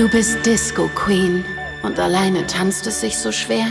Du 0.00 0.08
bist 0.08 0.46
Disco 0.46 0.88
Queen 0.94 1.44
und 1.82 2.00
alleine 2.00 2.46
tanzt 2.46 2.86
es 2.86 3.02
sich 3.02 3.18
so 3.18 3.30
schwer. 3.30 3.66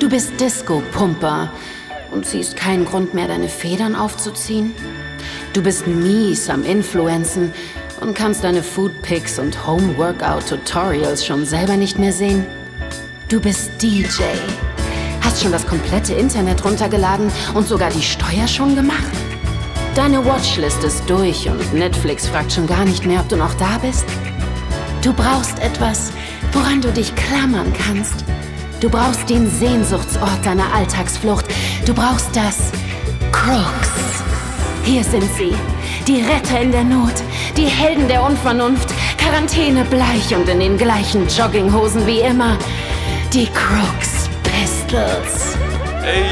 Du 0.00 0.08
bist 0.08 0.40
Disco 0.40 0.82
Pumper 0.90 1.52
und 2.10 2.24
siehst 2.24 2.56
keinen 2.56 2.86
Grund 2.86 3.12
mehr, 3.12 3.28
deine 3.28 3.50
Federn 3.50 3.94
aufzuziehen. 3.94 4.74
Du 5.52 5.62
bist 5.62 5.86
mies 5.86 6.48
am 6.48 6.64
Influenzen 6.64 7.52
und 8.00 8.14
kannst 8.14 8.42
deine 8.42 8.62
Foodpics 8.62 9.38
und 9.38 9.66
Home 9.66 9.98
Workout 9.98 10.48
Tutorials 10.48 11.26
schon 11.26 11.44
selber 11.44 11.76
nicht 11.76 11.98
mehr 11.98 12.14
sehen. 12.14 12.46
Du 13.28 13.38
bist 13.38 13.70
DJ. 13.82 14.22
Hast 15.20 15.42
schon 15.42 15.52
das 15.52 15.66
komplette 15.66 16.14
Internet 16.14 16.64
runtergeladen 16.64 17.30
und 17.52 17.68
sogar 17.68 17.90
die 17.90 18.00
Steuer 18.00 18.48
schon 18.48 18.74
gemacht? 18.74 19.12
Deine 19.94 20.24
Watchlist 20.24 20.82
ist 20.84 21.02
durch 21.06 21.50
und 21.50 21.74
Netflix 21.74 22.26
fragt 22.26 22.50
schon 22.50 22.66
gar 22.66 22.86
nicht 22.86 23.04
mehr, 23.04 23.20
ob 23.20 23.28
du 23.28 23.36
noch 23.36 23.52
da 23.58 23.76
bist. 23.76 24.06
Du 25.08 25.14
brauchst 25.14 25.58
etwas, 25.60 26.12
woran 26.52 26.82
du 26.82 26.92
dich 26.92 27.14
klammern 27.14 27.72
kannst. 27.72 28.26
Du 28.78 28.90
brauchst 28.90 29.30
den 29.30 29.50
Sehnsuchtsort 29.50 30.44
deiner 30.44 30.70
Alltagsflucht. 30.74 31.46
Du 31.86 31.94
brauchst 31.94 32.36
das 32.36 32.70
Crooks. 33.32 34.22
Hier 34.84 35.02
sind 35.02 35.24
sie, 35.34 35.54
die 36.06 36.20
Retter 36.20 36.60
in 36.60 36.72
der 36.72 36.84
Not, 36.84 37.14
die 37.56 37.64
Helden 37.64 38.06
der 38.06 38.22
Unvernunft, 38.22 38.90
Quarantäne 39.16 39.86
bleich 39.86 40.36
und 40.36 40.46
in 40.46 40.60
den 40.60 40.76
gleichen 40.76 41.26
Jogginghosen 41.26 42.06
wie 42.06 42.20
immer. 42.20 42.58
Die 43.32 43.46
Crooks 43.46 44.28
Pistols. 44.42 45.56
Hey! 46.02 46.26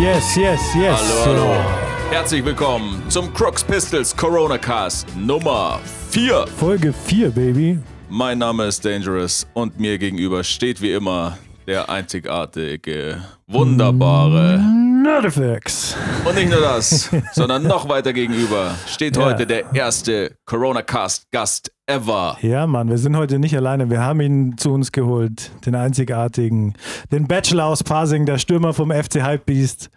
Yes, 0.00 0.36
yes, 0.36 0.60
yes. 0.76 1.00
Hallo, 1.24 1.40
hallo. 1.40 1.64
Herzlich 2.12 2.44
willkommen 2.44 3.02
zum 3.08 3.34
Crooks 3.34 3.64
Pistols 3.64 4.16
Corona 4.16 4.56
Cast 4.56 5.08
Nummer 5.16 5.80
4. 6.16 6.46
Folge 6.46 6.94
4, 6.94 7.28
Baby. 7.30 7.78
Mein 8.08 8.38
Name 8.38 8.64
ist 8.64 8.82
Dangerous 8.82 9.46
und 9.52 9.78
mir 9.78 9.98
gegenüber 9.98 10.42
steht 10.44 10.80
wie 10.80 10.92
immer 10.92 11.36
der 11.66 11.90
einzigartige, 11.90 13.18
wunderbare 13.46 14.58
Nerdifex. 15.02 15.94
und 16.24 16.34
nicht 16.36 16.48
nur 16.50 16.62
das, 16.62 17.10
sondern 17.34 17.64
noch 17.64 17.86
weiter 17.90 18.14
gegenüber 18.14 18.74
steht 18.86 19.18
Ja. 19.18 19.26
heute 19.26 19.46
der 19.46 19.74
erste 19.74 20.34
Corona 20.46 20.80
Cast 20.80 21.30
Gast 21.32 21.70
ever. 21.86 22.38
Ja, 22.40 22.66
Mann, 22.66 22.88
wir 22.88 22.96
sind 22.96 23.14
heute 23.14 23.38
nicht 23.38 23.54
alleine. 23.54 23.90
Wir 23.90 24.00
haben 24.00 24.22
ihn 24.22 24.56
zu 24.56 24.72
uns 24.72 24.92
geholt. 24.92 25.50
Den 25.66 25.74
einzigartigen, 25.74 26.76
den 27.12 27.28
Bachelor 27.28 27.66
aus 27.66 27.84
Parsing, 27.84 28.24
der 28.24 28.38
Stürmer 28.38 28.72
vom 28.72 28.90
FC 28.90 29.16
Hypebeast, 29.22 29.90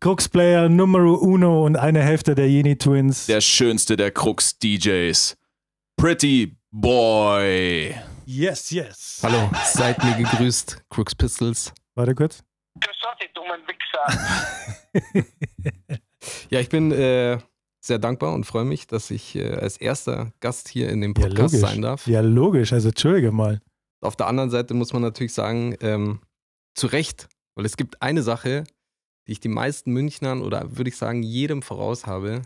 Crux-Player 0.00 0.68
Numero 0.68 1.14
Uno 1.14 1.64
und 1.64 1.76
eine 1.76 2.02
Hälfte 2.02 2.34
der 2.34 2.46
Yeni 2.46 2.76
Twins. 2.76 3.24
Der 3.24 3.40
schönste 3.40 3.96
der 3.96 4.10
Crooks 4.10 4.58
DJs. 4.58 5.34
Pretty 6.02 6.56
Boy. 6.72 7.94
yes, 8.26 8.72
yes. 8.72 9.20
Hallo, 9.22 9.48
seid 9.66 10.02
mir 10.02 10.16
gegrüßt, 10.16 10.82
Crooks 10.90 11.14
Pistols. 11.14 11.72
Warte 11.94 12.16
kurz. 12.16 12.42
Grüß 12.80 12.96
Gott, 13.02 13.18
ihr 13.22 13.28
dummen 13.32 13.60
Wichser. 13.68 15.28
Ja, 16.50 16.58
ich 16.58 16.68
bin 16.68 16.90
äh, 16.90 17.38
sehr 17.80 18.00
dankbar 18.00 18.34
und 18.34 18.42
freue 18.46 18.64
mich, 18.64 18.88
dass 18.88 19.12
ich 19.12 19.36
äh, 19.36 19.54
als 19.54 19.76
erster 19.76 20.32
Gast 20.40 20.68
hier 20.68 20.88
in 20.88 21.00
dem 21.02 21.14
Ja, 21.16 21.22
Podcast 21.22 21.54
logisch. 21.54 21.70
sein 21.70 21.82
darf. 21.82 22.04
Ja, 22.08 22.20
logisch. 22.20 22.72
Also, 22.72 22.88
entschuldige 22.88 23.30
mal. 23.30 23.60
Auf 24.00 24.16
der 24.16 24.26
anderen 24.26 24.50
Seite 24.50 24.74
muss 24.74 24.92
man 24.92 25.02
natürlich 25.02 25.34
sagen, 25.34 25.76
ähm, 25.82 26.18
zu 26.74 26.88
Recht, 26.88 27.28
weil 27.54 27.64
es 27.64 27.76
gibt 27.76 28.02
eine 28.02 28.24
Sache, 28.24 28.64
die 29.28 29.32
ich 29.32 29.40
die 29.40 29.46
meisten 29.48 29.92
Münchnern 29.92 30.42
oder 30.42 30.76
würde 30.76 30.90
ich 30.90 30.96
sagen 30.96 31.22
jedem 31.22 31.62
voraus 31.62 32.06
habe. 32.06 32.42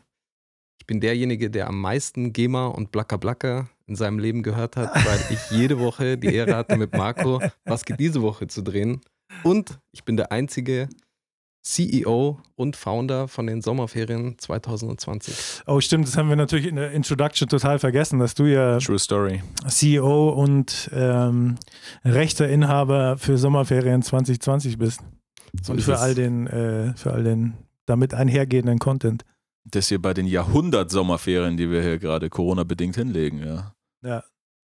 Ich 0.87 0.95
bin 0.95 1.01
derjenige, 1.01 1.51
der 1.51 1.67
am 1.67 1.81
meisten 1.81 2.33
GEMA 2.33 2.69
und 2.69 2.93
Blacka 2.93 3.17
Blacka 3.17 3.69
in 3.89 3.97
seinem 3.97 4.21
Leben 4.21 4.45
gehört 4.45 4.77
hat, 4.77 4.95
weil 4.95 5.19
ich 5.31 5.51
jede 5.51 5.81
Woche 5.81 6.17
die 6.17 6.33
Ehre 6.33 6.55
hatte, 6.55 6.77
mit 6.77 6.97
Marco 6.97 7.43
Was 7.65 7.85
geht 7.85 7.99
diese 7.99 8.23
Woche 8.23 8.47
zu 8.47 8.63
drehen. 8.63 9.01
Und 9.43 9.81
ich 9.91 10.05
bin 10.05 10.17
der 10.17 10.31
einzige 10.31 10.89
CEO 11.63 12.39
und 12.55 12.77
Founder 12.77 13.27
von 13.27 13.49
den 13.49 13.63
Sommerferien 13.63 14.39
2020. 14.39 15.65
Oh, 15.67 15.81
stimmt. 15.81 16.07
Das 16.07 16.17
haben 16.17 16.29
wir 16.29 16.37
natürlich 16.37 16.67
in 16.67 16.77
der 16.77 16.93
Introduction 16.93 17.49
total 17.49 17.81
vergessen, 17.81 18.21
dass 18.21 18.37
du 18.37 18.45
ja 18.45 18.79
True 18.79 19.01
Story. 19.01 19.43
CEO 19.67 20.29
und 20.29 20.89
ähm, 20.95 21.57
rechter 22.05 22.49
Inhaber 22.49 23.19
für 23.19 23.39
Sommerferien 23.39 24.03
2020 24.03 24.79
bist. 24.79 25.01
So 25.61 25.73
und 25.73 25.83
für 25.83 25.99
all 25.99 26.15
den, 26.15 26.47
äh, 26.47 26.95
für 26.95 27.13
all 27.13 27.25
den 27.25 27.55
damit 27.87 28.15
einhergehenden 28.15 28.79
Content. 28.79 29.25
Das 29.69 29.89
hier 29.89 30.01
bei 30.01 30.15
den 30.15 30.27
Jahrhundert-Sommerferien, 30.27 31.57
die 31.57 31.71
wir 31.71 31.83
hier 31.83 31.99
gerade 31.99 32.31
Corona-bedingt 32.31 32.95
hinlegen, 32.95 33.45
ja. 33.45 33.75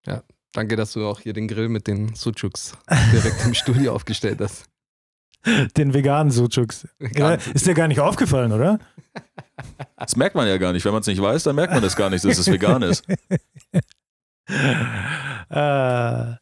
Ja. 0.06 0.22
Danke, 0.52 0.76
dass 0.76 0.92
du 0.94 1.06
auch 1.06 1.20
hier 1.20 1.34
den 1.34 1.46
Grill 1.46 1.68
mit 1.68 1.86
den 1.86 2.14
Suchuks 2.14 2.76
direkt 3.12 3.44
im 3.44 3.52
Studio 3.54 3.94
aufgestellt 3.94 4.40
hast. 4.40 4.64
Den 5.76 5.94
veganen 5.94 6.30
Suchuks. 6.30 6.88
Ja, 7.14 7.34
ist 7.34 7.66
dir 7.66 7.74
gar 7.74 7.88
nicht 7.88 8.00
aufgefallen, 8.00 8.52
oder? 8.52 8.78
Das 9.96 10.14
merkt 10.14 10.36
man 10.36 10.46
ja 10.46 10.56
gar 10.58 10.72
nicht. 10.72 10.84
Wenn 10.84 10.92
man 10.92 11.00
es 11.00 11.08
nicht 11.08 11.20
weiß, 11.20 11.42
dann 11.42 11.56
merkt 11.56 11.72
man 11.72 11.82
das 11.82 11.96
gar 11.96 12.08
nicht, 12.10 12.24
dass 12.24 12.38
es 12.38 12.46
vegan 12.50 12.82
ist. 12.82 13.04
äh, 15.50 16.34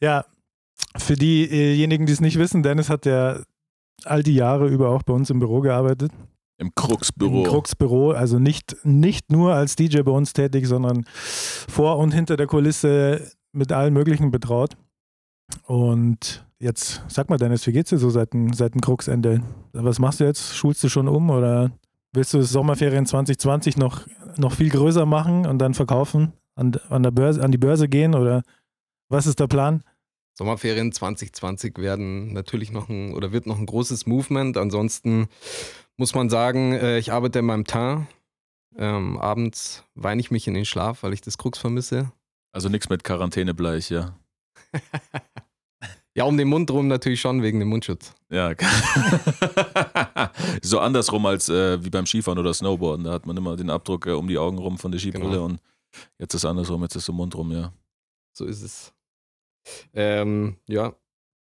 ja, 0.00 0.24
für 0.96 1.14
diejenigen, 1.14 2.06
die 2.06 2.12
es 2.12 2.20
nicht 2.20 2.36
wissen, 2.36 2.64
Dennis 2.64 2.90
hat 2.90 3.06
ja 3.06 3.40
all 4.04 4.24
die 4.24 4.34
Jahre 4.34 4.66
über 4.66 4.88
auch 4.88 5.04
bei 5.04 5.12
uns 5.12 5.30
im 5.30 5.38
Büro 5.38 5.60
gearbeitet. 5.60 6.10
Im 6.60 6.74
Krux-Büro. 6.74 7.38
Im 7.38 7.44
Krux 7.44 7.74
Büro, 7.74 8.10
also 8.10 8.38
nicht, 8.38 8.76
nicht 8.84 9.32
nur 9.32 9.54
als 9.54 9.76
DJ 9.76 10.02
bei 10.02 10.12
uns 10.12 10.34
tätig, 10.34 10.66
sondern 10.66 11.06
vor 11.06 11.96
und 11.96 12.12
hinter 12.12 12.36
der 12.36 12.46
Kulisse 12.46 13.30
mit 13.52 13.72
allen 13.72 13.94
möglichen 13.94 14.30
betraut. 14.30 14.76
Und 15.64 16.44
jetzt 16.58 17.02
sag 17.08 17.30
mal, 17.30 17.38
Dennis, 17.38 17.66
wie 17.66 17.72
geht's 17.72 17.88
dir 17.88 17.98
so 17.98 18.10
seit 18.10 18.34
dem, 18.34 18.52
seit 18.52 18.74
dem 18.74 18.82
Kruxende? 18.82 19.42
Was 19.72 19.98
machst 19.98 20.20
du 20.20 20.24
jetzt? 20.24 20.54
Schulst 20.54 20.84
du 20.84 20.90
schon 20.90 21.08
um 21.08 21.30
oder 21.30 21.72
willst 22.12 22.34
du 22.34 22.38
das 22.38 22.50
Sommerferien 22.50 23.06
2020 23.06 23.78
noch, 23.78 24.06
noch 24.36 24.52
viel 24.52 24.68
größer 24.68 25.06
machen 25.06 25.46
und 25.46 25.58
dann 25.60 25.72
verkaufen, 25.72 26.34
an, 26.56 26.72
an, 26.90 27.02
der 27.02 27.10
Börse, 27.10 27.42
an 27.42 27.52
die 27.52 27.58
Börse 27.58 27.88
gehen 27.88 28.14
oder 28.14 28.42
was 29.08 29.26
ist 29.26 29.40
der 29.40 29.46
Plan? 29.46 29.82
Sommerferien 30.34 30.92
2020 30.92 31.78
werden 31.78 32.34
natürlich 32.34 32.70
noch 32.70 32.88
ein 32.90 33.14
oder 33.14 33.32
wird 33.32 33.46
noch 33.46 33.58
ein 33.58 33.66
großes 33.66 34.06
Movement. 34.06 34.56
Ansonsten 34.56 35.28
muss 36.00 36.14
man 36.14 36.30
sagen, 36.30 36.72
äh, 36.72 36.98
ich 36.98 37.12
arbeite 37.12 37.40
in 37.40 37.44
meinem 37.44 37.66
Teint. 37.66 38.06
Ähm, 38.74 39.18
abends 39.18 39.84
weine 39.94 40.20
ich 40.20 40.30
mich 40.30 40.48
in 40.48 40.54
den 40.54 40.64
Schlaf, 40.64 41.02
weil 41.02 41.12
ich 41.12 41.20
das 41.20 41.36
Krux 41.36 41.58
vermisse. 41.58 42.10
Also 42.52 42.70
nichts 42.70 42.88
mit 42.88 43.04
Quarantänebleich, 43.04 43.90
ja. 43.90 44.18
Ja, 46.16 46.24
um 46.24 46.36
den 46.36 46.48
Mund 46.48 46.68
rum 46.72 46.88
natürlich 46.88 47.20
schon 47.20 47.40
wegen 47.40 47.60
dem 47.60 47.68
Mundschutz. 47.68 48.14
Ja. 48.30 48.52
so 50.62 50.80
andersrum 50.80 51.24
als 51.24 51.48
äh, 51.48 51.82
wie 51.84 51.90
beim 51.90 52.04
Skifahren 52.04 52.38
oder 52.38 52.52
Snowboarden. 52.52 53.04
Da 53.04 53.12
hat 53.12 53.26
man 53.26 53.36
immer 53.36 53.56
den 53.56 53.70
Abdruck 53.70 54.06
äh, 54.06 54.10
um 54.10 54.26
die 54.26 54.36
Augen 54.36 54.58
rum 54.58 54.76
von 54.76 54.90
der 54.90 54.98
Skibrille 54.98 55.30
Genau. 55.30 55.44
und 55.44 55.60
jetzt 56.18 56.34
ist 56.34 56.42
es 56.42 56.44
andersrum, 56.44 56.82
jetzt 56.82 56.96
ist 56.96 57.04
es 57.04 57.08
im 57.08 57.14
Mund 57.14 57.34
rum, 57.36 57.52
ja. 57.52 57.72
So 58.32 58.44
ist 58.44 58.62
es. 58.62 58.92
Ähm, 59.94 60.56
ja, 60.66 60.92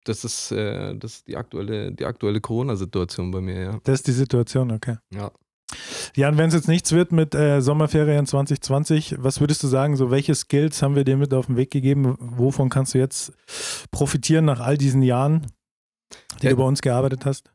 das 0.08 0.24
ist, 0.24 0.50
äh, 0.52 0.94
das 0.96 1.14
ist 1.16 1.28
die 1.28 1.36
aktuelle, 1.36 1.92
die 1.92 2.04
aktuelle 2.04 2.40
Corona-Situation 2.40 3.30
bei 3.30 3.40
mir, 3.40 3.60
ja. 3.60 3.78
Das 3.84 3.96
ist 3.96 4.06
die 4.06 4.12
Situation, 4.12 4.70
okay. 4.70 4.96
Ja. 5.14 5.30
Ja, 6.16 6.30
und 6.30 6.38
wenn 6.38 6.48
es 6.48 6.54
jetzt 6.54 6.68
nichts 6.68 6.92
wird 6.92 7.12
mit 7.12 7.34
äh, 7.34 7.60
Sommerferien 7.60 8.24
2020, 8.26 9.16
was 9.18 9.40
würdest 9.40 9.62
du 9.62 9.66
sagen, 9.66 9.96
so 9.96 10.10
welche 10.10 10.34
Skills 10.34 10.80
haben 10.82 10.96
wir 10.96 11.04
dir 11.04 11.18
mit 11.18 11.34
auf 11.34 11.46
den 11.46 11.56
Weg 11.56 11.70
gegeben? 11.70 12.16
Wovon 12.18 12.70
kannst 12.70 12.94
du 12.94 12.98
jetzt 12.98 13.32
profitieren 13.90 14.46
nach 14.46 14.60
all 14.60 14.78
diesen 14.78 15.02
Jahren, 15.02 15.46
die 16.40 16.46
Ja. 16.46 16.50
du 16.52 16.56
bei 16.56 16.64
uns 16.64 16.80
gearbeitet 16.80 17.26
hast? 17.26 17.50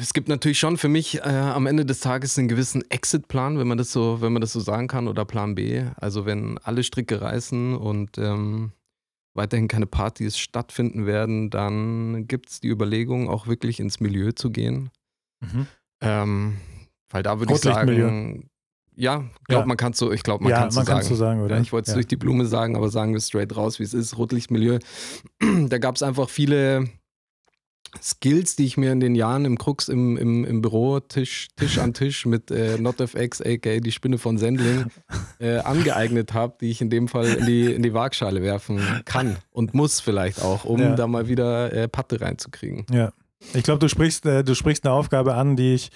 Es 0.00 0.12
gibt 0.12 0.26
natürlich 0.28 0.58
schon 0.58 0.76
für 0.76 0.88
mich 0.88 1.20
äh, 1.20 1.28
am 1.28 1.66
Ende 1.66 1.86
des 1.86 2.00
Tages 2.00 2.36
einen 2.36 2.48
gewissen 2.48 2.82
Exit-Plan, 2.90 3.58
wenn 3.60 3.68
man 3.68 3.78
das 3.78 3.92
so, 3.92 4.20
wenn 4.20 4.32
man 4.32 4.40
das 4.40 4.52
so 4.52 4.58
sagen 4.58 4.88
kann, 4.88 5.06
oder 5.06 5.24
Plan 5.24 5.54
B. 5.54 5.84
Also 5.96 6.26
wenn 6.26 6.58
alle 6.64 6.82
Stricke 6.82 7.20
reißen 7.20 7.76
und 7.76 8.18
ähm, 8.18 8.72
weiterhin 9.34 9.68
keine 9.68 9.86
Partys 9.86 10.38
stattfinden 10.38 11.06
werden, 11.06 11.50
dann 11.50 12.26
gibt 12.26 12.50
es 12.50 12.60
die 12.60 12.68
Überlegung, 12.68 13.28
auch 13.28 13.46
wirklich 13.46 13.80
ins 13.80 14.00
Milieu 14.00 14.32
zu 14.32 14.50
gehen. 14.50 14.90
Ähm, 16.00 16.56
weil 17.10 17.22
da 17.22 17.38
würde 17.38 17.54
ich 17.54 17.60
sagen, 17.60 18.48
ja, 18.94 19.24
glaub, 19.46 19.60
Ja. 19.62 19.66
man 19.66 19.76
kann 19.76 19.94
so, 19.94 20.12
ich 20.12 20.22
glaube, 20.22 20.44
man 20.44 20.50
ja, 20.50 20.58
kann 20.60 20.70
so 20.70 20.80
es 20.80 20.86
sagen. 20.86 21.06
so 21.06 21.14
sagen, 21.14 21.40
oder? 21.42 21.58
Ich 21.60 21.72
wollte 21.72 21.86
es 21.86 21.88
ja. 21.88 21.94
durch 21.94 22.06
die 22.06 22.16
Blume 22.16 22.44
sagen, 22.46 22.76
aber 22.76 22.90
sagen 22.90 23.14
wir 23.14 23.20
straight 23.20 23.56
raus, 23.56 23.78
wie 23.78 23.84
es 23.84 23.94
ist. 23.94 24.18
Rotlichtmilieu. 24.18 24.78
Da 25.68 25.78
gab 25.78 25.96
es 25.96 26.02
einfach 26.02 26.28
viele 26.28 26.90
Skills, 28.02 28.56
die 28.56 28.64
ich 28.64 28.76
mir 28.78 28.90
in 28.92 29.00
den 29.00 29.14
Jahren 29.14 29.44
im 29.44 29.58
Krux 29.58 29.88
im, 29.88 30.16
im, 30.16 30.44
im 30.46 30.62
Büro, 30.62 31.00
Tisch, 31.00 31.48
Tisch 31.56 31.78
an 31.78 31.92
Tisch 31.92 32.24
mit 32.24 32.50
äh, 32.50 32.78
NotFX, 32.78 33.42
aka 33.42 33.80
die 33.80 33.92
Spinne 33.92 34.16
von 34.16 34.38
Sendling, 34.38 34.86
äh, 35.38 35.58
angeeignet 35.58 36.32
habe, 36.32 36.56
die 36.60 36.70
ich 36.70 36.80
in 36.80 36.88
dem 36.88 37.06
Fall 37.08 37.26
in 37.26 37.44
die, 37.46 37.66
in 37.72 37.82
die 37.82 37.92
Waagschale 37.92 38.40
werfen 38.42 38.80
kann 39.04 39.36
und 39.50 39.74
muss 39.74 40.00
vielleicht 40.00 40.40
auch, 40.40 40.64
um 40.64 40.80
Ja. 40.80 40.94
da 40.94 41.06
mal 41.06 41.28
wieder 41.28 41.72
äh, 41.72 41.86
Patte 41.88 42.20
reinzukriegen. 42.20 42.86
Ja. 42.90 43.12
Ich 43.54 43.64
glaube, 43.64 43.80
du 43.80 43.88
sprichst, 43.88 44.24
äh, 44.24 44.42
du 44.44 44.54
sprichst 44.54 44.86
eine 44.86 44.94
Aufgabe 44.94 45.34
an, 45.34 45.56
die 45.56 45.74
ich, 45.74 45.90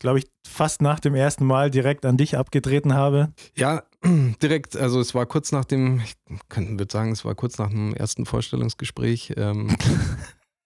glaube 0.00 0.18
ich, 0.18 0.26
fast 0.46 0.82
nach 0.82 0.98
dem 1.00 1.14
ersten 1.14 1.46
Mal 1.46 1.70
direkt 1.70 2.04
an 2.04 2.16
dich 2.16 2.36
abgetreten 2.36 2.94
habe. 2.94 3.32
Ja, 3.56 3.84
direkt, 4.42 4.76
also 4.76 5.00
es 5.00 5.14
war 5.14 5.24
kurz 5.24 5.52
nach 5.52 5.64
dem, 5.64 6.00
ich 6.04 6.14
könnte 6.48 6.78
würde 6.78 6.92
sagen, 6.92 7.12
es 7.12 7.24
war 7.24 7.34
kurz 7.36 7.58
nach 7.58 7.70
dem 7.70 7.94
ersten 7.94 8.26
Vorstellungsgespräch. 8.26 9.34
Ähm, 9.36 9.74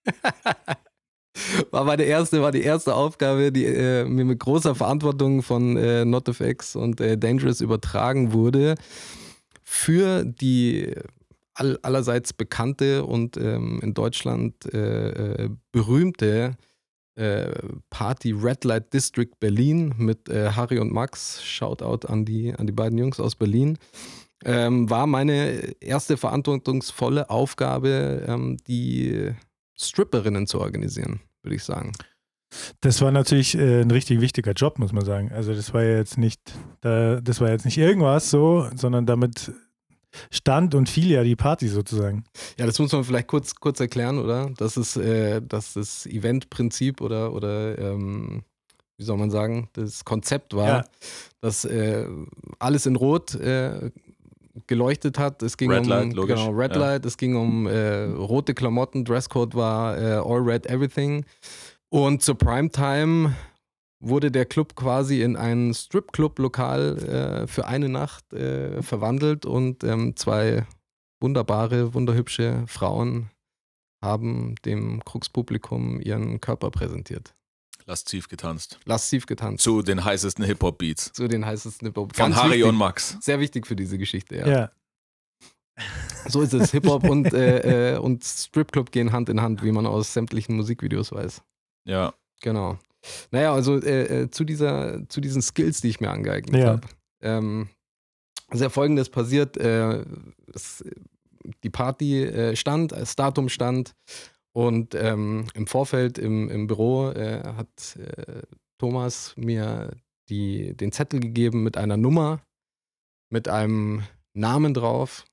war 1.71 1.85
meine 1.85 2.05
erste, 2.05 2.43
war 2.43 2.53
die 2.53 2.63
erste 2.63 2.95
Aufgabe, 2.95 3.53
die 3.53 3.65
äh, 3.65 4.05
mir 4.05 4.25
mit 4.25 4.41
großer 4.41 4.75
Verantwortung 4.75 5.43
von 5.43 5.77
äh, 5.77 6.05
NotFX 6.05 6.77
und 6.77 7.01
äh, 7.01 7.19
Dangerous 7.19 7.61
übertragen 7.61 8.33
wurde, 8.33 8.75
für 9.63 10.25
die 10.25 10.95
all, 11.55 11.79
allerseits 11.83 12.33
bekannte 12.33 13.05
und 13.05 13.37
ähm, 13.37 13.81
in 13.83 13.95
Deutschland 13.95 14.73
äh, 14.73 15.45
äh, 15.45 15.51
berühmte 15.73 16.57
äh, 17.17 17.53
Party 17.91 18.33
Red 18.33 18.65
Light 18.65 18.93
District 18.93 19.31
Berlin 19.39 19.95
mit 19.97 20.29
äh, 20.29 20.51
Harry 20.51 20.79
und 20.79 20.93
Max. 20.93 21.43
Shoutout 21.45 22.09
an 22.09 22.25
die, 22.25 22.53
an 22.55 22.67
die 22.67 22.73
beiden 22.73 22.99
Jungs 22.99 23.21
aus 23.21 23.37
Berlin. 23.37 23.79
Ähm, 24.45 24.91
war 24.91 25.07
meine 25.07 25.75
erste 25.81 26.17
verantwortungsvolle 26.17 27.31
Aufgabe, 27.31 28.25
ähm, 28.29 28.59
die 28.67 29.33
Stripperinnen 29.79 30.47
zu 30.47 30.61
organisieren, 30.61 31.21
würde 31.43 31.57
ich 31.57 31.65
sagen. 31.65 31.93
Das 32.81 33.01
war 33.01 33.11
natürlich 33.11 33.57
äh, 33.57 33.81
ein 33.81 33.91
richtig 33.91 34.21
wichtiger 34.21 34.53
Job, 34.53 34.79
muss 34.79 34.93
man 34.93 35.05
sagen. 35.05 35.33
Also 35.33 35.55
das 35.55 35.75
war 35.75 35.83
ja 35.83 35.97
jetzt 35.97 36.19
nicht, 36.19 36.41
da, 36.83 37.21
das 37.21 37.41
war 37.41 37.51
jetzt 37.51 37.65
nicht 37.65 37.79
irgendwas 37.79 38.31
so, 38.31 38.69
sondern 38.77 39.07
damit 39.07 39.53
stand 40.31 40.77
und 40.77 40.89
fiel 40.89 41.11
ja 41.11 41.25
die 41.25 41.35
Party 41.35 41.67
sozusagen. 41.69 42.23
Ja, 42.57 42.67
das 42.67 42.79
muss 42.79 42.93
man 42.93 43.03
vielleicht 43.03 43.27
kurz, 43.27 43.57
kurz 43.57 43.81
erklären, 43.81 44.19
oder? 44.19 44.51
Das 44.57 44.77
ist 44.77 44.97
äh, 44.97 45.43
das, 45.43 45.73
das 45.75 46.07
Eventprinzip 46.07 47.01
oder, 47.01 47.33
oder 47.33 47.77
ähm, 47.79 48.45
wie 48.97 49.03
soll 49.03 49.17
man 49.17 49.33
sagen, 49.33 49.69
das 49.73 50.05
Konzept 50.05 50.55
war, 50.55 50.69
Ja. 50.69 50.85
dass 51.41 51.65
äh, 51.65 52.07
alles 52.61 52.87
in 52.87 52.95
Rot 52.95 53.35
äh, 53.35 53.91
geleuchtet 54.67 55.19
hat. 55.19 55.43
Es 55.43 55.57
ging 55.57 55.71
Red 55.71 55.83
um 55.83 55.89
Light, 55.89 56.13
logisch. 56.13 56.41
genau, 56.41 56.51
Red 56.57 56.75
Ja. 56.75 56.81
Light, 56.81 57.05
es 57.05 57.17
ging 57.17 57.37
um 57.37 57.67
äh, 57.67 58.05
rote 58.05 58.55
Klamotten, 58.55 59.05
Dresscode 59.05 59.55
war 59.55 59.99
äh, 59.99 60.15
All 60.15 60.41
Red 60.41 60.67
Everything. 60.67 61.25
Und 61.89 62.23
zur 62.23 62.37
Primetime 62.37 63.35
wurde 64.01 64.31
der 64.31 64.45
Club 64.45 64.75
quasi 64.75 65.23
in 65.23 65.37
ein 65.37 65.73
Stripclub-Lokal 65.73 66.99
äh, 66.99 67.47
für 67.47 67.67
eine 67.67 67.89
Nacht 67.89 68.33
äh, 68.33 68.83
verwandelt 68.83 69.47
und 69.47 69.83
ähm, 69.85 70.15
zwei 70.17 70.67
wunderbare, 71.21 71.95
wunderhübsche 71.95 72.65
Frauen 72.67 73.31
haben 74.03 74.55
dem 74.67 75.03
Krux-Publikum 75.05 76.01
ihren 76.01 76.41
Körper 76.41 76.71
präsentiert. 76.71 77.35
Lasziv 77.87 78.29
getanzt. 78.29 78.79
Lasziv 78.87 79.27
getanzt. 79.27 79.63
Zu 79.63 79.83
den 79.83 80.05
heißesten 80.05 80.45
Hip-Hop-Beats. 80.45 81.13
Zu 81.13 81.29
den 81.29 81.45
heißesten 81.45 81.87
Hip-Hop. 81.89 82.17
Von 82.17 82.25
Ganz 82.31 82.37
Harry 82.37 82.51
wichtig. 82.53 82.65
und 82.65 82.77
Max. 82.77 83.19
Sehr 83.21 83.41
wichtig 83.41 83.67
für 83.67 83.77
diese 83.77 83.99
Geschichte, 83.99 84.37
ja. 84.37 84.47
Ja. 84.49 84.71
So 86.29 86.41
ist 86.41 86.55
es. 86.55 86.71
Hip-Hop 86.71 87.05
und, 87.09 87.35
äh, 87.35 87.95
äh, 87.95 87.99
und 87.99 88.25
Stripclub 88.25 88.91
gehen 88.91 89.13
Hand 89.13 89.29
in 89.29 89.43
Hand, 89.43 89.63
wie 89.63 89.73
man 89.73 89.85
aus 89.87 90.13
sämtlichen 90.15 90.57
Musikvideos 90.57 91.13
weiß. 91.13 91.43
Ja. 91.87 92.15
Genau. 92.41 92.79
Naja, 93.31 93.53
also 93.53 93.79
äh, 93.81 94.23
äh, 94.23 94.31
zu, 94.31 94.45
dieser, 94.45 95.07
zu 95.11 95.21
diesen 95.21 95.43
Skills, 95.43 95.83
die 95.83 95.89
ich 95.89 96.01
mir 96.01 96.11
angeeignet 96.11 96.59
Ja. 96.63 96.69
habe. 96.69 96.89
Ähm, 97.21 97.69
ist 98.51 98.61
ja 98.61 98.71
folgendes 98.71 99.11
passiert: 99.11 99.59
äh, 99.59 100.05
es, 100.55 100.83
Die 101.63 101.69
Party 101.71 102.23
äh, 102.25 102.57
stand, 102.57 102.93
das 102.93 103.17
Datum 103.17 103.51
stand 103.51 103.95
und 104.55 104.95
ähm, 104.95 105.49
im 105.55 105.67
Vorfeld 105.67 106.17
im, 106.17 106.49
im 106.49 106.69
Büro 106.69 107.11
äh, 107.11 107.43
hat 107.43 107.97
äh, 107.97 108.43
Thomas 108.79 109.37
mir 109.37 109.97
die, 110.29 110.77
den 110.77 110.93
Zettel 110.93 111.19
gegeben 111.21 111.65
mit 111.65 111.77
einer 111.77 111.97
Nummer, 111.97 112.41
mit 113.31 113.49
einem 113.49 114.05
Namen 114.33 114.73
drauf. 114.73 115.25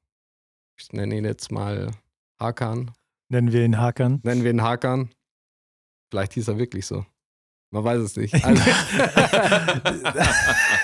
Ich 0.79 0.91
nenne 0.91 1.15
ihn 1.15 1.25
jetzt 1.25 1.51
mal 1.51 1.91
Hakan. 2.39 2.91
Nennen 3.29 3.51
wir 3.51 3.63
ihn 3.63 3.77
Hakan. 3.77 4.21
Nennen 4.23 4.43
wir 4.43 4.51
ihn 4.51 4.63
Hakan. 4.63 5.11
Vielleicht 6.09 6.33
hieß 6.33 6.47
er 6.47 6.57
wirklich 6.57 6.87
so. 6.87 7.05
Man 7.71 7.83
weiß 7.83 8.01
es 8.01 8.15
nicht. 8.17 8.33
Also, 8.43 8.63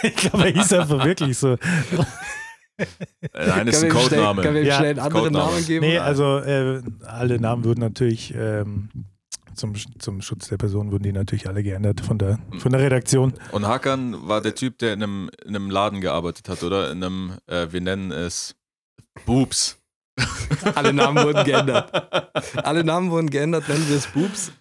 ich 0.03 0.15
glaube, 0.15 0.45
er 0.45 0.53
hieß 0.53 0.73
einfach 0.73 1.03
wirklich 1.03 1.37
so. 1.37 1.57
Nein, 3.33 3.67
ist 3.67 3.83
ein 3.83 3.89
Codename. 3.89 4.41
Können 4.41 4.55
wir 4.55 4.61
ihm 4.61 4.67
Ja, 4.67 4.77
schnell 4.77 4.89
einen 4.91 4.99
anderen 4.99 5.23
Codename. 5.25 5.51
Namen 5.51 5.65
geben? 5.65 5.85
Nee, 5.85 5.97
also 5.97 6.37
äh, 6.39 6.81
alle 7.05 7.39
Namen 7.39 7.63
würden 7.63 7.79
natürlich 7.79 8.33
ähm, 8.35 8.89
zum, 9.57 9.73
zum 9.99 10.21
Schutz 10.21 10.47
der 10.47 10.57
Person 10.57 10.91
wurden 10.91 11.03
die 11.03 11.11
natürlich 11.11 11.47
alle 11.47 11.63
geändert 11.63 12.01
von 12.01 12.17
der, 12.17 12.39
von 12.59 12.71
der 12.71 12.81
Redaktion. 12.81 13.33
Und 13.51 13.67
Hakan 13.67 14.27
war 14.27 14.41
der 14.41 14.55
Typ, 14.55 14.77
der 14.77 14.93
in 14.93 15.03
einem, 15.03 15.29
in 15.43 15.55
einem 15.55 15.69
Laden 15.69 15.99
gearbeitet 16.01 16.47
hat, 16.47 16.63
oder? 16.63 16.91
In 16.91 17.03
einem, 17.03 17.33
äh, 17.47 17.67
wir 17.71 17.81
nennen 17.81 18.11
es 18.11 18.55
Boobs. 19.25 19.79
Alle 20.75 20.93
Namen 20.93 21.23
wurden 21.23 21.43
geändert. 21.43 21.91
Alle 22.65 22.83
Namen 22.83 23.11
wurden 23.11 23.29
geändert, 23.29 23.67
nennen 23.67 23.87
wir 23.87 23.97
es 23.97 24.07
Boobs. 24.07 24.51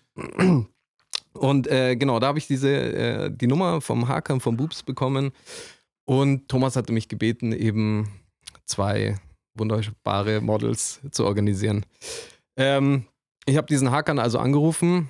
Und 1.32 1.66
äh, 1.66 1.96
genau, 1.96 2.18
da 2.20 2.28
habe 2.28 2.38
ich 2.38 2.46
diese, 2.46 2.70
äh, 2.70 3.30
die 3.30 3.46
Nummer 3.46 3.80
vom 3.80 4.08
Hakan 4.08 4.40
vom 4.40 4.56
Boobs 4.56 4.82
bekommen. 4.82 5.32
Und 6.06 6.48
Thomas 6.48 6.76
hatte 6.76 6.92
mich 6.92 7.08
gebeten, 7.08 7.52
eben 7.52 8.08
zwei 8.64 9.16
wunderbare 9.54 10.40
Models 10.40 11.00
zu 11.10 11.24
organisieren. 11.24 11.84
Ähm, 12.56 13.06
ich 13.46 13.56
habe 13.56 13.66
diesen 13.66 13.90
Hakan 13.90 14.18
also 14.18 14.38
angerufen. 14.38 15.08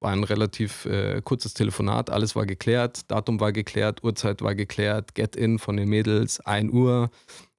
War 0.00 0.12
ein 0.12 0.24
relativ 0.24 0.84
äh, 0.86 1.20
kurzes 1.22 1.54
Telefonat. 1.54 2.10
Alles 2.10 2.36
war 2.36 2.46
geklärt. 2.46 3.10
Datum 3.10 3.40
war 3.40 3.52
geklärt. 3.52 4.04
Uhrzeit 4.04 4.42
war 4.42 4.54
geklärt. 4.54 5.14
Get-in 5.14 5.58
von 5.58 5.76
den 5.76 5.88
Mädels. 5.88 6.40
1 6.40 6.72
Uhr. 6.72 7.10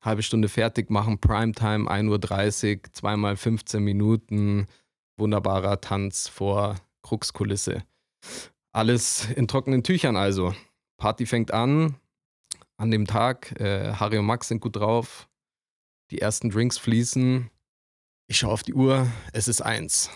Halbe 0.01 0.23
Stunde 0.23 0.47
fertig 0.47 0.89
machen. 0.89 1.19
Primetime 1.19 1.89
1.30 1.89 2.77
Uhr. 2.77 2.83
Zweimal 2.93 3.35
15 3.35 3.83
Minuten. 3.83 4.67
Wunderbarer 5.17 5.81
Tanz 5.81 6.29
vor 6.29 6.75
Kruxkulisse. 7.03 7.83
Alles 8.71 9.27
in 9.35 9.47
trockenen 9.47 9.83
Tüchern 9.83 10.15
also. 10.15 10.53
Party 10.97 11.25
fängt 11.25 11.51
an. 11.51 11.95
An 12.79 12.91
dem 12.91 13.05
Tag. 13.07 13.59
Äh, 13.59 13.93
Harry 13.95 14.17
und 14.17 14.25
Max 14.25 14.47
sind 14.47 14.61
gut 14.61 14.77
drauf. 14.77 15.27
Die 16.11 16.21
ersten 16.21 16.49
Drinks 16.49 16.77
fließen. 16.77 17.49
Ich 18.27 18.37
schaue 18.37 18.53
auf 18.53 18.63
die 18.63 18.73
Uhr. 18.73 19.05
Es 19.33 19.49
ist 19.49 19.59
eins. 19.61 20.09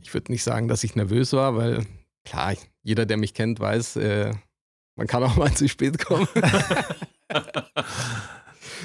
Ich 0.00 0.14
würde 0.14 0.32
nicht 0.32 0.42
sagen, 0.42 0.66
dass 0.66 0.82
ich 0.82 0.96
nervös 0.96 1.34
war, 1.34 1.56
weil 1.56 1.84
klar, 2.24 2.54
jeder, 2.82 3.04
der 3.04 3.18
mich 3.18 3.34
kennt, 3.34 3.60
weiß, 3.60 3.96
äh, 3.96 4.32
man 4.96 5.06
kann 5.06 5.22
auch 5.24 5.36
mal 5.36 5.52
zu 5.54 5.68
spät 5.68 6.02
kommen. 6.06 6.26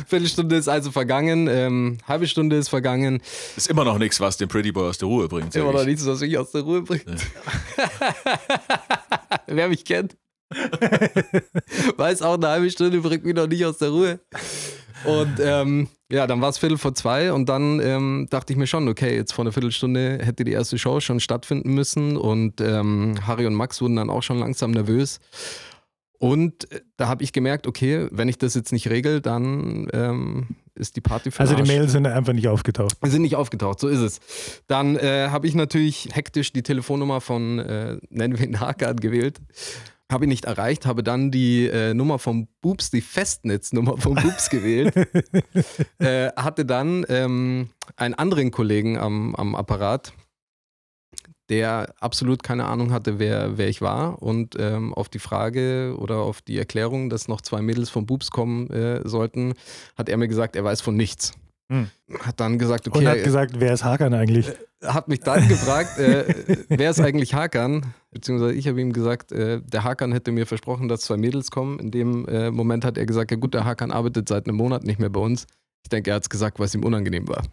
Viertelstunde 0.07 0.57
ist 0.57 0.67
also 0.67 0.91
vergangen, 0.91 1.47
ähm, 1.47 1.99
halbe 2.07 2.27
Stunde 2.27 2.57
ist 2.57 2.67
vergangen. 2.67 3.21
Ist 3.55 3.69
immer 3.69 3.85
noch 3.85 3.97
nichts, 3.97 4.19
was 4.19 4.35
den 4.35 4.49
Pretty 4.49 4.73
Boy 4.73 4.89
aus 4.89 4.97
der 4.97 5.07
Ruhe 5.07 5.29
bringt. 5.29 5.55
Immer 5.55 5.71
noch 5.71 5.81
ich. 5.81 5.87
nichts, 5.87 6.05
was 6.05 6.19
mich 6.19 6.37
aus 6.37 6.51
der 6.51 6.63
Ruhe 6.63 6.81
bringt. 6.81 7.05
Wer 9.47 9.69
mich 9.69 9.85
kennt, 9.85 10.17
weiß 11.97 12.21
auch, 12.21 12.35
eine 12.35 12.47
halbe 12.47 12.69
Stunde 12.69 12.99
bringt 12.99 13.25
mich 13.25 13.35
noch 13.35 13.47
nicht 13.47 13.65
aus 13.65 13.77
der 13.77 13.89
Ruhe. 13.89 14.19
Und 15.05 15.39
ähm, 15.39 15.87
ja, 16.11 16.27
dann 16.27 16.41
war 16.41 16.49
es 16.49 16.57
Viertel 16.57 16.77
vor 16.77 16.93
zwei 16.93 17.33
und 17.33 17.49
dann 17.49 17.79
ähm, 17.79 18.27
dachte 18.29 18.53
ich 18.53 18.59
mir 18.59 18.67
schon, 18.67 18.87
okay, 18.87 19.15
jetzt 19.15 19.33
vor 19.33 19.43
einer 19.43 19.51
Viertelstunde 19.51 20.19
hätte 20.21 20.43
die 20.43 20.51
erste 20.51 20.77
Show 20.77 20.99
schon 20.99 21.19
stattfinden 21.19 21.73
müssen 21.73 22.17
und 22.17 22.61
ähm, 22.61 23.15
Harry 23.25 23.47
und 23.47 23.55
Max 23.55 23.81
wurden 23.81 23.95
dann 23.95 24.09
auch 24.09 24.21
schon 24.21 24.39
langsam 24.39 24.71
nervös. 24.71 25.19
Und 26.19 26.71
äh, 26.71 26.81
da 26.97 27.07
habe 27.07 27.23
ich 27.23 27.33
gemerkt, 27.33 27.65
okay, 27.65 28.07
wenn 28.11 28.27
ich 28.27 28.37
das 28.37 28.53
jetzt 28.53 28.71
nicht 28.71 28.89
regel, 28.89 29.21
dann 29.21 29.87
ähm, 29.91 30.49
ist 30.75 30.95
die 30.95 31.01
Party 31.01 31.31
für 31.31 31.39
Also 31.39 31.55
die. 31.55 31.63
Mails 31.63 31.93
sind 31.93 32.05
einfach 32.05 32.33
nicht 32.33 32.47
aufgetaucht. 32.47 32.95
sind 33.03 33.23
nicht 33.23 33.35
aufgetaucht, 33.35 33.79
so 33.79 33.87
ist 33.87 33.99
es. 33.99 34.19
Dann 34.67 34.97
äh, 34.97 35.29
habe 35.29 35.47
ich 35.47 35.55
natürlich 35.55 36.09
hektisch 36.13 36.53
die 36.53 36.61
Telefonnummer 36.61 37.21
von, 37.21 37.57
äh, 37.57 37.97
nennen 38.09 38.37
wir 38.37 38.45
ihn 38.45 38.59
Hakan, 38.59 38.97
gewählt. 38.97 39.39
Habe 40.11 40.25
ihn 40.25 40.29
nicht 40.29 40.45
erreicht, 40.45 40.85
habe 40.85 41.03
dann 41.03 41.31
die 41.31 41.67
äh, 41.67 41.93
Nummer 41.93 42.19
vom 42.19 42.47
Boobs, 42.61 42.91
die 42.91 43.01
Festnetznummer 43.01 43.97
vom 43.97 44.15
Boobs 44.15 44.49
gewählt. 44.49 44.93
äh, 45.99 46.31
hatte 46.35 46.65
dann 46.65 47.05
ähm, 47.09 47.69
einen 47.95 48.13
anderen 48.13 48.51
Kollegen 48.51 48.97
am, 48.97 49.35
am 49.35 49.55
Apparat, 49.55 50.13
der 51.49 51.93
absolut 51.99 52.43
keine 52.43 52.65
Ahnung 52.65 52.91
hatte, 52.91 53.19
wer, 53.19 53.57
wer 53.57 53.67
ich 53.67 53.81
war. 53.81 54.21
Und 54.21 54.55
ähm, 54.59 54.93
auf 54.93 55.09
die 55.09 55.19
Frage 55.19 55.95
oder 55.97 56.17
auf 56.17 56.41
die 56.41 56.57
Erklärung, 56.57 57.09
dass 57.09 57.27
noch 57.27 57.41
zwei 57.41 57.61
Mädels 57.61 57.89
vom 57.89 58.05
Boobs 58.05 58.31
kommen 58.31 58.69
äh, 58.69 59.07
sollten, 59.07 59.53
hat 59.97 60.09
er 60.09 60.17
mir 60.17 60.27
gesagt, 60.27 60.55
er 60.55 60.63
weiß 60.63 60.81
von 60.81 60.95
nichts. 60.95 61.33
Hm. 61.71 61.89
Hat 62.19 62.39
dann 62.39 62.59
gesagt, 62.59 62.87
okay, 62.87 62.99
Und 62.99 63.07
hat 63.07 63.23
gesagt, 63.23 63.59
wer 63.59 63.73
ist 63.73 63.83
Hakan 63.83 64.13
eigentlich? 64.13 64.47
Hat 64.83 65.07
mich 65.07 65.19
dann 65.19 65.47
gefragt, 65.47 65.97
äh, 65.97 66.63
wer 66.69 66.89
ist 66.89 66.99
eigentlich 66.99 67.33
Hakan? 67.33 67.93
Beziehungsweise 68.11 68.53
ich 68.53 68.67
habe 68.67 68.81
ihm 68.81 68.93
gesagt, 68.93 69.31
äh, 69.31 69.61
der 69.61 69.83
Hakan 69.83 70.11
hätte 70.11 70.31
mir 70.31 70.45
versprochen, 70.45 70.87
dass 70.87 71.01
zwei 71.01 71.17
Mädels 71.17 71.51
kommen. 71.51 71.79
In 71.79 71.91
dem 71.91 72.27
äh, 72.27 72.51
Moment 72.51 72.83
hat 72.85 72.97
er 72.97 73.05
gesagt, 73.05 73.31
ja 73.31 73.37
gut, 73.37 73.53
der 73.53 73.65
Hakan 73.65 73.91
arbeitet 73.91 74.27
seit 74.27 74.47
einem 74.47 74.57
Monat 74.57 74.83
nicht 74.83 74.99
mehr 74.99 75.09
bei 75.09 75.19
uns. 75.19 75.45
Ich 75.83 75.89
denke, 75.89 76.11
er 76.11 76.15
hat 76.15 76.23
es 76.23 76.29
gesagt, 76.29 76.59
was 76.59 76.73
ihm 76.75 76.83
unangenehm 76.83 77.27
war. 77.27 77.43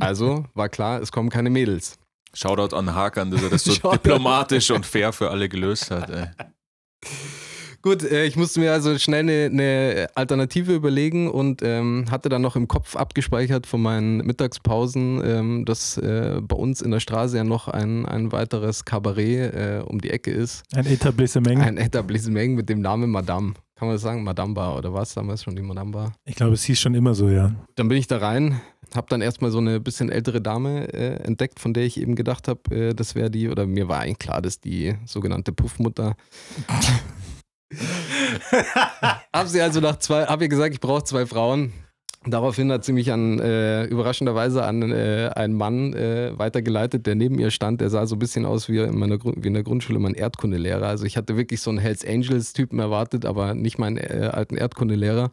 Also 0.00 0.44
war 0.54 0.68
klar, 0.68 1.00
es 1.00 1.12
kommen 1.12 1.30
keine 1.30 1.50
Mädels. 1.50 1.98
Shoutout 2.34 2.74
an 2.74 2.94
Hakan, 2.94 3.30
dass 3.30 3.42
er 3.42 3.50
das 3.50 3.64
so 3.64 3.74
diplomatisch 3.92 4.70
und 4.70 4.86
fair 4.86 5.12
für 5.12 5.30
alle 5.30 5.48
gelöst 5.48 5.90
hat. 5.90 6.10
Ey. 6.10 6.28
Gut, 7.82 8.04
äh, 8.04 8.26
ich 8.26 8.36
musste 8.36 8.60
mir 8.60 8.72
also 8.72 8.96
schnell 8.96 9.28
eine, 9.28 9.46
eine 9.46 10.06
Alternative 10.14 10.72
überlegen 10.72 11.28
und 11.28 11.62
ähm, 11.62 12.04
hatte 12.10 12.28
dann 12.28 12.40
noch 12.40 12.54
im 12.54 12.68
Kopf 12.68 12.94
abgespeichert 12.94 13.66
von 13.66 13.82
meinen 13.82 14.18
Mittagspausen, 14.18 15.20
ähm, 15.24 15.64
dass 15.64 15.98
äh, 15.98 16.40
bei 16.40 16.54
uns 16.54 16.80
in 16.80 16.92
der 16.92 17.00
Straße 17.00 17.36
ja 17.36 17.42
noch 17.42 17.66
ein, 17.66 18.06
ein 18.06 18.30
weiteres 18.30 18.84
Kabarett 18.84 19.54
äh, 19.54 19.82
um 19.84 20.00
die 20.00 20.10
Ecke 20.10 20.30
ist. 20.30 20.62
Ein 20.74 20.86
Etablissement. 20.86 21.60
Ein 21.60 21.76
Etablissement 21.76 22.54
mit 22.54 22.68
dem 22.68 22.80
Namen 22.80 23.10
Madame. 23.10 23.54
Kann 23.74 23.88
man 23.88 23.96
das 23.96 24.02
sagen? 24.02 24.22
Madame 24.22 24.54
Bar 24.54 24.78
oder 24.78 24.94
was 24.94 25.12
damals 25.14 25.42
schon 25.42 25.56
die 25.56 25.62
Madame 25.62 25.90
Bar? 25.90 26.12
Ich 26.24 26.36
glaube, 26.36 26.52
es 26.52 26.62
hieß 26.62 26.78
schon 26.78 26.94
immer 26.94 27.14
so, 27.14 27.28
ja. 27.28 27.52
Dann 27.74 27.88
bin 27.88 27.98
ich 27.98 28.06
da 28.06 28.18
rein, 28.18 28.60
habe 28.94 29.08
dann 29.10 29.20
erstmal 29.20 29.50
so 29.50 29.58
eine 29.58 29.80
bisschen 29.80 30.08
ältere 30.08 30.40
Dame 30.40 30.92
äh, 30.94 31.16
entdeckt, 31.24 31.58
von 31.58 31.74
der 31.74 31.82
ich 31.82 32.00
eben 32.00 32.14
gedacht 32.14 32.46
habe, 32.46 32.60
äh, 32.72 32.94
das 32.94 33.16
wäre 33.16 33.28
die, 33.28 33.48
oder 33.48 33.66
mir 33.66 33.88
war 33.88 33.98
eigentlich 33.98 34.20
klar, 34.20 34.40
dass 34.40 34.60
die 34.60 34.94
sogenannte 35.04 35.52
Puffmutter. 35.52 36.14
hab 39.32 39.48
sie 39.48 39.60
also 39.60 39.80
nach 39.80 39.98
zwei, 39.98 40.24
hab 40.24 40.40
ihr 40.42 40.48
gesagt, 40.48 40.74
ich 40.74 40.80
brauche 40.80 41.04
zwei 41.04 41.26
Frauen. 41.26 41.72
Daraufhin 42.24 42.70
hat 42.70 42.84
sie 42.84 42.92
mich 42.92 43.10
an 43.10 43.40
äh, 43.40 43.84
überraschenderweise 43.84 44.64
an 44.64 44.92
äh, 44.92 45.30
einen 45.34 45.54
Mann 45.54 45.92
äh, 45.92 46.38
weitergeleitet, 46.38 47.04
der 47.06 47.16
neben 47.16 47.38
ihr 47.38 47.50
stand. 47.50 47.80
Der 47.80 47.90
sah 47.90 48.06
so 48.06 48.14
ein 48.14 48.20
bisschen 48.20 48.46
aus 48.46 48.68
wie 48.68 48.78
in, 48.78 48.96
meiner 48.96 49.18
wie 49.20 49.48
in 49.48 49.54
der 49.54 49.64
Grundschule 49.64 49.98
mein 49.98 50.14
Erdkundelehrer. 50.14 50.86
Also 50.86 51.04
ich 51.04 51.16
hatte 51.16 51.36
wirklich 51.36 51.60
so 51.60 51.70
einen 51.70 51.80
Hells 51.80 52.06
Angels-Typen 52.06 52.78
erwartet, 52.78 53.24
aber 53.24 53.54
nicht 53.54 53.78
meinen 53.78 53.96
äh, 53.96 54.30
alten 54.32 54.56
Erdkundelehrer. 54.56 55.32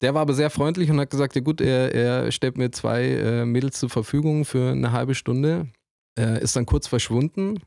Der 0.00 0.14
war 0.14 0.22
aber 0.22 0.34
sehr 0.34 0.50
freundlich 0.50 0.90
und 0.90 0.98
hat 0.98 1.10
gesagt, 1.10 1.36
ja 1.36 1.40
gut, 1.40 1.60
er, 1.60 1.94
er 1.94 2.32
stellt 2.32 2.58
mir 2.58 2.72
zwei 2.72 3.04
äh, 3.04 3.44
Mädels 3.44 3.78
zur 3.78 3.88
Verfügung 3.88 4.44
für 4.44 4.72
eine 4.72 4.90
halbe 4.90 5.14
Stunde. 5.14 5.68
Äh, 6.18 6.42
ist 6.42 6.56
dann 6.56 6.66
kurz 6.66 6.88
verschwunden, 6.88 7.60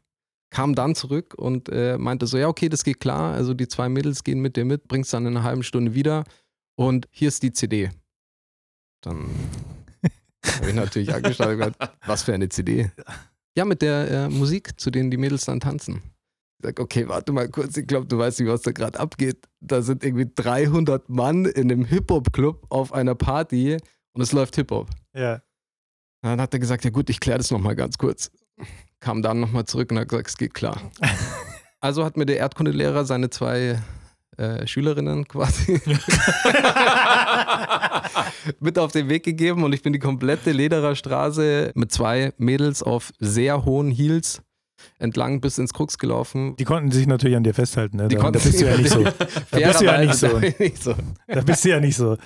kam 0.50 0.76
dann 0.76 0.96
zurück 0.96 1.34
und 1.36 1.70
äh, 1.70 1.98
meinte 1.98 2.28
so, 2.28 2.38
ja 2.38 2.48
okay, 2.48 2.70
das 2.70 2.84
geht 2.84 3.00
klar. 3.00 3.34
Also 3.34 3.54
die 3.54 3.68
zwei 3.68 3.90
Mädels 3.90 4.24
gehen 4.24 4.40
mit 4.40 4.56
dir 4.56 4.66
mit, 4.66 4.88
bringst 4.88 5.14
dann 5.14 5.26
in 5.26 5.36
einer 5.36 5.44
halben 5.44 5.64
Stunde 5.64 5.94
wieder 5.94 6.24
und 6.76 7.08
hier 7.12 7.28
ist 7.28 7.44
die 7.44 7.52
CD. 7.52 7.92
Dann 9.02 9.30
habe 10.46 10.70
ich 10.70 10.76
natürlich 10.76 11.14
angeschaut 11.14 11.48
und 11.48 11.58
gesagt, 11.58 11.98
was 12.06 12.24
für 12.24 12.34
eine 12.34 12.50
CD? 12.50 12.92
Ja, 13.58 13.66
mit 13.66 13.82
der 13.82 14.12
äh, 14.12 14.30
Musik, 14.30 14.80
zu 14.80 14.92
denen 14.92 15.12
die 15.12 15.18
Mädels 15.18 15.46
dann 15.46 15.60
tanzen. 15.60 16.02
Ich 16.60 16.68
sag, 16.68 16.80
okay, 16.80 17.08
warte 17.08 17.32
mal 17.32 17.50
kurz, 17.50 17.78
ich 17.78 17.88
glaube, 17.88 18.08
du 18.08 18.18
weißt 18.18 18.40
nicht, 18.40 18.50
was 18.50 18.62
da 18.62 18.72
gerade 18.72 19.00
abgeht. 19.00 19.48
Da 19.60 19.82
sind 19.82 20.04
irgendwie 20.04 20.30
300 20.34 21.10
Mann 21.10 21.46
in 21.46 21.72
einem 21.72 21.86
Hip-Hop-Club 21.86 22.66
auf 22.70 22.94
einer 22.94 23.16
Party 23.16 23.78
und 24.14 24.22
es 24.22 24.32
läuft 24.32 24.56
Hip-Hop. 24.56 24.90
Ja. 25.14 25.42
Dann 26.22 26.42
hat 26.42 26.54
er 26.54 26.60
gesagt, 26.60 26.84
ja 26.84 26.90
gut, 26.90 27.10
ich 27.10 27.20
kläre 27.20 27.38
das 27.38 27.52
nochmal 27.52 27.76
ganz 27.76 27.98
kurz. 27.98 28.32
Kam 29.06 29.22
dann 29.22 29.40
nochmal 29.40 29.66
zurück 29.66 29.92
und 29.92 30.00
hat 30.00 30.10
gesagt, 30.10 30.30
es 30.30 30.38
geht 30.38 30.56
klar. 30.56 30.82
Also 31.82 32.04
hat 32.04 32.18
mir 32.18 32.26
der 32.26 32.38
Erdkundelehrer 32.38 33.06
seine 33.06 33.30
zwei 33.30 33.80
äh, 34.38 34.66
Schülerinnen 34.66 35.28
quasi 35.28 35.80
mit 38.60 38.80
auf 38.80 38.92
den 38.92 39.08
Weg 39.08 39.22
gegeben 39.22 39.64
und 39.64 39.72
ich 39.74 39.84
bin 39.84 39.94
die 39.94 40.00
komplette 40.00 40.52
Lederer 40.52 40.96
Straße 40.96 41.74
mit 41.76 41.92
zwei 41.92 42.34
Mädels 42.38 42.82
auf 42.82 43.14
sehr 43.20 43.66
hohen 43.66 43.92
Heels 43.92 44.42
entlang 44.98 45.42
bis 45.42 45.60
ins 45.60 45.74
Krux 45.74 46.00
gelaufen. 46.00 46.56
Die 46.56 46.64
konnten 46.64 46.90
sich 46.90 47.06
natürlich 47.06 47.38
an 47.38 47.44
dir 47.44 47.54
festhalten. 47.54 47.98
Ne? 47.98 48.08
Die 48.08 48.16
da, 48.16 48.22
konnten 48.22 48.40
da 48.40 48.44
bist 48.44 48.60
du 48.60 48.66
ja 48.66 48.78
nicht 48.78 48.90
so. 48.90 49.04
Da 49.04 49.60
bist 49.60 49.82
du 49.82 49.86
ja 49.86 50.00
nicht 50.00 50.16
so. 50.16 50.28
Fairerweise 50.40 50.64
nicht 50.64 50.84
so. 50.84 50.96
Da 51.28 51.42
bist 51.42 51.66
du 51.66 51.70
ja 51.70 51.80
nicht 51.80 51.98
so. 51.98 52.18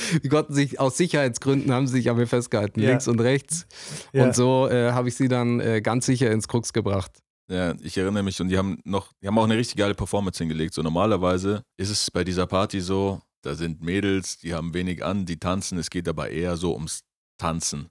Die 0.22 0.28
konnten 0.28 0.54
sich 0.54 0.78
aus 0.80 0.96
Sicherheitsgründen 0.96 1.72
haben 1.72 1.86
sie 1.86 1.94
sich 1.94 2.10
an 2.10 2.16
mir 2.16 2.26
festgehalten, 2.26 2.80
Ja. 2.80 2.90
links 2.90 3.08
und 3.08 3.20
rechts. 3.20 3.66
Ja. 4.12 4.24
Und 4.24 4.34
so 4.34 4.68
äh, 4.68 4.92
habe 4.92 5.08
ich 5.08 5.14
sie 5.16 5.28
dann 5.28 5.60
äh, 5.60 5.80
ganz 5.80 6.06
sicher 6.06 6.30
ins 6.30 6.48
Krux 6.48 6.72
gebracht. 6.72 7.18
Ja, 7.48 7.74
ich 7.82 7.98
erinnere 7.98 8.22
mich 8.22 8.40
und 8.40 8.48
die 8.48 8.56
haben 8.58 8.78
noch, 8.84 9.12
die 9.20 9.26
haben 9.26 9.36
auch 9.38 9.44
eine 9.44 9.56
richtig 9.56 9.76
geile 9.76 9.94
Performance 9.94 10.38
hingelegt. 10.38 10.72
So 10.74 10.82
normalerweise 10.82 11.62
ist 11.76 11.90
es 11.90 12.10
bei 12.10 12.22
dieser 12.22 12.46
Party 12.46 12.80
so, 12.80 13.20
da 13.42 13.54
sind 13.56 13.82
Mädels, 13.82 14.38
die 14.38 14.54
haben 14.54 14.72
wenig 14.72 15.04
an, 15.04 15.26
die 15.26 15.38
tanzen, 15.38 15.76
es 15.78 15.90
geht 15.90 16.06
aber 16.08 16.30
eher 16.30 16.56
so 16.56 16.74
ums 16.74 17.00
Tanzen. 17.38 17.88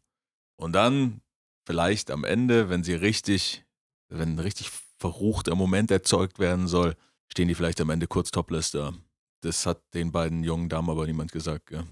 Und 0.56 0.74
dann 0.74 1.22
vielleicht 1.66 2.10
am 2.10 2.24
Ende, 2.24 2.70
wenn 2.70 2.84
sie 2.84 2.94
richtig, 2.94 3.66
wenn 4.10 4.36
ein 4.36 4.40
richtig 4.40 4.72
verruchter 4.98 5.56
Moment 5.56 5.92
erzeugt 5.92 6.40
werden 6.40 6.68
soll, 6.68 6.96
stehen 7.28 7.48
die 7.48 7.56
vielleicht 7.56 7.82
am 7.82 7.90
Ende 7.90 8.08
kurz 8.08 8.32
topless 8.32 8.72
da. 8.72 8.94
Das 9.42 9.66
hat 9.66 9.82
den 9.94 10.12
beiden 10.12 10.44
jungen 10.44 10.70
Damen 10.70 10.90
aber 10.90 11.06
niemand 11.06 11.32
gesagt, 11.32 11.68
gell? 11.68 11.84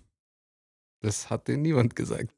Das 1.01 1.29
hat 1.29 1.47
dir 1.47 1.57
niemand 1.57 1.95
gesagt. 1.95 2.33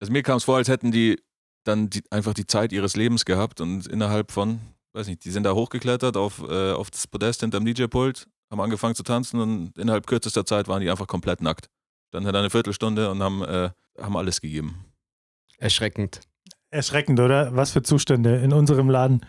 Also 0.00 0.12
mir 0.12 0.22
kam 0.22 0.36
es 0.36 0.44
vor, 0.44 0.56
als 0.56 0.68
hätten 0.68 0.90
die 0.92 1.20
dann 1.64 1.90
die, 1.90 2.02
einfach 2.10 2.34
die 2.34 2.46
Zeit 2.46 2.72
ihres 2.72 2.96
Lebens 2.96 3.24
gehabt 3.24 3.60
und 3.60 3.86
innerhalb 3.86 4.30
von, 4.30 4.60
weiß 4.92 5.06
nicht, 5.08 5.24
die 5.24 5.30
sind 5.30 5.42
da 5.42 5.52
hochgeklettert 5.52 6.16
auf, 6.16 6.42
äh, 6.48 6.72
auf 6.72 6.90
das 6.90 7.06
Podest 7.06 7.40
hinterm 7.40 7.64
DJ-Pult, 7.64 8.26
haben 8.50 8.60
angefangen 8.60 8.94
zu 8.94 9.02
tanzen 9.02 9.40
und 9.40 9.76
innerhalb 9.76 10.06
kürzester 10.06 10.46
Zeit 10.46 10.68
waren 10.68 10.80
die 10.80 10.90
einfach 10.90 11.06
komplett 11.06 11.42
nackt. 11.42 11.68
Dann 12.10 12.26
hat 12.26 12.34
eine 12.34 12.48
Viertelstunde 12.48 13.10
und 13.10 13.22
haben, 13.22 13.42
äh, 13.42 13.70
haben 14.00 14.16
alles 14.16 14.40
gegeben. 14.40 14.84
Erschreckend. 15.58 16.20
Erschreckend, 16.70 17.20
oder? 17.20 17.54
Was 17.54 17.72
für 17.72 17.82
Zustände 17.82 18.36
in 18.36 18.52
unserem 18.52 18.88
Laden. 18.88 19.26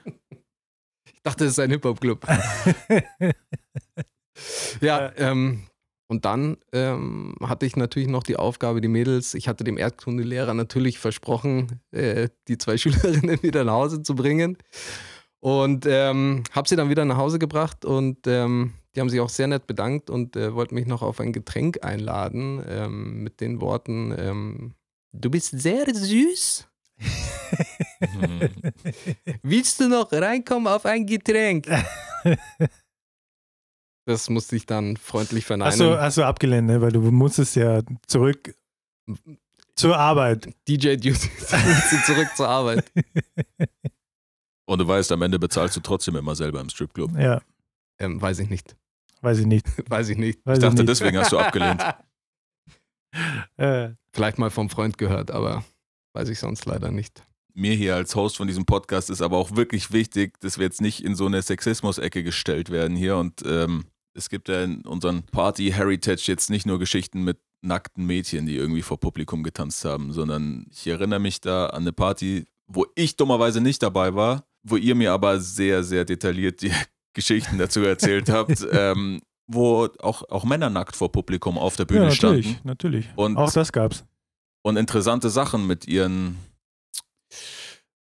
Ich 1.05 1.24
dachte, 1.24 1.45
es 1.45 1.51
ist 1.51 1.59
ein 1.59 1.69
Hip-Hop-Club. 1.71 2.25
ja, 4.81 5.12
ähm, 5.17 5.67
und 6.09 6.25
dann 6.25 6.57
ähm, 6.73 7.35
hatte 7.39 7.67
ich 7.67 7.75
natürlich 7.75 8.09
noch 8.09 8.23
die 8.23 8.35
Aufgabe, 8.35 8.81
die 8.81 8.87
Mädels, 8.87 9.35
ich 9.35 9.47
hatte 9.47 9.63
dem 9.63 9.77
Erdkundelehrer 9.77 10.55
natürlich 10.55 10.97
versprochen, 10.97 11.81
äh, 11.91 12.29
die 12.47 12.57
zwei 12.57 12.77
Schülerinnen 12.79 13.43
wieder 13.43 13.63
nach 13.63 13.73
Hause 13.73 14.01
zu 14.01 14.15
bringen. 14.15 14.57
Und 15.39 15.85
ähm, 15.87 16.43
habe 16.51 16.67
sie 16.67 16.75
dann 16.75 16.89
wieder 16.89 17.05
nach 17.05 17.17
Hause 17.17 17.37
gebracht 17.37 17.85
und 17.85 18.25
ähm, 18.25 18.73
die 18.93 18.99
haben 18.99 19.09
sich 19.09 19.21
auch 19.21 19.29
sehr 19.29 19.47
nett 19.47 19.67
bedankt 19.67 20.09
und 20.09 20.35
äh, 20.35 20.53
wollten 20.53 20.75
mich 20.75 20.87
noch 20.87 21.03
auf 21.03 21.19
ein 21.21 21.31
Getränk 21.31 21.85
einladen 21.85 22.61
ähm, 22.67 23.23
mit 23.23 23.39
den 23.39 23.61
Worten, 23.61 24.13
ähm, 24.17 24.73
du 25.13 25.29
bist 25.29 25.57
sehr 25.57 25.85
süß. 25.93 26.67
Willst 29.43 29.79
du 29.79 29.87
noch 29.87 30.11
reinkommen 30.11 30.67
auf 30.67 30.85
ein 30.85 31.05
Getränk? 31.05 31.67
Das 34.09 34.27
musste 34.27 34.55
ich 34.55 34.65
dann 34.65 34.97
freundlich 34.97 35.45
verneinen. 35.45 35.71
Hast 35.71 35.79
du, 35.79 36.01
hast 36.01 36.17
du 36.17 36.23
abgelehnt, 36.23 36.65
ne? 36.65 36.81
weil 36.81 36.91
du 36.91 36.99
musstest 37.11 37.55
ja 37.55 37.83
zurück 38.07 38.55
zur 39.75 39.95
Arbeit. 39.95 40.49
DJ 40.67 40.95
Duty 40.95 41.13
zurück 42.07 42.27
zur 42.35 42.49
Arbeit. 42.49 42.91
Und 44.65 44.79
du 44.79 44.87
weißt, 44.87 45.11
am 45.11 45.21
Ende 45.21 45.37
bezahlst 45.37 45.75
du 45.75 45.79
trotzdem 45.81 46.15
immer 46.15 46.35
selber 46.35 46.59
im 46.59 46.69
Stripclub. 46.69 47.15
Ja, 47.19 47.39
Ähm, 47.99 48.19
weiß 48.19 48.39
ich 48.39 48.49
nicht. 48.49 48.75
weiß 49.21 49.37
ich 49.37 49.45
nicht. 49.45 49.67
Weiß 49.91 50.09
ich 50.09 50.17
nicht. 50.17 50.39
Weiß 50.43 50.57
Ich 50.57 50.63
dachte, 50.63 50.77
nicht. 50.77 50.89
deswegen 50.89 51.17
hast 51.19 51.31
du 51.31 51.37
abgelehnt. 51.37 51.79
Äh, 53.57 53.89
Vielleicht 54.13 54.37
mal 54.39 54.49
vom 54.51 54.69
Freund 54.69 54.97
gehört, 54.97 55.29
aber 55.31 55.63
weiß 56.13 56.29
ich 56.29 56.39
sonst 56.39 56.65
leider 56.65 56.91
nicht. 56.91 57.23
Mir 57.55 57.73
hier 57.75 57.95
als 57.95 58.15
Host 58.15 58.37
von 58.37 58.47
diesem 58.47 58.65
Podcast 58.65 59.09
ist 59.09 59.21
aber 59.21 59.37
auch 59.37 59.55
wirklich 59.55 59.91
wichtig, 59.91 60.39
dass 60.41 60.57
wir 60.59 60.65
jetzt 60.65 60.79
nicht 60.81 61.03
in 61.03 61.15
so 61.15 61.25
eine 61.25 61.41
Sexismus-Ecke 61.41 62.23
gestellt 62.23 62.69
werden 62.69 62.95
hier. 62.95 63.17
Und 63.17 63.41
ähm, 63.45 63.85
es 64.19 64.29
gibt 64.29 64.49
ja 64.49 64.63
in 64.63 64.81
unseren 64.85 65.23
Party-Heritage 65.23 66.23
jetzt 66.27 66.49
nicht 66.49 66.65
nur 66.67 66.77
Geschichten 66.77 67.23
mit 67.23 67.39
nackten 67.61 68.05
Mädchen, 68.05 68.45
die 68.45 68.55
irgendwie 68.55 68.81
vor 68.83 68.99
Publikum 68.99 69.43
getanzt 69.43 69.83
haben, 69.85 70.13
sondern 70.13 70.67
ich 70.71 70.85
erinnere 70.88 71.19
mich 71.19 71.41
da 71.41 71.67
an 71.67 71.81
eine 71.83 71.91
Party, 71.93 72.45
wo 72.67 72.85
ich 72.95 73.17
dummerweise 73.17 73.59
nicht 73.61 73.81
dabei 73.81 74.13
war, 74.13 74.45
wo 74.63 74.75
ihr 74.77 74.95
mir 74.95 75.11
aber 75.13 75.39
sehr, 75.39 75.83
sehr 75.83 76.05
detailliert 76.05 76.61
die 76.61 76.71
Geschichten 77.13 77.57
dazu 77.57 77.81
erzählt 77.81 78.29
habt, 78.31 78.65
ähm, 78.71 79.21
wo 79.47 79.88
auch, 79.99 80.23
auch 80.29 80.43
Männer 80.45 80.69
nackt 80.69 80.95
vor 80.95 81.11
Publikum 81.11 81.57
auf 81.57 81.75
der 81.75 81.85
Bühne 81.85 82.01
ja, 82.01 82.09
natürlich, 82.09 82.45
standen 82.51 82.67
natürlich. 82.67 83.09
Und- 83.15 83.35
Auch 83.38 83.51
das 83.51 83.71
gab's. 83.71 84.05
und 84.61 84.77
interessante 84.77 85.29
Sachen 85.29 85.65
mit 85.67 85.88
ihren 85.88 86.38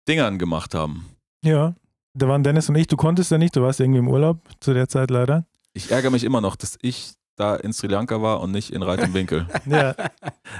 Dingern 0.07 0.37
gemacht 0.39 0.73
haben. 0.75 1.05
Ja, 1.43 1.73
da 2.13 2.27
waren 2.27 2.43
Dennis 2.43 2.69
und 2.69 2.75
ich. 2.75 2.87
Du 2.87 2.97
konntest 2.97 3.31
ja 3.31 3.37
nicht, 3.37 3.55
du 3.55 3.61
warst 3.61 3.79
irgendwie 3.79 3.99
im 3.99 4.07
Urlaub 4.07 4.39
zu 4.59 4.73
der 4.73 4.87
Zeit 4.89 5.09
leider. 5.09 5.45
Ich 5.73 5.91
ärgere 5.91 6.11
mich 6.11 6.23
immer 6.23 6.41
noch, 6.41 6.55
dass 6.55 6.77
ich 6.81 7.13
da 7.37 7.55
in 7.55 7.73
Sri 7.73 7.87
Lanka 7.87 8.21
war 8.21 8.41
und 8.41 8.51
nicht 8.51 8.71
in 8.71 8.83
Reit 8.83 9.01
im 9.01 9.13
Winkel. 9.13 9.47
Ja, 9.65 9.95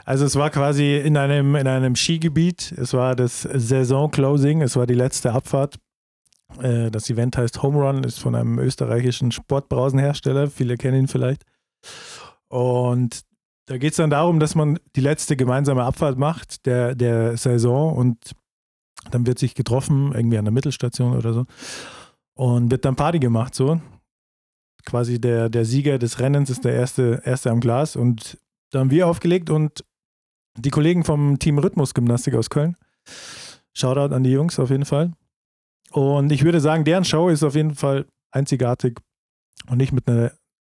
also 0.06 0.26
es 0.26 0.36
war 0.36 0.50
quasi 0.50 0.98
in 0.98 1.18
einem, 1.18 1.56
in 1.56 1.68
einem 1.68 1.96
Skigebiet. 1.96 2.72
Es 2.78 2.94
war 2.94 3.16
das 3.16 3.42
Saison-Closing, 3.42 4.62
es 4.62 4.76
war 4.76 4.88
die 4.88 4.94
letzte 4.94 5.34
Abfahrt. 5.34 5.76
Äh, 6.62 6.90
Das 6.92 7.10
Event 7.10 7.38
heißt 7.38 7.62
Home 7.62 7.78
Run, 7.80 8.04
ist 8.04 8.20
von 8.20 8.36
einem 8.36 8.58
österreichischen 8.60 9.32
Sportbrausenhersteller. 9.32 10.50
Viele 10.50 10.78
kennen 10.78 11.02
ihn 11.02 11.08
vielleicht. 11.08 11.44
Und 12.48 13.22
da 13.68 13.78
geht 13.78 13.92
es 13.92 13.98
dann 13.98 14.10
darum, 14.10 14.40
dass 14.40 14.56
man 14.56 14.80
die 14.96 15.02
letzte 15.02 15.36
gemeinsame 15.36 15.84
Abfahrt 15.84 16.18
macht 16.18 16.66
der, 16.66 16.96
der 16.96 17.38
Saison 17.38 17.96
und 17.96 18.18
dann 19.12 19.26
wird 19.26 19.40
sich 19.40 19.56
getroffen, 19.56 20.12
irgendwie 20.14 20.38
an 20.38 20.46
der 20.46 20.52
Mittelstation 20.52 21.16
oder 21.16 21.34
so. 21.34 21.46
Und 22.34 22.72
wird 22.72 22.86
dann 22.86 22.96
Party 22.96 23.20
gemacht, 23.20 23.56
so. 23.56 23.82
Quasi 24.86 25.20
der, 25.20 25.50
der 25.50 25.66
Sieger 25.66 26.00
des 26.00 26.20
Rennens 26.20 26.50
ist 26.50 26.66
der 26.66 26.74
erste, 26.74 27.22
erste 27.24 27.52
am 27.52 27.60
Glas 27.60 27.96
und 27.96 28.38
da 28.72 28.80
haben 28.80 28.92
wir 28.92 29.08
aufgelegt 29.08 29.50
und 29.50 29.84
die 30.58 30.70
Kollegen 30.70 31.04
vom 31.04 31.40
Team 31.40 31.60
Rhythmus 31.60 31.94
Gymnastik 31.94 32.36
aus 32.36 32.50
Köln 32.50 32.76
Shoutout 33.74 34.14
an 34.14 34.24
die 34.24 34.32
Jungs 34.32 34.60
auf 34.60 34.70
jeden 34.70 34.86
Fall. 34.86 35.14
Und 35.92 36.32
ich 36.32 36.44
würde 36.44 36.60
sagen, 36.60 36.84
deren 36.84 37.06
Show 37.06 37.30
ist 37.30 37.44
auf 37.44 37.56
jeden 37.56 37.76
Fall 37.76 38.06
einzigartig 38.32 39.00
und 39.70 39.78
nicht 39.78 39.92
mit 39.92 40.08
einer 40.08 40.32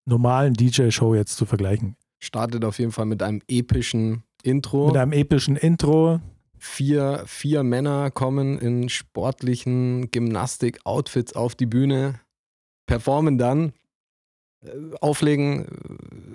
normalen 0.06 0.54
DJ-Show 0.54 1.14
jetzt 1.14 1.36
zu 1.36 1.46
vergleichen. 1.46 1.96
Startet 2.20 2.64
auf 2.64 2.78
jeden 2.78 2.92
Fall 2.92 3.06
mit 3.06 3.22
einem 3.22 3.40
epischen 3.48 4.24
Intro. 4.42 4.88
Mit 4.88 4.96
einem 4.96 5.12
epischen 5.12 5.56
Intro. 5.56 6.20
Vier, 6.58 7.22
vier 7.26 7.62
Männer 7.62 8.10
kommen 8.10 8.58
in 8.58 8.88
sportlichen 8.88 10.10
Gymnastik-Outfits 10.10 11.34
auf 11.34 11.54
die 11.54 11.66
Bühne, 11.66 12.20
performen 12.86 13.38
dann. 13.38 13.72
Äh, 14.64 14.70
Auflegen 15.00 15.66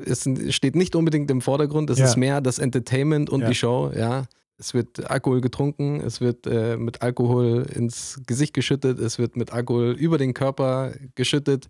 äh, 0.06 0.10
ist, 0.10 0.28
steht 0.54 0.76
nicht 0.76 0.96
unbedingt 0.96 1.30
im 1.32 1.42
Vordergrund, 1.42 1.90
es 1.90 2.00
Ja. 2.00 2.06
ist 2.06 2.18
mehr 2.18 2.42
das 2.42 2.60
Entertainment 2.60 3.30
und 3.30 3.42
Ja. 3.42 3.50
die 3.50 3.56
Show, 3.56 3.92
ja. 3.96 4.26
Es 4.58 4.74
wird 4.74 5.10
Alkohol 5.10 5.40
getrunken, 5.40 6.02
es 6.02 6.20
wird 6.20 6.46
äh, 6.46 6.76
mit 6.76 7.02
Alkohol 7.02 7.66
ins 7.74 8.20
Gesicht 8.28 8.54
geschüttet, 8.54 9.00
es 9.00 9.18
wird 9.18 9.38
mit 9.38 9.54
Alkohol 9.54 9.92
über 9.98 10.18
den 10.18 10.34
Körper 10.34 10.94
geschüttet. 11.16 11.68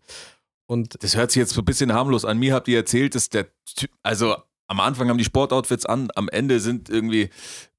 Und 0.66 1.02
Das 1.04 1.16
hört 1.16 1.32
sich 1.32 1.40
jetzt 1.40 1.54
so 1.54 1.62
ein 1.62 1.66
bisschen 1.66 1.94
harmlos 1.94 2.26
an. 2.26 2.40
Mir 2.40 2.54
habt 2.56 2.68
ihr 2.68 2.78
erzählt, 2.78 3.14
dass 3.14 3.30
der 3.30 3.46
Typ, 3.76 3.92
also 4.02 4.36
am 4.68 4.80
Anfang 4.80 5.08
haben 5.10 5.18
die 5.20 5.24
Sportoutfits 5.24 5.86
an, 5.86 6.10
am 6.16 6.30
Ende 6.30 6.60
sind 6.60 6.90
irgendwie 6.90 7.30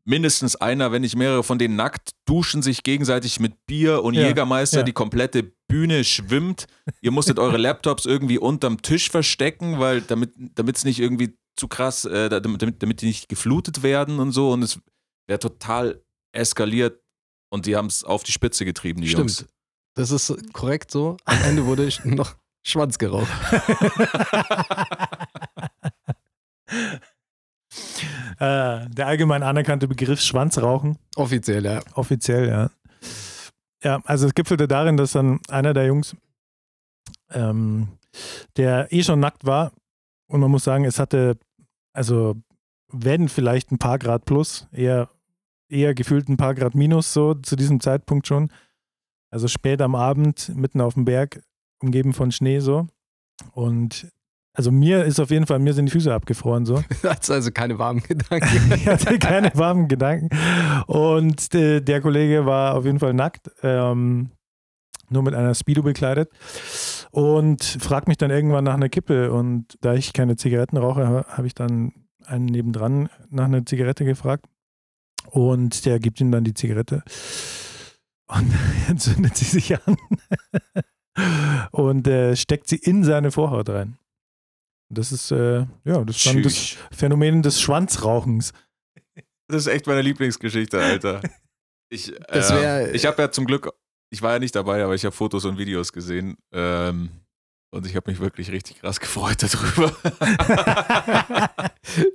mindestens 0.04 0.56
einer, 0.56 0.90
wenn 0.92 1.02
nicht 1.02 1.16
mehrere 1.16 1.42
von 1.42 1.58
denen 1.58 1.76
nackt, 1.76 2.10
duschen 2.24 2.62
sich 2.62 2.82
gegenseitig 2.84 3.38
mit 3.40 3.66
Bier 3.66 4.02
und 4.02 4.14
Ja, 4.14 4.28
Jägermeister, 4.28 4.78
ja. 4.78 4.82
die 4.84 4.92
komplette 4.92 5.52
Bühne 5.70 6.04
schwimmt. 6.04 6.66
Ihr 7.00 7.10
musstet 7.10 7.38
eure 7.38 7.56
Laptops 7.56 8.04
irgendwie 8.04 8.38
unterm 8.38 8.82
Tisch 8.82 9.10
verstecken, 9.10 9.78
weil 9.78 10.02
damit 10.02 10.34
es 10.76 10.84
nicht 10.84 11.00
irgendwie 11.00 11.36
zu 11.56 11.68
krass, 11.68 12.04
äh, 12.04 12.28
damit, 12.28 12.82
damit, 12.82 13.00
die 13.02 13.06
nicht 13.06 13.28
geflutet 13.28 13.82
werden 13.82 14.18
und 14.18 14.32
so. 14.32 14.50
Und 14.52 14.62
es 14.62 14.78
wäre 15.26 15.38
total 15.38 16.02
eskaliert 16.32 17.00
und 17.50 17.66
die 17.66 17.76
haben 17.76 17.86
es 17.86 18.04
auf 18.04 18.22
die 18.22 18.32
Spitze 18.32 18.64
getrieben, 18.64 19.00
die 19.00 19.08
Stimmt. 19.08 19.30
Jungs. 19.30 19.46
das 19.94 20.10
ist 20.10 20.52
korrekt 20.52 20.90
so. 20.90 21.16
Am 21.24 21.42
Ende 21.42 21.64
wurde 21.66 21.86
sch- 21.88 22.06
noch 22.06 22.34
Schwanz 22.66 22.98
geraucht. 22.98 23.28
Äh, 28.38 28.88
der 28.88 29.06
allgemein 29.06 29.42
anerkannte 29.42 29.86
Begriff 29.86 30.20
Schwanzrauchen. 30.20 30.98
Offiziell, 31.16 31.64
ja. 31.64 31.82
Offiziell, 31.94 32.48
ja. 32.48 32.70
Ja, 33.82 34.00
also 34.04 34.26
es 34.26 34.34
gipfelte 34.34 34.68
darin, 34.68 34.96
dass 34.96 35.12
dann 35.12 35.40
einer 35.48 35.72
der 35.72 35.86
Jungs, 35.86 36.16
ähm, 37.30 37.88
der 38.56 38.92
eh 38.92 39.02
schon 39.02 39.20
nackt 39.20 39.46
war, 39.46 39.72
und 40.28 40.40
man 40.40 40.50
muss 40.50 40.64
sagen, 40.64 40.84
es 40.84 40.98
hatte, 40.98 41.38
also 41.92 42.36
wenn 42.92 43.28
vielleicht 43.28 43.72
ein 43.72 43.78
paar 43.78 43.98
Grad 43.98 44.24
plus, 44.24 44.68
eher, 44.72 45.08
eher 45.68 45.94
gefühlt 45.94 46.28
ein 46.28 46.36
paar 46.36 46.54
Grad 46.54 46.74
minus 46.74 47.12
so 47.12 47.34
zu 47.34 47.56
diesem 47.56 47.80
Zeitpunkt 47.80 48.26
schon. 48.26 48.50
Also 49.32 49.48
spät 49.48 49.80
am 49.80 49.94
Abend, 49.94 50.52
mitten 50.54 50.80
auf 50.80 50.94
dem 50.94 51.04
Berg, 51.04 51.42
umgeben 51.80 52.12
von 52.12 52.32
Schnee 52.32 52.60
so. 52.60 52.88
Und 53.52 54.10
also 54.52 54.70
mir 54.72 55.04
ist 55.04 55.20
auf 55.20 55.30
jeden 55.30 55.46
Fall, 55.46 55.58
mir 55.58 55.72
sind 55.74 55.86
die 55.86 55.92
Füße 55.92 56.12
abgefroren 56.12 56.66
so. 56.66 56.82
Also 57.28 57.50
keine 57.50 57.78
warmen 57.78 58.02
Gedanken. 58.02 58.72
ich 58.74 58.86
hatte 58.86 59.18
keine 59.18 59.50
warmen 59.54 59.88
Gedanken. 59.88 60.28
Und 60.86 61.54
äh, 61.54 61.80
der 61.80 62.00
Kollege 62.00 62.46
war 62.46 62.74
auf 62.74 62.84
jeden 62.84 62.98
Fall 62.98 63.14
nackt, 63.14 63.50
ähm, 63.62 64.30
nur 65.08 65.22
mit 65.22 65.34
einer 65.34 65.54
Speedo 65.54 65.82
bekleidet. 65.82 66.30
Und 67.12 67.64
fragt 67.64 68.06
mich 68.08 68.16
dann 68.18 68.30
irgendwann 68.30 68.64
nach 68.64 68.74
einer 68.74 68.88
Kippe. 68.88 69.32
Und 69.32 69.76
da 69.80 69.94
ich 69.94 70.12
keine 70.12 70.36
Zigaretten 70.36 70.76
rauche, 70.76 71.06
ha- 71.08 71.24
habe 71.28 71.46
ich 71.46 71.54
dann 71.54 71.92
einen 72.26 72.44
nebendran 72.46 73.08
nach 73.30 73.46
einer 73.46 73.64
Zigarette 73.66 74.04
gefragt. 74.04 74.46
Und 75.30 75.84
der 75.86 75.98
gibt 75.98 76.20
ihm 76.20 76.30
dann 76.30 76.44
die 76.44 76.54
Zigarette. 76.54 77.02
Und 78.28 78.52
er 78.88 78.96
zündet 78.96 79.36
sie 79.36 79.44
sich 79.44 79.74
an 79.86 79.96
und 81.72 82.06
äh, 82.06 82.36
steckt 82.36 82.68
sie 82.68 82.76
in 82.76 83.02
seine 83.04 83.30
Vorhaut 83.32 83.68
rein. 83.68 83.96
Das 84.92 85.12
ist, 85.12 85.30
äh, 85.30 85.66
ja, 85.84 86.04
das 86.04 86.16
ist 86.16 86.26
dann 86.26 86.42
das. 86.42 86.76
Phänomen 86.90 87.42
des 87.42 87.60
Schwanzrauchens. 87.60 88.52
Das 89.48 89.62
ist 89.62 89.66
echt 89.68 89.86
meine 89.86 90.02
Lieblingsgeschichte, 90.02 90.78
Alter. 90.80 91.20
Ich, 91.90 92.12
äh, 92.30 92.90
ich 92.92 93.04
habe 93.06 93.20
ja 93.22 93.30
zum 93.32 93.46
Glück, 93.46 93.68
ich 94.12 94.22
war 94.22 94.32
ja 94.34 94.38
nicht 94.38 94.54
dabei, 94.54 94.82
aber 94.84 94.94
ich 94.94 95.04
habe 95.04 95.14
Fotos 95.14 95.44
und 95.44 95.58
Videos 95.58 95.92
gesehen. 95.92 96.36
Ähm, 96.52 97.10
und 97.72 97.86
ich 97.86 97.94
habe 97.94 98.10
mich 98.10 98.18
wirklich 98.20 98.50
richtig 98.50 98.80
krass 98.80 98.98
gefreut 99.00 99.42
darüber. 99.42 99.92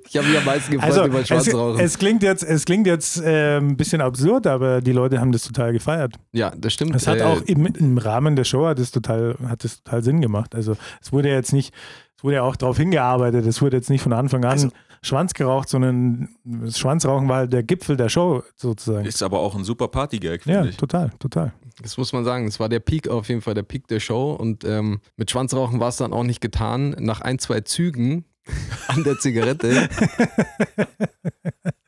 Ich 0.08 0.16
habe 0.16 0.28
mich 0.28 0.38
am 0.38 0.46
meisten 0.46 0.72
gefreut 0.72 0.88
Also, 0.90 1.06
über 1.06 1.20
es, 1.22 1.28
Schwarzrauchen. 1.28 1.80
es 1.82 1.98
klingt 1.98 2.24
jetzt, 2.24 2.44
es 2.44 2.64
klingt 2.66 2.88
jetzt 2.88 3.20
äh, 3.22 3.58
ein 3.58 3.76
bisschen 3.76 4.00
absurd, 4.00 4.48
aber 4.48 4.80
die 4.80 4.92
Leute 4.94 5.20
haben 5.20 5.32
das 5.32 5.44
total 5.44 5.74
gefeiert. 5.74 6.14
ja, 6.34 6.52
das 6.56 6.74
stimmt. 6.74 6.96
Es 6.96 7.08
hat 7.08 7.18
Äh, 7.20 7.24
auch 7.24 7.42
im, 7.42 7.66
im 7.66 7.98
Rahmen 7.98 8.36
der 8.36 8.44
Show 8.46 8.66
hat 8.68 8.80
es 8.80 8.92
total, 8.92 9.36
hat 9.48 9.66
es 9.66 9.82
total 9.84 10.04
Sinn 10.04 10.22
gemacht. 10.22 10.56
Also 10.56 10.78
es 11.02 11.12
wurde 11.12 11.30
jetzt 11.30 11.52
nicht, 11.52 11.74
es 11.74 12.05
wurde 12.26 12.36
ja 12.36 12.44
auch 12.44 12.58
darauf 12.58 12.76
hingearbeitet, 12.78 13.46
es 13.46 13.62
wurde 13.62 13.78
jetzt 13.78 13.90
nicht 13.90 14.02
von 14.02 14.12
Anfang 14.12 14.44
an 14.44 14.52
Also- 14.52 14.70
Schwanz 15.02 15.34
geraucht, 15.36 15.70
sondern 15.70 16.30
das 16.44 16.80
Schwanzrauchen 16.80 17.30
war 17.30 17.38
halt 17.38 17.54
der 17.54 17.62
Gipfel 17.62 17.96
der 17.96 18.10
Show 18.10 18.42
sozusagen. 18.56 19.06
Ist 19.06 19.22
aber 19.22 19.40
auch 19.40 19.54
ein 19.56 19.64
super 19.64 19.88
Partygag, 19.88 20.40
Ja, 20.48 20.56
finde 20.56 20.70
ich. 20.70 20.78
total, 20.78 21.12
total. 21.20 21.54
Das 21.84 21.98
muss 21.98 22.12
man 22.12 22.24
sagen. 22.26 22.48
Es 22.48 22.60
war 22.60 22.70
der 22.70 22.80
Peak 22.80 23.08
auf 23.08 23.30
jeden 23.30 23.42
Fall, 23.42 23.54
der 23.54 23.62
Peak 23.64 23.88
der 23.88 24.00
Show. 24.00 24.32
Und 24.34 24.64
ähm, 24.64 25.02
mit 25.16 25.30
Schwanzrauchen 25.30 25.80
war 25.80 25.90
es 25.90 25.98
dann 25.98 26.12
auch 26.12 26.24
nicht 26.24 26.42
getan. 26.42 26.96
Nach 27.00 27.22
ein, 27.22 27.38
zwei 27.38 27.62
Zügen 27.62 28.26
an 28.88 29.04
der 29.04 29.20
Zigarette 29.20 29.88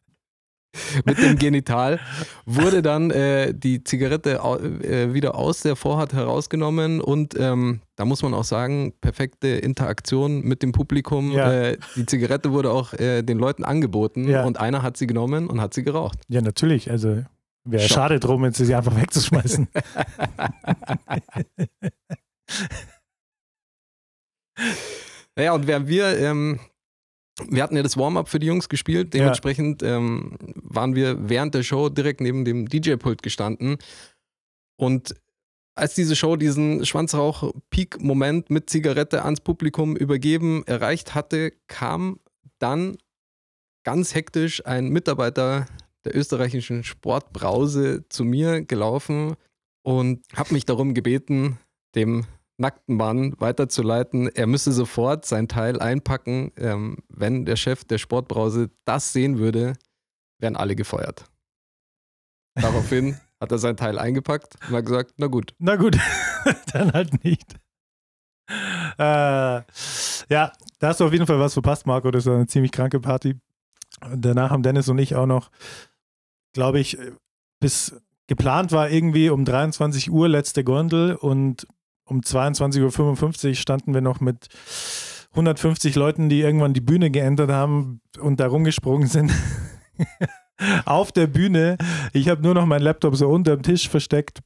mit 1.06 1.18
dem 1.18 1.38
Genital 1.38 2.00
wurde 2.46 2.82
dann 2.82 3.12
äh, 3.12 3.54
die 3.54 3.84
Zigarette 3.84 4.44
au 4.44 4.58
äh, 4.58 5.14
wieder 5.14 5.36
aus 5.36 5.62
der 5.62 5.76
Vorhaut 5.76 6.14
herausgenommen. 6.14 7.02
Und 7.02 7.36
ähm, 7.40 7.82
da 7.96 8.06
muss 8.06 8.22
man 8.24 8.34
auch 8.34 8.44
sagen, 8.44 8.94
perfekte 9.02 9.48
Interaktion 9.48 10.42
mit 10.42 10.64
dem 10.64 10.72
Publikum. 10.72 11.32
Ja. 11.32 11.52
Äh, 11.52 11.78
die 11.96 12.06
Zigarette 12.06 12.52
wurde 12.52 12.72
auch 12.72 12.94
äh, 12.94 13.24
den 13.24 13.38
Leuten 13.38 13.64
angeboten 13.64 14.28
Ja. 14.28 14.44
und 14.46 14.60
einer 14.60 14.82
hat 14.84 14.98
sie 14.98 15.08
genommen 15.08 15.48
und 15.48 15.62
hat 15.62 15.74
sie 15.74 15.84
geraucht. 15.84 16.20
Ja, 16.28 16.42
natürlich. 16.42 16.90
Also 16.92 17.24
wäre 17.66 17.88
schade 17.88 18.20
drum, 18.20 18.46
jetzt 18.46 18.58
sie 18.58 18.76
einfach 18.76 18.96
wegzuschmeißen. 19.00 19.68
Naja, 25.36 25.54
und 25.54 25.68
während 25.68 25.88
wir, 25.88 26.18
ähm, 26.18 26.60
wir 27.50 27.64
hatten 27.64 27.76
ja 27.76 27.84
das 27.84 27.98
Warm-up 27.98 28.30
für 28.30 28.40
die 28.40 28.48
Jungs 28.48 28.70
gespielt, 28.70 29.14
dementsprechend 29.14 29.84
ähm, 29.84 30.38
waren 30.56 30.96
wir 30.96 31.30
während 31.30 31.54
der 31.54 31.64
Show 31.64 31.90
direkt 31.90 32.22
neben 32.22 32.46
dem 32.46 32.68
DJ-Pult 32.68 33.22
gestanden. 33.22 33.78
Und 34.76 35.16
als 35.76 35.94
diese 35.94 36.16
Show 36.16 36.36
diesen 36.36 36.86
Schwanzrauch-Peak-Moment 36.86 38.50
mit 38.50 38.70
Zigarette 38.70 39.24
ans 39.24 39.42
Publikum 39.42 39.96
übergeben 39.96 40.64
erreicht 40.66 41.14
hatte, 41.14 41.54
kam 41.68 42.20
dann 42.60 42.98
ganz 43.84 44.16
hektisch 44.16 44.66
ein 44.66 44.90
Mitarbeiter 44.90 45.68
der 46.04 46.16
österreichischen 46.16 46.84
Sportbrause 46.84 48.06
zu 48.10 48.24
mir 48.24 48.64
gelaufen 48.64 49.36
und 49.84 50.24
hat 50.36 50.52
mich 50.52 50.66
darum 50.66 50.94
gebeten, 50.94 51.60
dem 51.96 52.26
nackten 52.58 52.96
Mann 52.96 53.34
weiterzuleiten. 53.40 54.28
Er 54.28 54.48
müsse 54.48 54.72
sofort 54.72 55.26
sein 55.26 55.48
Teil 55.48 55.80
einpacken. 55.80 56.52
Ähm, 56.58 56.98
wenn 57.10 57.46
der 57.46 57.56
Chef 57.56 57.86
der 57.86 57.98
Sportbrause 57.98 58.70
das 58.86 59.14
sehen 59.14 59.38
würde, 59.38 59.74
wären 60.40 60.56
alle 60.56 60.76
gefeuert. 60.76 61.26
Daraufhin 62.56 63.18
hat 63.40 63.52
er 63.52 63.60
sein 63.60 63.78
Teil 63.78 64.00
eingepackt 64.00 64.56
und 64.68 64.76
hat 64.76 64.86
gesagt, 64.86 65.14
na 65.18 65.28
gut. 65.28 65.54
Na 65.60 65.76
gut, 65.76 65.98
dann 66.74 66.92
halt 66.94 67.24
nicht. 67.24 67.56
Äh, 68.98 69.62
ja, 70.30 70.52
da 70.80 70.88
hast 70.88 71.00
du 71.00 71.06
auf 71.06 71.14
jeden 71.14 71.28
Fall 71.28 71.40
was 71.40 71.54
verpasst, 71.54 71.86
Marco. 71.86 72.10
Das 72.12 72.26
war 72.26 72.36
eine 72.36 72.48
ziemlich 72.48 72.72
kranke 72.72 73.00
Party. 73.00 73.36
Und 74.02 74.24
danach 74.24 74.52
haben 74.52 74.64
Dennis 74.64 74.90
und 74.90 74.98
ich 74.98 75.16
auch 75.16 75.26
noch, 75.26 75.52
glaube 76.54 76.80
ich, 76.80 76.98
bis 77.60 78.00
geplant 78.28 78.72
war 78.72 78.90
irgendwie 78.90 79.30
um 79.30 79.46
23 79.46 80.12
Uhr 80.12 80.28
letzte 80.28 80.64
Gondel 80.64 81.16
und 81.16 81.68
um 82.08 82.22
22.55 82.22 83.50
Uhr 83.50 83.56
standen 83.56 83.94
wir 83.94 84.02
noch 84.02 84.20
mit 84.20 84.48
150 85.32 85.96
Leuten, 85.96 86.30
die 86.30 86.42
irgendwann 86.42 86.74
die 86.74 86.82
Bühne 86.82 87.12
geändert 87.12 87.52
haben 87.52 88.02
und 88.20 88.40
da 88.40 88.48
rumgesprungen 88.48 89.08
sind. 89.08 89.32
Auf 90.86 91.12
der 91.12 91.28
Bühne. 91.28 91.78
Ich 92.14 92.30
habe 92.30 92.42
nur 92.42 92.56
noch 92.56 92.66
meinen 92.66 92.82
Laptop 92.82 93.16
so 93.16 93.30
unter 93.30 93.56
dem 93.56 93.62
Tisch 93.62 93.90
versteckt, 93.90 94.40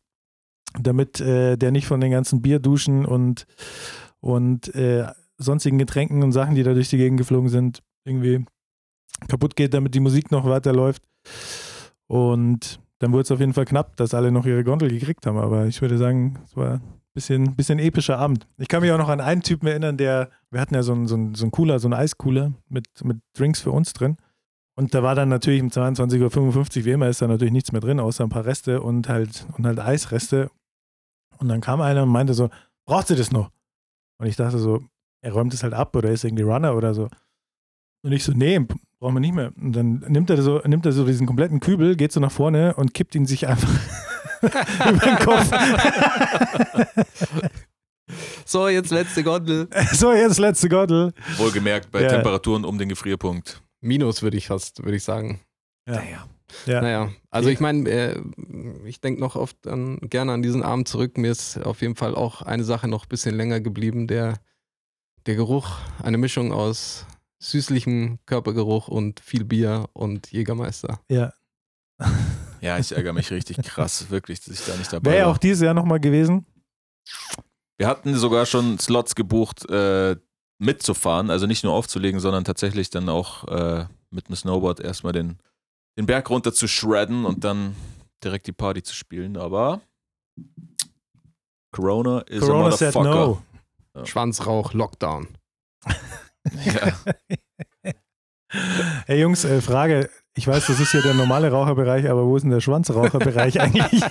damit 0.78 1.22
äh, 1.22 1.56
der 1.58 1.72
nicht 1.72 1.88
von 1.88 2.02
den 2.02 2.12
ganzen 2.12 2.42
Bierduschen 2.42 3.06
und, 3.06 3.46
und 4.20 4.74
äh, 4.76 5.08
sonstigen 5.38 5.78
Getränken 5.78 6.24
und 6.24 6.34
Sachen, 6.34 6.56
die 6.56 6.64
da 6.64 6.74
durch 6.74 6.90
die 6.90 6.98
Gegend 6.98 7.18
geflogen 7.18 7.50
sind, 7.50 7.82
irgendwie 8.04 8.46
kaputt 9.28 9.56
geht, 9.56 9.74
damit 9.74 9.96
die 9.96 10.00
Musik 10.00 10.32
noch 10.32 10.46
weiterläuft. 10.46 11.04
Und 12.08 12.82
dann 13.00 13.14
wurde 13.14 13.24
es 13.24 13.32
auf 13.32 13.40
jeden 13.40 13.54
Fall 13.54 13.66
knapp, 13.66 13.96
dass 13.96 14.14
alle 14.14 14.32
noch 14.32 14.46
ihre 14.46 14.64
Gondel 14.64 14.90
gekriegt 14.90 15.26
haben. 15.26 15.38
Aber 15.38 15.68
ich 15.68 15.82
würde 15.82 15.98
sagen, 15.98 16.40
es 16.44 16.58
war 16.58 16.82
bisschen, 17.14 17.56
bisschen 17.56 17.80
epischer 17.80 18.18
Abend. 18.18 18.48
Ich 18.58 18.68
kann 18.68 18.82
mich 18.82 18.92
auch 18.92 18.98
noch 18.98 19.10
an 19.10 19.22
einen 19.22 19.42
Typen 19.42 19.68
erinnern, 19.68 19.98
der, 19.98 20.30
wir 20.50 20.62
hatten 20.62 20.76
ja 20.76 20.84
so 20.84 20.94
einen, 20.94 21.08
so 21.08 21.16
einen, 21.16 21.36
so 21.36 21.46
einen 21.46 21.52
Cooler, 21.52 21.80
so 21.80 21.88
einen 21.88 21.94
Eiskooler 21.94 22.54
mit, 22.70 22.86
mit 23.04 23.18
Drinks 23.38 23.62
für 23.62 23.72
uns 23.72 23.94
drin. 23.94 24.18
Und 24.78 24.94
da 24.94 25.04
war 25.04 25.16
dann 25.16 25.30
natürlich 25.30 25.62
um 25.62 25.68
22.55 25.68 26.80
Uhr, 26.80 26.86
wie 26.86 26.92
immer, 26.92 27.10
ist 27.10 27.22
da 27.22 27.28
natürlich 27.28 27.52
nichts 27.52 27.72
mehr 27.72 27.82
drin, 27.82 28.00
außer 28.00 28.24
ein 28.24 28.30
paar 28.30 28.46
Reste 28.46 28.82
und 28.82 29.10
halt, 29.10 29.46
und 29.58 29.66
halt 29.66 29.80
Eisreste. 29.80 30.50
Und 31.38 31.50
dann 31.50 31.62
kam 31.62 31.82
einer 31.82 32.04
und 32.04 32.10
meinte 32.10 32.34
so, 32.34 32.50
braucht 32.86 33.08
sie 33.08 33.16
das 33.16 33.32
noch? 33.32 33.52
Und 34.20 34.28
ich 34.28 34.36
dachte 34.36 34.60
so, 34.60 34.84
er 35.22 35.34
räumt 35.34 35.54
es 35.54 35.64
halt 35.64 35.74
ab 35.74 35.96
oder 35.96 36.10
ist 36.10 36.24
irgendwie 36.24 36.44
Runner 36.44 36.76
oder 36.76 36.94
so. 36.94 37.10
Und 38.04 38.12
ich 38.14 38.24
so, 38.24 38.32
nee, 38.32 38.60
brauchen 39.00 39.16
wir 39.16 39.20
nicht 39.20 39.36
mehr. 39.36 39.52
Und 39.56 39.76
dann 39.76 40.00
nimmt 40.08 40.30
er 40.30 40.42
so, 40.42 40.60
nimmt 40.66 40.86
er 40.86 40.92
so 40.92 41.06
diesen 41.06 41.28
kompletten 41.28 41.60
Kübel, 41.60 41.96
geht 41.96 42.12
so 42.12 42.20
nach 42.20 42.32
vorne 42.32 42.76
und 42.76 42.94
kippt 42.94 43.14
ihn 43.16 43.26
sich 43.26 43.48
einfach 43.48 43.70
über 44.42 45.06
den 45.06 45.16
Kopf. 45.20 45.52
So, 48.46 48.68
jetzt 48.68 48.92
letzte 48.92 49.24
Gondel. 49.24 49.70
so, 49.94 50.12
jetzt 50.12 50.38
letzte 50.40 50.68
Gottel. 50.68 51.14
Wohlgemerkt 51.38 51.92
bei 51.92 52.02
Ja. 52.02 52.10
Temperaturen 52.10 52.66
um 52.66 52.78
den 52.78 52.90
Gefrierpunkt. 52.90 53.62
Minus 53.80 54.22
würde 54.22 54.38
ich 54.38 54.48
fast, 54.48 54.84
würde 54.84 54.98
ich 54.98 55.04
sagen. 55.04 55.40
Ja. 55.88 56.02
Ja. 56.66 56.82
Naja, 56.82 57.10
also 57.30 57.48
ich 57.48 57.62
meine, 57.62 57.90
äh, 57.90 58.22
ich 58.84 59.00
denke 59.00 59.22
noch 59.22 59.38
oft 59.38 59.66
an, 59.68 60.00
gerne 60.02 60.34
an 60.34 60.42
diesen 60.42 60.64
Abend 60.64 60.90
zurück. 60.90 61.18
Mir 61.18 61.32
ist 61.32 61.58
auf 61.58 61.82
jeden 61.82 61.96
Fall 61.96 62.14
auch 62.14 62.42
eine 62.42 62.66
Sache 62.66 62.90
noch 62.90 63.06
ein 63.06 63.10
bisschen 63.10 63.36
länger 63.36 63.62
geblieben, 63.62 64.06
der, 64.06 64.38
der 65.28 65.36
Geruch, 65.36 65.78
eine 66.04 66.18
Mischung 66.18 66.52
aus 66.52 67.06
süßlichem 67.40 68.20
Körpergeruch 68.26 68.90
und 68.90 69.22
viel 69.22 69.46
Bier 69.46 69.88
und 69.94 70.30
Jägermeister. 70.34 71.00
ja. 71.10 71.32
Ja, 72.62 72.78
ich 72.78 72.92
ärgere 72.92 73.14
mich 73.14 73.32
richtig 73.32 73.58
krass, 73.64 74.10
wirklich, 74.10 74.40
dass 74.42 74.60
ich 74.60 74.66
da 74.66 74.76
nicht 74.78 74.94
dabei 74.94 75.12
Wäre 75.12 75.20
ja 75.22 75.26
war. 75.26 75.34
auch 75.34 75.38
dieses 75.38 75.64
Jahr 75.64 75.74
nochmal 75.74 76.00
gewesen. 76.00 76.46
Wir 77.78 77.88
hatten 77.88 78.16
sogar 78.16 78.46
schon 78.46 78.78
Slots 78.78 79.16
gebucht, 79.16 79.68
äh, 79.70 80.16
mitzufahren, 80.60 81.32
also 81.32 81.48
nicht 81.48 81.64
nur 81.64 81.74
aufzulegen, 81.74 82.20
sondern 82.20 82.44
tatsächlich 82.44 82.92
dann 82.92 83.10
auch 83.10 83.48
äh, 83.48 83.86
mit 84.12 84.28
dem 84.30 84.36
Snowboard 84.36 84.80
erstmal 84.80 85.14
den, 85.14 85.40
den 85.98 86.06
Berg 86.06 86.30
runter 86.30 86.54
zu 86.54 86.68
shredden 86.68 87.26
und 87.26 87.44
dann 87.44 87.76
direkt 88.24 88.46
die 88.46 88.52
Party 88.52 88.84
zu 88.84 88.94
spielen. 88.94 89.38
Aber 89.38 89.82
Corona 91.72 92.20
is 92.22 92.42
Corona 92.42 92.68
a 92.68 92.72
said 92.72 92.94
motherfucker. 92.94 93.42
no. 93.96 94.06
Schwanzrauch, 94.06 94.74
Lockdown. 94.74 95.28
Ja. 96.66 96.94
Hey 99.06 99.22
Jungs, 99.22 99.46
äh, 99.46 99.62
Frage. 99.62 100.10
Ich 100.42 100.48
weiß, 100.48 100.66
das 100.66 100.80
ist 100.80 100.90
hier 100.90 101.04
der 101.04 101.14
normale 101.14 101.52
Raucherbereich, 101.52 102.10
aber 102.10 102.26
wo 102.26 102.36
ist 102.36 102.42
denn 102.42 102.50
der 102.50 102.62
Schwanzraucherbereich 102.62 103.62
eigentlich? 103.62 104.02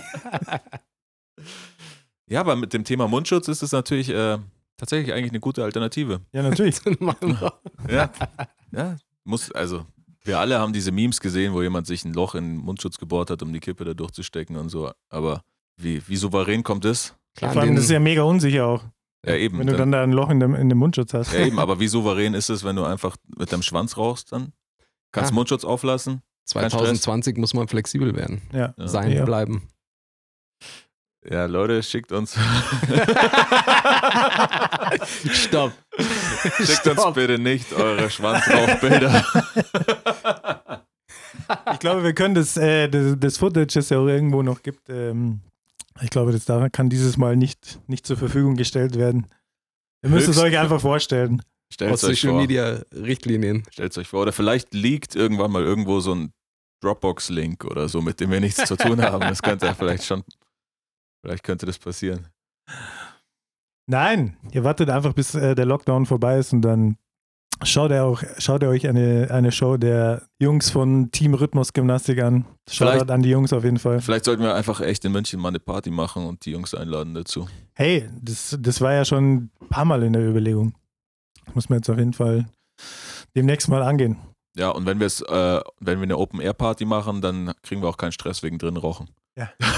ja, 2.28 2.38
aber 2.38 2.54
mit 2.54 2.72
dem 2.72 2.84
Thema 2.84 3.08
Mundschutz 3.08 3.48
ist 3.48 3.62
es 3.64 3.72
natürlich 3.72 4.10
äh, 4.10 4.38
tatsächlich 4.76 5.12
eigentlich 5.12 5.32
eine 5.32 5.40
gute 5.40 5.64
Alternative. 5.64 6.20
Ja, 6.32 6.42
natürlich. 6.44 6.76
Ja, 7.90 8.10
ja, 8.70 8.96
muss, 9.24 9.50
also 9.50 9.84
wir 10.22 10.38
alle 10.38 10.60
haben 10.60 10.72
diese 10.72 10.92
Memes 10.92 11.18
gesehen, 11.20 11.52
wo 11.52 11.62
jemand 11.62 11.88
sich 11.88 12.04
ein 12.04 12.12
Loch 12.14 12.36
in 12.36 12.44
den 12.44 12.56
Mundschutz 12.58 12.96
gebohrt 12.98 13.30
hat, 13.30 13.42
um 13.42 13.52
die 13.52 13.58
Kippe 13.58 13.84
da 13.84 13.92
durchzustecken 13.92 14.54
und 14.54 14.68
so. 14.68 14.92
Aber 15.08 15.42
wie, 15.78 16.00
wie 16.06 16.14
souverän 16.16 16.62
kommt 16.62 16.84
es? 16.84 17.12
Klar, 17.34 17.52
Vor 17.54 17.62
allem, 17.62 17.74
das 17.74 17.86
ist 17.86 17.90
ja 17.90 17.98
mega 17.98 18.22
unsicher 18.22 18.66
auch, 18.66 18.84
Ja, 19.26 19.34
eben. 19.34 19.58
wenn 19.58 19.66
du 19.66 19.72
dann- 19.72 19.90
dann 19.90 19.92
da 19.92 20.02
ein 20.04 20.12
Loch 20.12 20.30
in 20.30 20.38
dem, 20.38 20.54
in 20.54 20.68
dem 20.68 20.78
Mundschutz 20.78 21.12
hast. 21.12 21.32
Ja, 21.32 21.40
eben, 21.40 21.58
aber 21.58 21.80
wie 21.80 21.88
souverän 21.88 22.34
ist 22.34 22.50
es, 22.50 22.62
wenn 22.62 22.76
du 22.76 22.84
einfach 22.84 23.16
mit 23.36 23.50
deinem 23.50 23.62
Schwanz 23.62 23.96
rauchst 23.96 24.30
dann? 24.30 24.52
Kannst 25.12 25.30
Ja. 25.30 25.34
Mundschutz 25.34 25.64
auflassen? 25.64 26.22
2020 26.46 27.36
muss 27.36 27.54
man 27.54 27.68
flexibel 27.68 28.14
werden. 28.16 28.42
Ja. 28.52 28.74
Sein, 28.76 29.12
Ja. 29.12 29.24
bleiben. 29.24 29.68
Ja, 31.28 31.44
Leute, 31.44 31.82
schickt 31.82 32.12
uns, 32.12 32.34
Stopp. 35.32 35.72
schickt 36.56 36.86
uns 36.86 37.14
bitte 37.14 37.38
nicht 37.38 37.72
eure 37.72 38.08
Schwanzrauchbilder. 38.10 39.24
Ich 41.72 41.78
glaube, 41.80 42.04
wir 42.04 42.14
können 42.14 42.34
das, 42.34 42.56
äh, 42.56 42.88
das, 42.88 43.16
das 43.18 43.36
Footage, 43.38 43.74
das 43.74 43.90
ja 43.90 43.98
auch 43.98 44.06
irgendwo 44.06 44.42
noch 44.42 44.62
gibt, 44.62 44.88
ähm, 44.88 45.40
ich 46.00 46.10
glaube, 46.10 46.32
das 46.32 46.44
da 46.46 46.68
kann 46.68 46.88
dieses 46.88 47.16
Mal 47.16 47.36
nicht, 47.36 47.80
nicht 47.86 48.06
zur 48.06 48.16
Verfügung 48.16 48.56
gestellt 48.56 48.96
werden. 48.96 49.26
Ihr 50.02 50.10
müsst 50.10 50.28
es 50.28 50.36
Höchst- 50.36 50.44
euch 50.46 50.58
einfach 50.58 50.80
vorstellen. 50.80 51.42
Stellt 51.72 51.92
Aus 51.92 52.04
euch 52.04 52.20
Social 52.20 52.32
vor. 52.32 52.40
Media 52.40 52.82
Richtlinien. 52.92 53.62
Stellt 53.70 53.96
euch 53.96 54.08
vor. 54.08 54.22
Oder 54.22 54.32
vielleicht 54.32 54.74
liegt 54.74 55.14
irgendwann 55.14 55.50
mal 55.52 55.62
irgendwo 55.62 56.00
so 56.00 56.14
ein 56.14 56.32
Dropbox-Link 56.82 57.64
oder 57.64 57.88
so, 57.88 58.00
mit 58.00 58.20
dem 58.20 58.30
wir 58.30 58.40
nichts 58.40 58.64
zu 58.66 58.76
tun 58.76 59.00
haben. 59.02 59.20
Das 59.20 59.42
könnte 59.42 59.66
ja 59.66 59.74
vielleicht 59.74 60.04
schon, 60.04 60.24
vielleicht 61.22 61.44
könnte 61.44 61.66
das 61.66 61.78
passieren. 61.78 62.26
Nein, 63.86 64.36
ihr 64.52 64.64
wartet 64.64 64.88
einfach, 64.90 65.12
bis 65.12 65.34
äh, 65.34 65.54
der 65.54 65.66
Lockdown 65.66 66.06
vorbei 66.06 66.38
ist 66.38 66.52
und 66.52 66.62
dann 66.62 66.96
schaut 67.64 67.90
ihr, 67.90 68.04
auch, 68.04 68.22
schaut 68.38 68.62
ihr 68.62 68.68
euch 68.68 68.88
eine, 68.88 69.28
eine 69.30 69.50
Show 69.52 69.76
der 69.76 70.22
Jungs 70.40 70.70
von 70.70 71.10
Team 71.10 71.34
Rhythmus 71.34 71.72
Gymnastik 71.72 72.20
an. 72.22 72.44
Schaut 72.70 72.88
Vielleicht- 72.92 73.10
an 73.10 73.22
die 73.22 73.30
Jungs 73.30 73.52
auf 73.52 73.64
jeden 73.64 73.78
Fall. 73.78 74.00
Vielleicht 74.00 74.24
sollten 74.26 74.42
wir 74.42 74.54
einfach 74.54 74.80
echt 74.80 75.04
in 75.04 75.12
München 75.12 75.40
mal 75.40 75.48
eine 75.48 75.58
Party 75.60 75.90
machen 75.90 76.24
und 76.26 76.44
die 76.46 76.52
Jungs 76.52 76.72
einladen 76.74 77.14
dazu. 77.14 77.48
Hey, 77.74 78.08
das, 78.22 78.56
das 78.60 78.80
war 78.80 78.92
ja 78.92 79.04
schon 79.04 79.34
ein 79.34 79.50
paar 79.68 79.84
Mal 79.84 80.02
in 80.04 80.12
der 80.12 80.22
Überlegung. 80.26 80.72
Muss 81.54 81.68
man 81.68 81.78
jetzt 81.78 81.90
auf 81.90 81.98
jeden 81.98 82.12
Fall 82.12 82.46
demnächst 83.36 83.68
mal 83.68 83.82
angehen. 83.82 84.16
Ja, 84.56 84.70
und 84.70 84.86
wenn 84.86 84.98
wir 84.98 85.06
es, 85.06 85.20
äh, 85.20 85.60
wenn 85.80 85.98
wir 85.98 86.04
eine 86.04 86.18
Open-Air-Party 86.18 86.84
machen, 86.84 87.20
dann 87.20 87.52
kriegen 87.62 87.82
wir 87.82 87.88
auch 87.88 87.96
keinen 87.96 88.12
Stress 88.12 88.42
wegen 88.42 88.58
drin 88.58 88.76
rauchen. 88.76 89.10
Ja. 89.36 89.50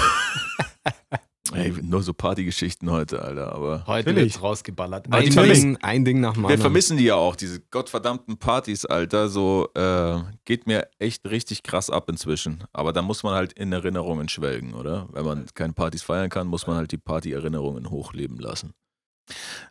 Ey, 1.53 1.71
nur 1.83 2.01
so 2.01 2.13
Partygeschichten 2.13 2.89
heute, 2.89 3.21
Alter, 3.21 3.53
aber. 3.53 3.83
Heute 3.85 4.09
Natürlich. 4.09 4.33
wird's 4.33 4.43
rausgeballert. 4.43 5.13
Ein 5.13 5.29
Ding, 5.29 5.77
ein 5.81 6.05
Ding 6.05 6.19
nach 6.19 6.33
dem 6.33 6.47
Wir 6.47 6.57
vermissen 6.57 6.97
die 6.97 7.03
ja 7.03 7.15
auch, 7.15 7.35
diese 7.35 7.59
gottverdammten 7.59 8.37
Partys, 8.37 8.85
Alter. 8.85 9.29
So 9.29 9.69
äh, 9.75 10.19
geht 10.45 10.65
mir 10.65 10.87
echt 10.97 11.29
richtig 11.29 11.61
krass 11.61 11.91
ab 11.91 12.09
inzwischen. 12.09 12.63
Aber 12.73 12.91
da 12.91 13.03
muss 13.03 13.21
man 13.21 13.35
halt 13.35 13.53
in 13.53 13.71
Erinnerungen 13.71 14.29
schwelgen, 14.29 14.73
oder? 14.73 15.07
Wenn 15.11 15.25
man 15.25 15.45
keine 15.53 15.73
Partys 15.73 16.01
feiern 16.01 16.29
kann, 16.29 16.47
muss 16.47 16.65
man 16.65 16.77
halt 16.77 16.91
die 16.91 16.97
Party-Erinnerungen 16.97 17.89
hochleben 17.89 18.37
lassen. 18.37 18.73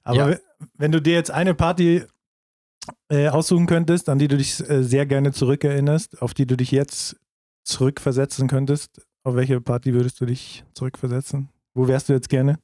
Aber 0.03 0.17
Ja. 0.17 0.29
we- 0.29 0.41
wenn 0.75 0.93
du 0.93 1.01
dir 1.03 1.15
jetzt 1.15 1.31
eine 1.31 1.55
Party 1.55 2.05
äh, 3.11 3.29
aussuchen 3.29 3.67
könntest, 3.67 4.09
an 4.09 4.19
die 4.19 4.29
du 4.29 4.37
dich 4.37 4.59
äh, 4.69 4.83
sehr 4.83 5.07
gerne 5.07 5.33
zurückerinnerst, 5.33 6.21
auf 6.23 6.35
die 6.35 6.47
du 6.47 6.57
dich 6.57 6.71
jetzt 6.73 7.17
zurückversetzen 7.65 8.49
könntest, 8.49 9.07
auf 9.25 9.37
welche 9.37 9.61
Party 9.61 9.95
würdest 9.95 10.21
du 10.21 10.27
dich 10.27 10.65
zurückversetzen? 10.75 11.49
Wo 11.75 11.87
wärst 11.87 12.09
du 12.09 12.12
jetzt 12.12 12.29
gerne? 12.29 12.59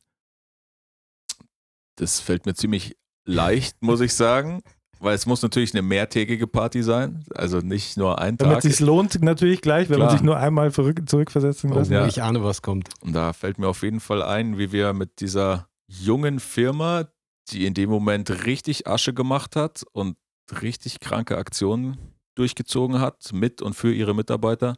Das 1.97 2.21
fällt 2.21 2.47
mir 2.47 2.55
ziemlich 2.55 2.97
leicht, 3.27 3.81
muss 3.83 4.01
ich 4.01 4.15
sagen. 4.15 4.63
Weil 5.01 5.15
es 5.15 5.27
muss 5.27 5.43
natürlich 5.43 5.73
eine 5.75 5.83
mehrtägige 5.83 6.49
Party 6.49 6.83
sein. 6.83 7.25
Also 7.33 7.59
nicht 7.61 7.97
nur 7.97 8.19
ein 8.21 8.37
Damit 8.37 8.55
Tag. 8.57 8.65
es 8.65 8.77
sich 8.79 8.85
lohnt, 8.85 9.23
natürlich 9.23 9.61
gleich, 9.61 9.89
wenn 9.91 10.01
man 10.01 10.09
Klar. 10.09 10.19
sich 10.19 10.25
nur 10.25 10.37
einmal 10.39 10.73
zurückversetzen 10.73 11.73
Oh, 11.73 11.77
lässt. 11.79 11.91
Ja. 11.93 12.05
Ich 12.09 12.21
ahne, 12.21 12.43
was 12.43 12.63
kommt. 12.63 12.89
Und 13.01 13.13
da 13.13 13.33
fällt 13.33 13.59
mir 13.61 13.69
auf 13.69 13.83
jeden 13.85 14.01
Fall 14.01 14.25
ein, 14.25 14.59
wie 14.59 14.73
wir 14.73 14.93
mit 14.95 15.21
dieser 15.21 15.68
jungen 15.89 16.39
Firma, 16.39 17.09
die 17.51 17.67
in 17.67 17.75
dem 17.75 17.91
Moment 17.91 18.47
richtig 18.47 18.87
Asche 18.87 19.13
gemacht 19.15 19.57
hat 19.57 19.85
und 19.93 20.17
richtig 20.63 21.01
kranke 21.01 21.37
Aktionen 21.37 21.97
durchgezogen 22.35 23.01
hat, 23.01 23.33
mit 23.33 23.63
und 23.63 23.75
für 23.75 23.93
ihre 23.93 24.15
Mitarbeiter, 24.15 24.77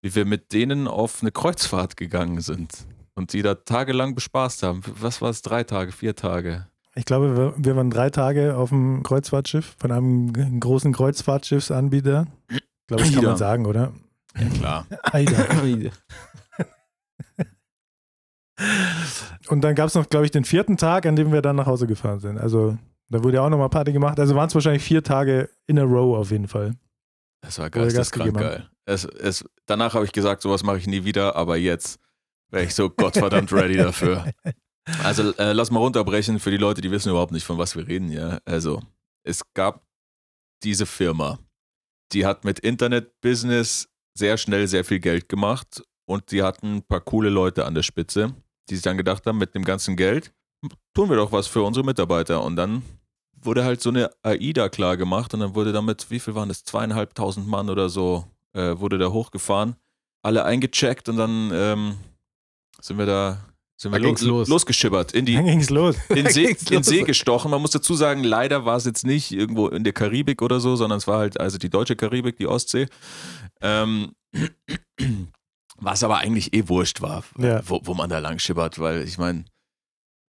wie 0.00 0.14
wir 0.14 0.24
mit 0.24 0.52
denen 0.52 0.88
auf 0.88 1.22
eine 1.22 1.30
Kreuzfahrt 1.30 1.96
gegangen 1.96 2.40
sind 2.40 2.86
und 3.14 3.32
die 3.32 3.42
da 3.42 3.54
tagelang 3.54 4.14
bespaßt 4.14 4.62
haben. 4.64 4.80
Was 4.86 5.20
war 5.20 5.30
es? 5.30 5.42
Drei 5.42 5.62
Tage, 5.64 5.92
vier 5.92 6.16
Tage? 6.16 6.66
Ich 6.94 7.04
glaube, 7.04 7.54
wir, 7.56 7.76
waren 7.76 7.90
drei 7.90 8.10
Tage 8.10 8.56
auf 8.56 8.68
dem 8.70 9.02
Kreuzfahrtschiff 9.02 9.76
von 9.78 9.92
einem 9.92 10.60
großen 10.60 10.92
Kreuzfahrtschiffsanbieter. 10.92 12.26
Ich 12.50 12.60
glaube, 12.86 13.02
das 13.02 13.10
kann 13.12 13.20
Aida. 13.20 13.28
man 13.28 13.38
sagen, 13.38 13.66
oder? 13.66 13.92
Ja, 14.38 14.48
klar. 14.48 14.86
Aida. 15.04 15.46
Und 19.48 19.62
dann 19.62 19.74
gab 19.74 19.88
es 19.88 19.94
noch, 19.94 20.08
glaube 20.08 20.24
ich, 20.24 20.30
den 20.30 20.44
vierten 20.44 20.76
Tag, 20.76 21.06
an 21.06 21.16
dem 21.16 21.32
wir 21.32 21.42
dann 21.42 21.56
nach 21.56 21.66
Hause 21.66 21.86
gefahren 21.86 22.20
sind. 22.20 22.38
Also 22.38 22.78
da 23.08 23.22
wurde 23.22 23.36
ja 23.36 23.42
auch 23.44 23.50
nochmal 23.50 23.68
Party 23.68 23.92
gemacht. 23.92 24.18
Also 24.18 24.34
waren 24.34 24.48
es 24.48 24.54
wahrscheinlich 24.54 24.82
vier 24.82 25.02
Tage 25.02 25.50
in 25.66 25.78
a 25.78 25.82
row 25.82 26.16
auf 26.16 26.30
jeden 26.30 26.48
Fall. 26.48 26.74
Das 27.42 27.58
war 27.58 27.70
Gas 27.70 27.92
geisteskrank 27.92 28.34
gegeben 28.34 28.48
geil. 28.48 28.70
Es, 28.84 29.04
es, 29.04 29.44
danach 29.66 29.94
habe 29.94 30.04
ich 30.04 30.12
gesagt, 30.12 30.42
sowas 30.42 30.62
mache 30.62 30.78
ich 30.78 30.86
nie 30.86 31.04
wieder, 31.04 31.36
aber 31.36 31.56
jetzt 31.56 32.00
wäre 32.50 32.64
ich 32.64 32.74
so 32.74 32.88
gottverdammt 32.90 33.52
ready 33.52 33.76
dafür. 33.76 34.32
Also 35.02 35.32
äh, 35.36 35.52
lass 35.52 35.70
mal 35.70 35.80
runterbrechen 35.80 36.38
für 36.38 36.50
die 36.50 36.56
Leute, 36.56 36.80
die 36.80 36.90
wissen 36.90 37.10
überhaupt 37.10 37.32
nicht, 37.32 37.44
von 37.44 37.58
was 37.58 37.76
wir 37.76 37.86
reden. 37.86 38.10
Ja, 38.10 38.38
also 38.44 38.82
es 39.24 39.42
gab 39.54 39.86
diese 40.62 40.86
Firma, 40.86 41.38
die 42.12 42.26
hat 42.26 42.44
mit 42.44 42.58
Internet-Business 42.60 43.88
sehr 44.14 44.36
schnell 44.36 44.66
sehr 44.68 44.84
viel 44.84 45.00
Geld 45.00 45.28
gemacht 45.28 45.82
und 46.06 46.30
die 46.30 46.42
hatten 46.42 46.76
ein 46.76 46.82
paar 46.82 47.00
coole 47.00 47.30
Leute 47.30 47.64
an 47.64 47.74
der 47.74 47.82
Spitze, 47.82 48.34
die 48.68 48.74
sich 48.76 48.82
dann 48.82 48.96
gedacht 48.96 49.26
haben, 49.26 49.38
mit 49.38 49.54
dem 49.54 49.64
ganzen 49.64 49.96
Geld 49.96 50.32
tun 50.94 51.08
wir 51.10 51.16
doch 51.16 51.32
was 51.32 51.46
für 51.46 51.62
unsere 51.62 51.84
Mitarbeiter 51.84 52.42
und 52.44 52.56
dann 52.56 52.82
wurde 53.44 53.64
halt 53.64 53.80
so 53.82 53.90
eine 53.90 54.10
AIDA 54.22 54.68
klar 54.68 54.96
gemacht 54.96 55.34
und 55.34 55.40
dann 55.40 55.54
wurde 55.54 55.72
damit, 55.72 56.06
wie 56.10 56.20
viel 56.20 56.34
waren 56.34 56.48
das, 56.48 56.62
zweieinhalbtausend 56.64 57.48
Mann 57.48 57.68
oder 57.70 57.88
so, 57.88 58.24
äh, 58.52 58.78
wurde 58.78 58.98
da 58.98 59.08
hochgefahren, 59.10 59.74
alle 60.22 60.44
eingecheckt 60.44 61.08
und 61.08 61.16
dann 61.16 61.50
ähm, 61.52 61.94
sind 62.80 62.98
wir 62.98 63.06
da 63.06 63.44
Sind 63.76 63.90
wir 63.90 63.98
Da 63.98 64.06
ging's 64.06 64.22
lo 64.22 64.38
los. 64.38 64.48
losgeschippert, 64.48 65.10
in 65.12 65.26
die, 65.26 65.34
Dann 65.34 65.46
ging's 65.46 65.70
los. 65.70 65.96
in 66.10 66.28
See, 66.28 66.46
ging's 66.46 66.70
in 66.70 66.76
los. 66.76 66.86
See 66.86 67.02
gestochen. 67.02 67.50
Man 67.50 67.60
muss 67.60 67.72
dazu 67.72 67.94
sagen, 67.94 68.22
leider 68.22 68.64
war 68.64 68.76
es 68.76 68.84
jetzt 68.84 69.04
nicht 69.04 69.32
irgendwo 69.32 69.66
in 69.66 69.82
der 69.82 69.92
Karibik 69.92 70.40
oder 70.40 70.60
so, 70.60 70.76
sondern 70.76 70.98
es 70.98 71.08
war 71.08 71.18
halt 71.18 71.40
also 71.40 71.58
die 71.58 71.70
deutsche 71.70 71.96
Karibik, 71.96 72.36
die 72.36 72.46
Ostsee. 72.46 72.86
Ähm, 73.60 74.12
was 75.82 76.02
aber 76.04 76.18
eigentlich 76.18 76.52
eh 76.54 76.68
wurscht 76.68 77.00
war, 77.00 77.24
Ja. 77.38 77.60
wo, 77.68 77.80
wo 77.84 77.94
man 77.94 78.08
da 78.10 78.18
lang 78.18 78.38
schippert, 78.38 78.78
weil 78.78 79.02
ich 79.02 79.18
meine, 79.18 79.44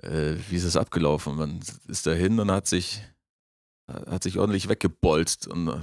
äh, 0.03 0.35
wie 0.49 0.55
ist 0.55 0.63
es 0.63 0.77
abgelaufen? 0.77 1.35
Man 1.35 1.59
ist 1.87 2.05
da 2.07 2.11
hin 2.11 2.39
und 2.39 2.51
hat 2.51 2.67
sich, 2.67 3.01
hat 3.87 4.23
sich 4.23 4.37
ordentlich 4.37 4.69
weggebolzt 4.69 5.47
und 5.47 5.67
äh, 5.67 5.79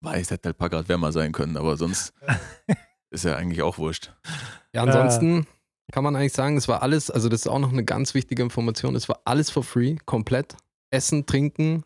weiß, 0.00 0.30
hätte 0.30 0.48
halt 0.48 0.56
ein 0.56 0.58
paar 0.58 0.70
Grad 0.70 0.88
wärmer 0.88 1.12
sein 1.12 1.32
können, 1.32 1.56
aber 1.56 1.76
sonst 1.76 2.12
ist 3.10 3.24
ja 3.24 3.36
eigentlich 3.36 3.62
auch 3.62 3.78
wurscht. 3.78 4.12
Ja, 4.74 4.82
ansonsten 4.82 5.46
kann 5.92 6.02
man 6.04 6.16
eigentlich 6.16 6.32
sagen, 6.32 6.56
es 6.56 6.66
war 6.68 6.82
alles, 6.82 7.10
also 7.10 7.28
das 7.28 7.40
ist 7.42 7.46
auch 7.46 7.60
noch 7.60 7.72
eine 7.72 7.84
ganz 7.84 8.12
wichtige 8.14 8.42
Information, 8.42 8.96
es 8.96 9.08
war 9.08 9.20
alles 9.24 9.50
for 9.50 9.62
free, 9.62 9.96
komplett. 10.04 10.56
Essen, 10.90 11.26
Trinken, 11.26 11.84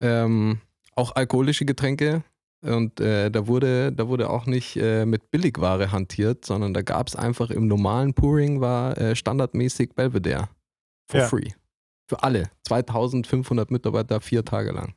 ähm, 0.00 0.60
auch 0.94 1.14
alkoholische 1.14 1.64
Getränke. 1.64 2.22
Und 2.62 3.00
äh, 3.00 3.30
da, 3.30 3.46
wurde, 3.48 3.92
da 3.92 4.06
wurde 4.08 4.30
auch 4.30 4.46
nicht 4.46 4.76
äh, 4.76 5.04
mit 5.04 5.30
Billigware 5.30 5.90
hantiert, 5.90 6.44
sondern 6.44 6.72
da 6.74 6.82
gab 6.82 7.08
es 7.08 7.16
einfach 7.16 7.50
im 7.50 7.66
normalen 7.66 8.14
Pouring 8.14 8.60
war 8.60 8.96
äh, 8.98 9.16
standardmäßig 9.16 9.94
Belvedere. 9.94 10.48
For 11.10 11.20
Ja. 11.20 11.26
free. 11.26 11.48
Für 12.08 12.22
alle. 12.22 12.50
2500 12.68 13.70
Mitarbeiter, 13.70 14.20
vier 14.20 14.44
Tage 14.44 14.70
lang. 14.72 14.94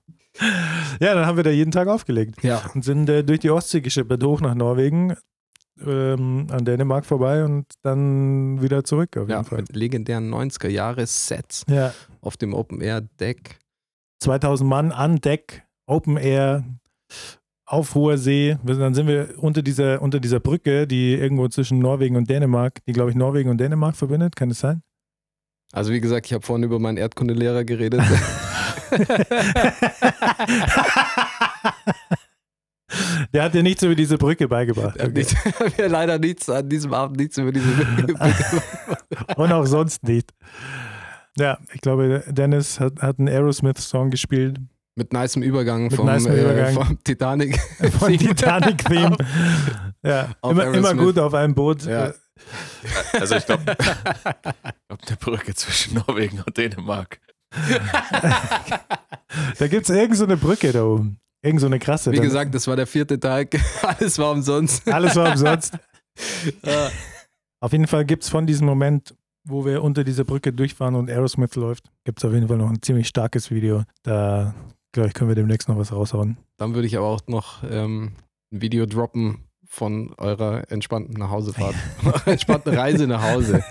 Ja, 1.00 1.14
dann 1.16 1.26
haben 1.26 1.38
wir 1.38 1.44
da 1.44 1.50
jeden 1.50 1.72
Tag 1.72 1.88
aufgelegt 1.88 2.44
Ja. 2.44 2.62
und 2.74 2.84
sind 2.84 3.10
äh, 3.10 3.24
durch 3.24 3.40
die 3.40 3.50
Ostsee 3.50 3.82
geschippert, 3.82 4.22
hoch 4.24 4.42
nach 4.42 4.54
Norwegen, 4.54 5.16
ähm, 5.86 6.48
an 6.52 6.66
Dänemark 6.66 7.06
vorbei 7.06 7.44
und 7.46 7.66
dann 7.84 8.62
wieder 8.62 8.84
zurück 8.84 9.16
auf 9.18 9.24
jeden 9.28 9.32
Ja, 9.32 9.44
Fall. 9.44 9.60
mit 9.60 9.76
legendären 9.76 10.30
90er-Jahre-Sets 10.30 11.66
Ja, 11.70 11.94
auf 12.22 12.38
dem 12.38 12.54
Open-Air-Deck. 12.54 13.60
2000 14.20 14.70
Mann 14.70 14.92
an 14.92 15.18
Deck, 15.18 15.64
Open 15.88 16.18
Air, 16.18 16.64
auf 17.66 17.96
hoher 17.96 18.18
See. 18.18 18.58
Dann 18.64 18.94
sind 18.94 19.08
wir 19.08 19.36
unter 19.38 19.62
dieser, 19.62 20.02
unter 20.02 20.20
dieser 20.20 20.40
Brücke, 20.40 20.86
die 20.88 21.14
irgendwo 21.16 21.48
zwischen 21.48 21.80
Norwegen 21.80 22.16
und 22.16 22.30
Dänemark, 22.30 22.80
die 22.88 22.94
glaube 22.94 23.10
ich 23.12 23.16
Norwegen 23.16 23.50
und 23.50 23.58
Dänemark 23.60 23.96
verbindet, 23.96 24.36
kann 24.36 24.52
es 24.52 24.60
sein? 24.60 24.82
Also 25.74 25.92
wie 25.92 26.00
gesagt, 26.00 26.28
ich 26.28 26.34
habe 26.34 26.46
vorhin 26.46 26.64
über 26.64 26.80
meinen 26.80 26.98
Erdkundelehrer 26.98 27.64
geredet. 27.66 28.02
Der 33.34 33.44
hat 33.44 33.54
dir 33.54 33.64
nichts 33.64 33.82
über 33.84 33.96
diese 33.96 34.18
Brücke 34.18 34.48
beigebracht. 34.48 35.00
Hat 35.00 35.10
Okay. 35.10 35.20
nicht- 35.20 35.36
mir 35.78 35.88
leider 35.90 36.20
nichts 36.20 36.50
an 36.50 36.70
diesem 36.70 36.94
Abend 36.94 37.18
nichts 37.18 37.38
über 37.38 37.52
diese 37.52 37.68
Und 39.38 39.52
auch 39.52 39.66
sonst 39.66 40.04
nicht. 40.04 40.32
Ja, 41.38 41.58
ich 41.74 41.82
glaube, 41.82 42.24
Dennis 42.28 42.80
hat, 42.80 43.02
hat 43.02 43.20
einen 43.20 43.28
Aerosmith-Song 43.28 44.12
gespielt 44.12 44.60
mit 44.96 45.14
nicem 45.14 45.44
Übergang 45.44 45.84
Mit 45.84 45.94
vom, 45.94 46.06
nicem 46.08 46.32
äh, 46.32 46.42
Übergang. 46.42 46.74
vom 46.74 47.04
Titanic. 47.04 47.60
von 48.00 48.18
Titanic-Theme. 48.18 49.18
Ja, 50.04 50.30
Auf 50.42 50.52
immer, 50.52 50.66
immer 50.66 50.94
gut 50.94 51.18
auf 51.18 51.34
einem 51.34 51.56
Boot. 51.56 51.84
Ja. 51.86 52.14
Also 53.14 53.38
ich 53.38 53.46
glaube, 53.48 53.64
glaub, 53.64 53.78
eine 55.08 55.18
Brücke 55.20 55.56
zwischen 55.56 55.96
Norwegen 55.96 56.44
und 56.46 56.56
Dänemark. 56.56 57.20
Da 59.58 59.68
gibt 59.68 59.90
es 59.90 59.96
irgend 59.96 60.16
so 60.16 60.26
eine 60.26 60.38
Brücke 60.38 60.72
da 60.72 60.84
oben. 60.84 61.18
Irgend 61.42 61.60
so 61.60 61.66
eine 61.66 61.80
krasse. 61.80 62.12
Wie 62.12 62.20
gesagt, 62.20 62.54
das 62.54 62.68
war 62.68 62.76
der 62.76 62.86
vierte 62.86 63.20
Tag. 63.20 63.56
Alles 63.82 64.20
war 64.20 64.30
umsonst. 64.32 64.88
Alles 64.88 65.16
war 65.16 65.32
umsonst. 65.32 65.74
Ja. 66.64 66.92
Auf 67.60 67.72
jeden 67.72 67.88
Fall 67.88 68.06
gibt 68.06 68.22
es 68.22 68.30
von 68.30 68.46
diesem 68.46 68.68
Moment, 68.68 69.16
wo 69.48 69.66
wir 69.66 69.84
unter 69.84 70.04
dieser 70.04 70.24
Brücke 70.24 70.54
durchfahren 70.54 70.94
und 70.94 71.10
Aerosmith 71.10 71.56
läuft, 71.56 71.90
gibt 72.04 72.20
es 72.20 72.26
auf 72.26 72.34
jeden 72.34 72.48
Fall 72.48 72.58
noch 72.58 72.70
ein 72.70 72.82
ziemlich 72.82 73.08
starkes 73.08 73.50
Video. 73.50 73.84
Da, 74.04 74.54
ich, 75.04 75.14
können 75.14 75.30
wir 75.30 75.36
demnächst 75.36 75.68
noch 75.68 75.78
was 75.78 75.92
raushauen. 75.92 76.38
Dann 76.58 76.74
würde 76.76 76.88
ich 76.88 76.98
aber 76.98 77.08
auch 77.08 77.22
noch 77.28 77.64
ähm, 77.70 78.14
ein 78.52 78.62
Video 78.62 78.86
droppen 78.86 79.40
von 79.68 80.14
eurer 80.18 80.72
entspannten 80.72 81.16
Nachhausefahrt. 81.16 81.76
Entspannten 82.26 82.74
Reise 82.78 83.08
nach 83.08 83.22
Hause. 83.34 83.64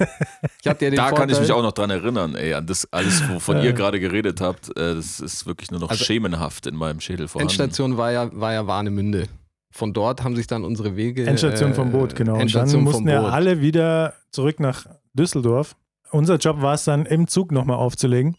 Ich 0.60 0.66
hatte 0.68 0.84
ja 0.87 0.90
den 0.90 0.96
Da 0.96 1.08
Vorteil, 1.08 1.26
kann 1.26 1.30
ich 1.30 1.40
mich 1.40 1.52
auch 1.52 1.62
noch 1.62 1.72
dran 1.72 1.88
erinnern, 1.88 2.34
ey, 2.34 2.52
an 2.52 2.66
das 2.66 2.87
alles, 2.92 3.26
wovon 3.28 3.58
Ja. 3.58 3.62
ihr 3.64 3.72
gerade 3.72 4.00
geredet 4.00 4.40
habt. 4.40 4.68
Äh, 4.76 4.96
das 4.96 5.20
ist 5.20 5.46
wirklich 5.46 5.70
nur 5.70 5.80
noch 5.80 5.90
Also- 5.90 6.04
schemenhaft 6.04 6.66
in 6.66 6.74
meinem 6.74 7.00
Schädel 7.00 7.28
vorhanden. 7.28 7.50
Endstation 7.52 7.96
war 7.96 8.10
ja, 8.12 8.28
war 8.38 8.52
ja 8.52 8.66
Warnemünde. 8.66 9.28
Von 9.70 9.92
dort 9.92 10.22
haben 10.22 10.37
sich 10.37 10.46
dann 10.46 10.62
unsere 10.64 10.96
Wege. 10.96 11.26
Endstation 11.26 11.70
äh, 11.70 11.74
vom 11.74 11.90
Boot, 11.90 12.14
genau. 12.14 12.38
Und 12.38 12.54
dann 12.54 12.70
mussten 12.82 13.08
ja 13.08 13.22
Boot. 13.22 13.32
alle 13.32 13.60
wieder 13.60 14.14
zurück 14.30 14.60
nach 14.60 14.87
Düsseldorf. 15.14 15.74
Unser 16.10 16.37
Job 16.37 16.60
war 16.60 16.74
es 16.74 16.84
dann, 16.84 17.06
im 17.06 17.26
Zug 17.28 17.50
nochmal 17.50 17.76
aufzulegen, 17.76 18.37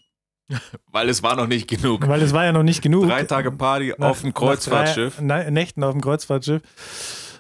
Weil 0.92 1.10
es 1.10 1.24
war 1.24 1.36
noch 1.36 1.48
nicht 1.48 1.68
genug. 1.68 2.08
weil 2.08 2.22
es 2.22 2.34
war 2.34 2.46
ja 2.46 2.52
noch 2.52 2.64
nicht 2.64 2.82
genug. 2.82 3.08
Drei 3.08 3.24
Tage 3.24 3.52
Party 3.52 3.94
Nach- 3.98 4.10
auf 4.10 4.22
dem 4.22 4.34
Kreuzfahrtschiff. 4.34 5.18
Drei 5.18 5.24
Na- 5.24 5.52
Nächten 5.52 5.84
auf 5.84 5.92
dem 5.94 6.02
Kreuzfahrtschiff. 6.02 6.62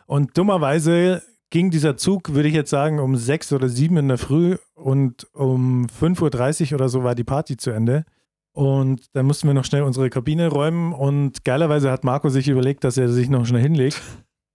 Und 0.08 0.38
dummerweise 0.38 1.22
ging 1.52 1.70
dieser 1.72 1.98
Zug, 1.98 2.34
würde 2.34 2.50
ich 2.50 2.56
jetzt 2.56 2.70
sagen, 2.72 3.00
um 3.00 3.16
sechs 3.16 3.54
oder 3.54 3.70
sieben 3.70 3.98
in 3.98 4.08
der 4.08 4.18
Früh 4.18 4.58
und 4.74 5.28
um 5.34 5.86
5.30 5.88 6.72
Uhr 6.72 6.76
oder 6.76 6.90
so 6.90 7.04
war 7.04 7.16
die 7.16 7.24
Party 7.24 7.58
zu 7.58 7.72
Ende. 7.72 8.06
Und 8.52 9.06
dann 9.14 9.26
mussten 9.26 9.48
wir 9.48 9.54
noch 9.54 9.66
schnell 9.66 9.84
unsere 9.84 10.10
Kabine 10.10 10.48
räumen 10.48 10.94
und 10.94 11.44
geilerweise 11.46 11.92
hat 11.92 12.04
Marco 12.04 12.30
sich 12.30 12.48
überlegt, 12.48 12.84
dass 12.84 12.98
er 12.98 13.10
sich 13.10 13.30
noch 13.30 13.46
schnell 13.46 13.62
hinlegt. 13.62 14.02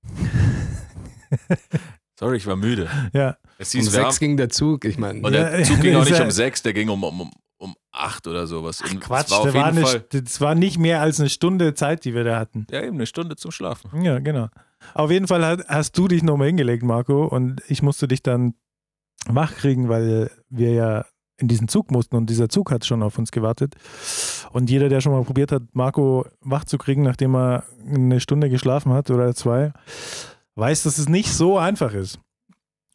Sorry, 2.19 2.37
ich 2.37 2.47
war 2.47 2.57
müde. 2.57 2.89
Ja, 3.13 3.37
Es 3.59 3.75
Um 3.75 3.81
hieß, 3.81 3.97
haben, 3.97 4.05
sechs 4.05 4.21
ging 4.21 4.37
der 4.37 4.51
Zug. 4.51 4.85
Ich 4.85 4.99
meine, 4.99 5.21
und 5.23 5.33
der 5.33 5.59
Ja, 5.61 5.65
Zug 5.65 5.81
ging 5.81 5.97
auch 5.97 6.05
nicht 6.05 6.21
um 6.21 6.31
sechs, 6.31 6.63
der 6.63 6.75
ging 6.75 6.89
um, 6.91 7.03
um, 7.03 7.31
um, 7.61 7.77
acht 7.93 8.27
oder 8.27 8.47
sowas. 8.47 8.83
Es 8.85 9.01
Quatsch, 9.01 9.31
war 9.31 9.45
das 9.45 9.55
war, 9.55 9.67
eine, 9.67 9.83
das 10.11 10.41
war 10.41 10.55
nicht 10.55 10.79
mehr 10.79 11.01
als 11.01 11.21
eine 11.21 11.29
Stunde 11.29 11.75
Zeit, 11.75 12.05
die 12.05 12.15
wir 12.15 12.25
da 12.25 12.39
hatten. 12.39 12.67
ja, 12.71 12.83
eben 12.83 12.97
eine 12.97 13.07
Stunde 13.07 13.37
zum 13.37 13.51
Schlafen. 13.51 14.03
Ja, 14.03 14.19
genau. 14.19 14.49
Auf 14.95 15.11
jeden 15.11 15.27
Fall 15.27 15.65
hast 15.69 15.97
du 15.97 16.09
dich 16.09 16.23
nochmal 16.23 16.49
hingelegt, 16.49 16.83
Marco, 16.83 17.27
und 17.27 17.63
ich 17.69 17.83
musste 17.83 18.09
dich 18.09 18.23
dann 18.23 18.55
wach 19.27 19.55
kriegen, 19.55 19.89
weil 19.89 20.31
wir 20.49 20.73
ja 20.73 21.05
in 21.37 21.49
diesen 21.49 21.69
Zug 21.69 21.91
mussten 21.91 22.17
und 22.17 22.29
dieser 22.29 22.49
Zug 22.49 22.71
hat 22.71 22.85
schon 22.85 23.03
auf 23.03 23.19
uns 23.19 23.31
gewartet. 23.31 23.75
Und 24.53 24.71
jeder, 24.71 24.89
der 24.89 25.01
schon 25.01 25.13
mal 25.13 25.25
probiert 25.25 25.53
hat, 25.53 25.63
Marco 25.73 26.27
wach 26.41 26.65
zu 26.65 26.79
kriegen, 26.79 27.03
nachdem 27.03 27.35
er 27.35 27.65
eine 27.87 28.21
Stunde 28.21 28.49
geschlafen 28.49 28.93
hat 28.93 29.11
oder 29.11 29.35
zwei, 29.35 29.73
weiß, 30.55 30.83
dass 30.83 30.99
es 30.99 31.09
nicht 31.09 31.33
so 31.33 31.59
einfach 31.59 31.93
ist. 31.93 32.19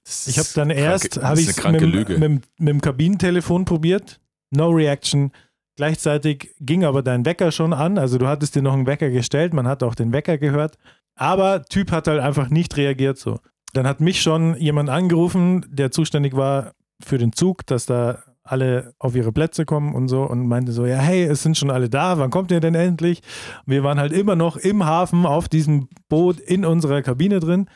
Das 0.03 0.27
Ich 0.27 0.37
habe 0.37 0.47
ist 0.47 0.57
dann 0.57 0.69
erst 0.69 1.21
habe 1.21 1.39
ist 1.39 1.57
ich 1.57 1.63
mit, 1.71 2.09
mit, 2.19 2.19
mit 2.19 2.69
dem 2.69 2.81
Kabinentelefon 2.81 3.65
probiert, 3.65 4.19
no 4.51 4.69
reaction. 4.69 5.31
Gleichzeitig 5.75 6.55
ging 6.59 6.85
aber 6.85 7.03
dein 7.03 7.25
Wecker 7.25 7.51
schon 7.51 7.73
an, 7.73 7.97
also 7.97 8.17
du 8.17 8.27
hattest 8.27 8.55
dir 8.55 8.61
noch 8.61 8.73
einen 8.73 8.87
Wecker 8.87 9.09
gestellt, 9.09 9.53
man 9.53 9.67
hat 9.67 9.83
auch 9.83 9.95
den 9.95 10.13
Wecker 10.13 10.37
gehört, 10.37 10.77
aber 11.15 11.65
Typ 11.65 11.91
hat 11.91 12.07
halt 12.07 12.21
einfach 12.21 12.49
nicht 12.49 12.77
reagiert 12.77 13.17
so. 13.17 13.39
Dann 13.73 13.85
hat 13.85 13.99
mich 13.99 14.21
schon 14.21 14.55
jemand 14.55 14.89
angerufen, 14.89 15.65
der 15.69 15.91
zuständig 15.91 16.35
war 16.35 16.71
für 17.03 17.17
den 17.17 17.33
Zug, 17.33 17.65
dass 17.65 17.85
da 17.85 18.23
alle 18.45 18.93
auf 18.99 19.15
ihre 19.15 19.31
Plätze 19.31 19.65
kommen 19.65 19.93
und 19.95 20.07
so 20.07 20.23
und 20.23 20.47
meinte 20.47 20.71
so, 20.71 20.85
ja, 20.85 20.97
hey, 20.97 21.23
es 21.23 21.41
sind 21.43 21.57
schon 21.57 21.71
alle 21.71 21.89
da, 21.89 22.19
wann 22.19 22.29
kommt 22.29 22.51
ihr 22.51 22.59
denn 22.59 22.75
endlich? 22.75 23.21
Wir 23.65 23.83
waren 23.83 23.99
halt 23.99 24.13
immer 24.13 24.35
noch 24.35 24.55
im 24.55 24.85
Hafen 24.85 25.25
auf 25.25 25.49
diesem 25.49 25.89
Boot 26.07 26.39
in 26.39 26.63
unserer 26.63 27.01
Kabine 27.01 27.39
drin 27.39 27.67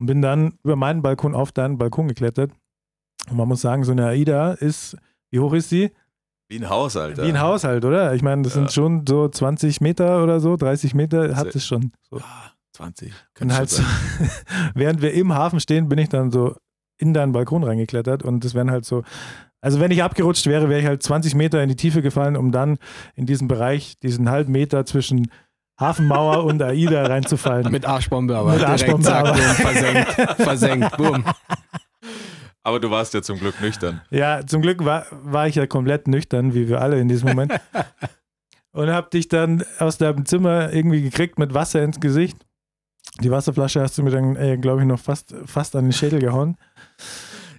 und 0.00 0.06
bin 0.06 0.22
dann 0.22 0.58
über 0.64 0.74
meinen 0.74 1.02
Balkon 1.02 1.34
auf 1.34 1.52
deinen 1.52 1.78
Balkon 1.78 2.08
geklettert. 2.08 2.50
Und 3.30 3.36
man 3.36 3.46
muss 3.46 3.60
sagen, 3.60 3.84
so 3.84 3.92
eine 3.92 4.06
AIDA 4.06 4.52
ist, 4.52 4.96
wie 5.30 5.38
hoch 5.38 5.52
ist 5.52 5.68
sie? 5.68 5.90
Wie 6.48 6.58
ein 6.58 6.68
Haus, 6.70 6.96
Alter. 6.96 7.24
Wie 7.24 7.28
ein 7.28 7.40
Haushalt, 7.40 7.84
oder? 7.84 8.14
Ich 8.14 8.22
meine, 8.22 8.42
das 8.42 8.54
Ja. 8.54 8.60
sind 8.60 8.72
schon 8.72 9.04
so 9.06 9.28
20 9.28 9.80
Meter 9.80 10.22
oder 10.22 10.38
so, 10.40 10.56
30 10.56 10.94
Meter 10.94 11.34
hat 11.36 11.54
es 11.54 11.66
schon. 11.66 11.92
So. 12.10 12.18
Ah, 12.18 12.50
20. 12.72 13.08
Und 13.08 13.14
Könnte 13.34 13.56
halt, 13.56 13.70
so- 13.70 13.82
sein. 13.82 14.30
während 14.74 15.02
wir 15.02 15.12
im 15.12 15.34
Hafen 15.34 15.58
stehen, 15.60 15.88
bin 15.88 15.98
ich 15.98 16.08
dann 16.08 16.30
so 16.30 16.54
in 16.98 17.12
deinen 17.14 17.32
Balkon 17.32 17.64
reingeklettert 17.64 18.22
und 18.22 18.44
das 18.44 18.54
wären 18.54 18.70
halt 18.70 18.84
so, 18.84 19.02
also 19.60 19.80
wenn 19.80 19.90
ich 19.90 20.02
abgerutscht 20.02 20.46
wäre, 20.46 20.68
wäre 20.68 20.80
ich 20.80 20.86
halt 20.86 21.02
20 21.02 21.34
Meter 21.34 21.62
in 21.62 21.68
die 21.68 21.76
Tiefe 21.76 22.00
gefallen, 22.00 22.36
um 22.36 22.52
dann 22.52 22.78
in 23.16 23.26
diesen 23.26 23.48
Bereich, 23.48 23.98
diesen 23.98 24.30
halben 24.30 24.52
Meter 24.52 24.86
zwischen 24.86 25.30
Hafenmauer 25.80 26.44
und 26.44 26.62
AIDA 26.62 27.06
reinzufallen. 27.06 27.70
mit 27.72 27.84
Arschbombe, 27.84 28.36
aber 28.36 28.50
Mit 28.52 28.60
direkt 28.60 28.70
Arschbombe, 28.84 29.02
zack, 29.06 29.26
aber- 29.26 29.34
versenkt, 29.36 30.12
versenkt, 30.40 30.96
boom. 30.96 31.24
Aber 32.66 32.80
du 32.80 32.90
warst 32.90 33.14
ja 33.14 33.22
zum 33.22 33.38
Glück 33.38 33.60
nüchtern. 33.60 34.00
Ja, 34.10 34.44
zum 34.44 34.60
Glück 34.60 34.84
war, 34.84 35.06
war 35.12 35.46
ich 35.46 35.54
ja 35.54 35.68
komplett 35.68 36.08
nüchtern, 36.08 36.52
wie 36.52 36.68
wir 36.68 36.80
alle 36.80 36.98
in 36.98 37.06
diesem 37.06 37.28
Moment. 37.28 37.52
und 38.72 38.90
hab 38.90 39.12
dich 39.12 39.28
dann 39.28 39.64
aus 39.78 39.98
deinem 39.98 40.26
Zimmer 40.26 40.72
irgendwie 40.72 41.00
gekriegt 41.00 41.38
mit 41.38 41.54
Wasser 41.54 41.84
ins 41.84 42.00
Gesicht. 42.00 42.36
Die 43.20 43.30
Wasserflasche 43.30 43.80
hast 43.80 43.96
du 43.98 44.02
mir 44.02 44.10
dann, 44.10 44.34
äh, 44.34 44.56
glaube 44.56 44.80
ich, 44.80 44.86
noch 44.88 44.98
fast, 44.98 45.32
fast 45.44 45.76
an 45.76 45.84
den 45.84 45.92
Schädel 45.92 46.18
gehauen. 46.18 46.56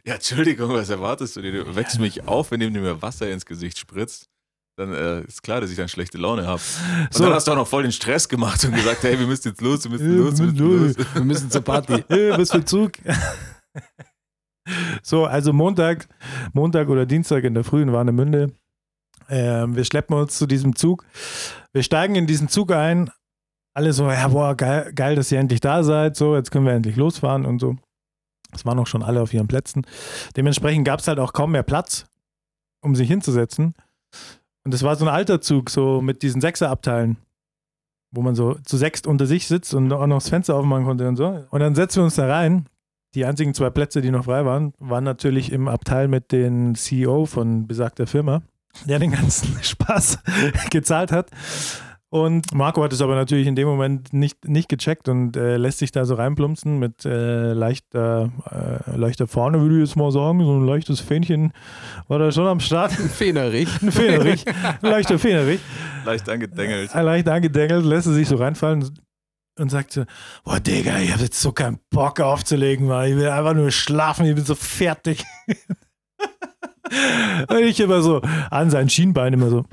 Ja, 0.04 0.16
Entschuldigung, 0.16 0.74
was 0.74 0.90
erwartest 0.90 1.38
du? 1.38 1.42
dir? 1.42 1.64
Du 1.64 1.74
wächst 1.78 2.02
mich 2.02 2.28
auf, 2.28 2.52
wenn 2.52 2.60
du 2.60 2.70
mir 2.70 3.02
Wasser 3.02 3.32
ins 3.32 3.46
Gesicht 3.46 3.80
spritzt. 3.80 4.28
Dann 4.76 4.94
äh, 4.94 5.22
ist 5.22 5.42
klar, 5.42 5.62
dass 5.62 5.70
ich 5.72 5.78
dann 5.78 5.88
schlechte 5.88 6.18
Laune 6.18 6.46
habe. 6.46 6.62
Und 7.06 7.14
So. 7.14 7.24
dann 7.24 7.34
hast 7.34 7.48
du 7.48 7.54
auch 7.54 7.56
noch 7.56 7.68
voll 7.70 7.84
den 7.84 7.94
Stress 7.94 8.28
gemacht 8.28 8.62
und 8.66 8.76
gesagt, 8.76 9.04
hey, 9.04 9.18
wir 9.18 9.26
müssen 9.26 9.48
jetzt 9.48 9.62
los, 9.62 9.86
wir 9.86 9.92
müssen 9.92 10.18
los, 10.18 10.38
wir 10.38 10.46
müssen 10.48 10.58
los. 10.58 10.96
Wir 11.14 11.24
müssen 11.24 11.50
zur 11.50 11.62
Party. 11.62 11.94
Äh, 12.10 12.38
was 12.38 12.52
für 12.52 12.58
ein 12.58 12.68
Zug. 12.68 12.92
So, 15.04 15.26
also 15.26 15.54
Montag, 15.54 16.08
Montag 16.54 16.90
oder 16.90 17.06
Dienstag 17.06 17.44
in 17.44 17.54
der 17.54 17.64
Früh 17.64 17.82
in 17.82 17.94
Warnemünde. 17.94 18.52
Ähm, 19.30 19.76
wir 19.76 19.86
schleppen 19.86 20.16
uns 20.16 20.38
zu 20.38 20.46
diesem 20.46 20.76
Zug. 20.76 21.06
Wir 21.74 21.84
steigen 21.84 22.16
in 22.16 22.28
diesen 22.28 22.48
Zug 22.48 22.72
ein. 22.72 23.10
Alle 23.74 23.94
so, 23.94 24.10
ja, 24.10 24.28
boah, 24.28 24.56
geil, 24.56 24.92
geil, 24.94 25.16
dass 25.16 25.32
ihr 25.32 25.40
endlich 25.40 25.60
da 25.60 25.84
seid. 25.84 26.16
So, 26.16 26.36
jetzt 26.36 26.52
können 26.52 26.66
wir 26.66 26.74
endlich 26.74 26.96
losfahren 26.96 27.46
und 27.46 27.60
so. 27.60 27.76
Es 28.54 28.66
waren 28.66 28.80
auch 28.80 28.88
schon 28.88 29.04
alle 29.04 29.22
auf 29.22 29.34
ihren 29.34 29.48
Plätzen. 29.48 29.86
Dementsprechend 30.36 30.86
gab 30.86 31.00
es 31.00 31.08
halt 31.08 31.20
auch 31.20 31.34
kaum 31.34 31.52
mehr 31.52 31.64
Platz, 31.64 32.06
um 32.82 32.96
sich 32.96 33.08
hinzusetzen. 33.08 33.76
Und 34.64 34.74
das 34.74 34.84
war 34.84 34.96
so 34.96 35.06
ein 35.06 35.14
alter 35.14 35.42
Zug, 35.42 35.70
so 35.70 36.02
mit 36.02 36.24
diesen 36.24 36.42
Sechserabteilen, 36.42 37.18
wo 38.12 38.22
man 38.22 38.36
so 38.36 38.56
zu 38.66 38.78
sechst 38.78 39.06
unter 39.06 39.26
sich 39.26 39.48
sitzt 39.48 39.74
und 39.74 39.92
auch 39.92 40.08
noch 40.08 40.18
das 40.18 40.30
Fenster 40.30 40.56
aufmachen 40.56 40.86
konnte 40.86 41.08
und 41.08 41.16
so. 41.16 41.46
Und 41.50 41.60
dann 41.60 41.76
setzen 41.76 41.98
wir 41.98 42.06
uns 42.06 42.16
da 42.16 42.28
rein. 42.28 42.68
Die 43.16 43.26
einzigen 43.26 43.54
zwei 43.54 43.70
Plätze, 43.70 44.02
die 44.02 44.12
noch 44.12 44.26
frei 44.26 44.46
waren, 44.46 44.74
waren 44.80 45.04
natürlich 45.04 45.52
im 45.52 45.68
Abteil 45.68 46.08
mit 46.08 46.32
dem 46.32 46.76
CEO 46.76 47.26
von 47.26 47.68
besagter 47.68 48.08
Firma, 48.08 48.42
der 48.86 49.00
den 49.00 49.12
ganzen 49.12 49.58
Spaß 49.62 50.20
gezahlt 50.70 51.12
hat. 51.12 51.32
Und 52.10 52.54
Marco 52.54 52.82
hat 52.84 52.94
es 52.94 53.02
aber 53.02 53.16
natürlich 53.16 53.48
in 53.48 53.56
dem 53.56 53.68
Moment 53.68 54.14
nicht, 54.14 54.48
nicht 54.48 54.70
gecheckt 54.70 55.10
und 55.10 55.36
äh, 55.36 55.58
lässt 55.58 55.80
sich 55.80 55.92
da 55.92 56.06
so 56.06 56.16
reinplumpsen 56.16 56.80
mit 56.80 57.04
äh, 57.04 57.52
leichter, 57.52 58.32
äh, 58.50 58.96
leichter 58.96 59.28
Fahne, 59.28 59.60
würde 59.60 59.76
ich 59.76 59.90
jetzt 59.90 59.98
mal 59.98 60.10
sagen. 60.12 60.40
So 60.40 60.54
ein 60.54 60.66
leichtes 60.66 61.02
Fähnchen 61.02 61.52
war 62.08 62.18
da 62.18 62.32
schon 62.32 62.48
am 62.48 62.62
Start. 62.62 62.94
Fehnerich. 62.94 63.68
Ein 63.82 63.92
Fähnerich, 63.92 64.46
ein 64.48 64.90
leichter 64.90 65.20
Fähnerich. 65.20 65.60
Leicht 66.06 66.30
angedengelt. 66.30 66.96
Äh, 66.96 67.02
Leicht 67.02 67.28
angedengelt, 67.28 67.84
lässt 67.84 68.08
er 68.08 68.14
sich 68.14 68.30
so 68.30 68.38
reinfallen 68.38 68.90
und 69.60 69.70
sagt 69.70 69.94
so, 69.94 70.06
boah 70.44 70.60
Digga, 70.60 71.00
ich 71.00 71.12
habe 71.12 71.24
jetzt 71.24 71.42
so 71.42 71.52
keinen 71.52 71.80
Bock 71.90 72.20
aufzulegen, 72.20 72.88
weil 72.88 73.12
ich 73.12 73.18
will 73.18 73.30
einfach 73.30 73.54
nur 73.54 73.72
schlafen, 73.72 74.26
ich 74.26 74.36
bin 74.36 74.46
so 74.46 74.56
fertig. 74.56 75.24
und 77.50 77.60
ich 77.60 77.80
immer 77.80 78.02
so 78.02 78.22
an 78.50 78.70
sein 78.70 78.90
Schienbein 78.90 79.34
immer 79.34 79.50
so, 79.50 79.66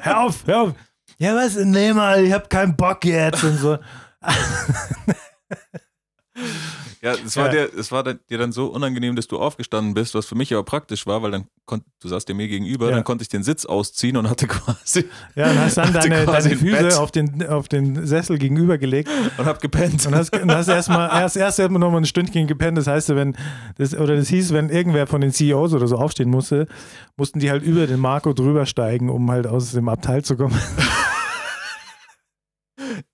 hör 0.00 0.20
auf, 0.20 0.46
hör 0.46 0.62
auf. 0.62 0.72
Ja, 1.18 1.34
was? 1.34 1.56
Nee, 1.56 1.92
mal, 1.92 2.24
ich 2.24 2.32
habe 2.32 2.48
keinen 2.48 2.76
Bock 2.76 3.04
jetzt 3.04 3.42
und 3.42 3.58
so. 3.58 3.78
Ja, 7.02 7.12
es 7.12 7.36
war, 7.36 7.46
Ja. 7.46 7.66
Dir, 7.66 7.78
es 7.78 7.92
war 7.92 8.02
dir 8.04 8.38
dann 8.38 8.52
so 8.52 8.66
unangenehm, 8.66 9.16
dass 9.16 9.26
du 9.28 9.38
aufgestanden 9.38 9.94
bist, 9.94 10.14
was 10.14 10.26
für 10.26 10.34
mich 10.34 10.52
aber 10.52 10.62
praktisch 10.64 11.06
war, 11.06 11.22
weil 11.22 11.30
dann 11.30 11.44
konnt, 11.66 11.84
du 12.00 12.08
saßt 12.08 12.28
dir 12.28 12.34
mir 12.34 12.48
gegenüber, 12.48 12.88
Ja. 12.88 12.94
dann 12.96 13.04
konnte 13.04 13.22
ich 13.22 13.28
den 13.28 13.42
Sitz 13.42 13.66
ausziehen 13.66 14.16
und 14.16 14.30
hatte 14.30 14.46
quasi 14.46 15.04
Ja, 15.34 15.50
und 15.50 15.58
hast 15.58 15.76
dann 15.76 15.92
deine, 15.92 16.24
deine 16.26 16.48
Bett. 16.48 16.58
Füße 16.58 16.98
auf 17.00 17.10
den, 17.10 17.46
auf 17.46 17.68
den 17.68 18.06
Sessel 18.06 18.38
gegenüber 18.38 18.78
gelegt 18.78 19.10
und 19.36 19.44
hab 19.46 19.60
gepennt. 19.60 20.06
und 20.06 20.14
hast, 20.14 20.34
und 20.36 20.50
hast 20.50 20.68
erstmal 20.68 21.10
erst, 21.10 21.36
erst 21.36 21.58
noch 21.58 21.68
mal 21.90 21.96
ein 21.98 22.06
Stündchen 22.06 22.46
gepennt. 22.46 22.78
Das 22.78 22.86
heißt, 22.86 23.08
wenn 23.14 23.36
das, 23.78 23.94
oder 23.94 24.16
das 24.16 24.28
hieß, 24.28 24.52
wenn 24.52 24.70
irgendwer 24.70 25.06
von 25.06 25.20
den 25.20 25.32
CEOs 25.32 25.74
oder 25.74 25.86
so 25.88 25.96
aufstehen 25.96 26.30
musste, 26.30 26.66
mussten 27.16 27.40
die 27.40 27.50
halt 27.50 27.62
über 27.62 27.86
den 27.86 28.00
Marco 28.00 28.32
drüber 28.32 28.66
steigen, 28.66 29.10
um 29.10 29.30
halt 29.30 29.46
aus 29.46 29.72
dem 29.72 29.88
Abteil 29.88 30.24
zu 30.24 30.36
kommen. 30.36 30.54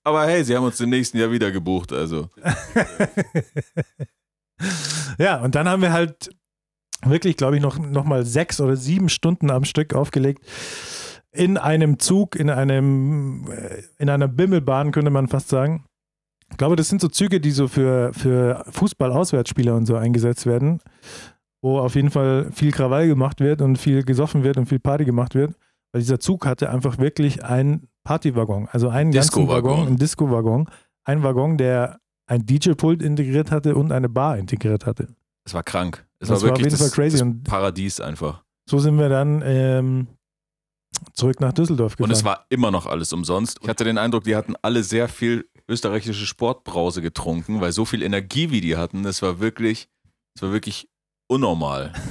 Aber 0.05 0.27
hey, 0.27 0.45
sie 0.45 0.57
haben 0.57 0.65
uns 0.65 0.81
im 0.81 0.91
nächsten 0.91 1.19
Jahr 1.19 1.31
wieder 1.31 1.53
gebucht, 1.53 1.93
also. 1.93 2.29
ja, 5.19 5.41
und 5.41 5.55
dann 5.55 5.69
haben 5.69 5.83
wir 5.83 5.93
halt 5.93 6.31
wirklich, 7.05 7.37
glaube 7.37 7.57
ich, 7.57 7.63
noch, 7.63 7.79
noch 7.79 8.05
mal 8.05 8.25
sechs 8.25 8.61
oder 8.61 8.77
sieben 8.77 9.09
Stunden 9.09 9.51
am 9.51 9.65
Stück 9.65 9.95
aufgelegt. 9.95 10.45
In 11.33 11.57
einem 11.57 11.99
Zug, 11.99 12.37
in 12.37 12.51
einem, 12.51 13.51
äh, 13.51 13.83
in 13.99 14.11
einer 14.11 14.29
Bimmelbahn, 14.29 14.93
könnte 14.93 15.11
man 15.11 15.29
fast 15.29 15.49
sagen. 15.49 15.85
Ich 16.51 16.59
glaube, 16.59 16.77
das 16.77 16.89
sind 16.89 17.01
so 17.01 17.09
Züge, 17.09 17.41
die 17.41 17.51
so 17.51 17.67
für, 17.67 18.13
für 18.13 18.65
Fußball-Auswärtsspieler 18.71 19.75
und 19.75 19.87
so 19.87 19.97
eingesetzt 19.97 20.45
werden, 20.45 20.83
wo 21.63 21.79
auf 21.79 21.95
jeden 21.95 22.11
Fall 22.11 22.51
viel 22.53 22.73
Krawall 22.73 23.07
gemacht 23.07 23.41
wird 23.41 23.63
und 23.63 23.79
viel 23.79 24.03
gesoffen 24.03 24.45
wird 24.45 24.59
und 24.59 24.67
viel 24.67 24.81
Party 24.81 25.07
gemacht 25.07 25.35
wird. 25.35 25.55
Weil 25.93 26.03
dieser 26.03 26.21
Zug 26.21 26.45
hatte 26.45 26.71
einfach 26.71 26.99
wirklich 26.99 27.45
einen 27.45 27.89
Partywaggon, 28.05 28.69
also 28.71 28.89
einen 28.89 29.13
ganzen 29.13 29.29
Disco-Waggon. 29.29 29.71
Waggon, 29.71 29.87
einen 29.87 29.97
Disco-Waggon. 29.97 30.69
Ein 31.05 31.23
Waggon, 31.23 31.57
der 31.59 32.01
ein 32.27 32.47
DJ-Pult 32.47 33.03
integriert 33.03 33.51
hatte 33.51 33.75
und 33.75 33.93
eine 33.93 34.09
Bar 34.09 34.39
integriert 34.39 34.87
hatte. 34.87 35.09
Es 35.45 35.55
war 35.55 35.63
krank. 35.63 36.07
Es 36.21 36.29
war 36.29 36.37
war 36.37 36.51
wirklich 36.51 36.69
das, 36.69 36.79
das 36.93 37.25
Paradies 37.45 38.01
einfach. 38.01 38.45
So 38.69 38.79
sind 38.79 38.97
wir 38.97 39.09
dann 39.09 39.43
ähm, 39.45 40.07
zurück 41.15 41.41
nach 41.41 41.53
Düsseldorf 41.53 41.97
gefahren. 41.97 42.11
Und 42.11 42.17
es 42.17 42.25
war 42.25 42.47
immer 42.49 42.71
noch 42.71 42.87
alles 42.87 43.13
umsonst. 43.13 43.59
Ich 43.61 43.69
hatte 43.69 43.85
den 43.85 43.99
Eindruck, 43.99 44.25
die 44.25 44.37
hatten 44.37 44.55
alle 44.63 44.83
sehr 44.83 45.09
viel 45.09 45.49
österreichische 45.69 46.27
Sportbrause 46.27 47.03
getrunken, 47.03 47.61
weil 47.61 47.73
so 47.73 47.85
viel 47.85 48.03
Energie 48.03 48.51
wie 48.51 48.61
die 48.61 48.77
hatten, 48.77 49.03
das 49.03 49.23
war 49.23 49.41
wirklich, 49.41 49.89
das 50.35 50.43
war 50.43 50.53
wirklich 50.53 50.89
unnormal. 51.29 51.93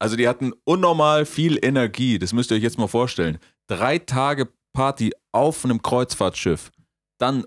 Also 0.00 0.16
die 0.16 0.26
hatten 0.26 0.52
unnormal 0.64 1.24
viel 1.24 1.56
Energie, 1.64 2.18
das 2.18 2.32
müsst 2.32 2.50
ihr 2.50 2.56
euch 2.56 2.62
jetzt 2.64 2.76
mal 2.76 2.88
vorstellen. 2.88 3.38
Drei 3.70 4.00
Tage 4.00 4.48
Party 4.72 5.12
auf 5.30 5.64
einem 5.64 5.80
Kreuzfahrtschiff, 5.80 6.72
dann 7.18 7.46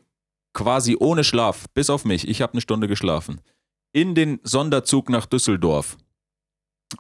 quasi 0.53 0.95
ohne 0.97 1.25
Schlaf, 1.25 1.65
bis 1.73 1.89
auf 1.89 2.05
mich, 2.05 2.27
ich 2.29 2.41
habe 2.41 2.53
eine 2.53 2.61
Stunde 2.61 2.87
geschlafen, 2.87 3.41
in 3.93 4.15
den 4.15 4.39
Sonderzug 4.43 5.09
nach 5.09 5.25
Düsseldorf 5.25 5.97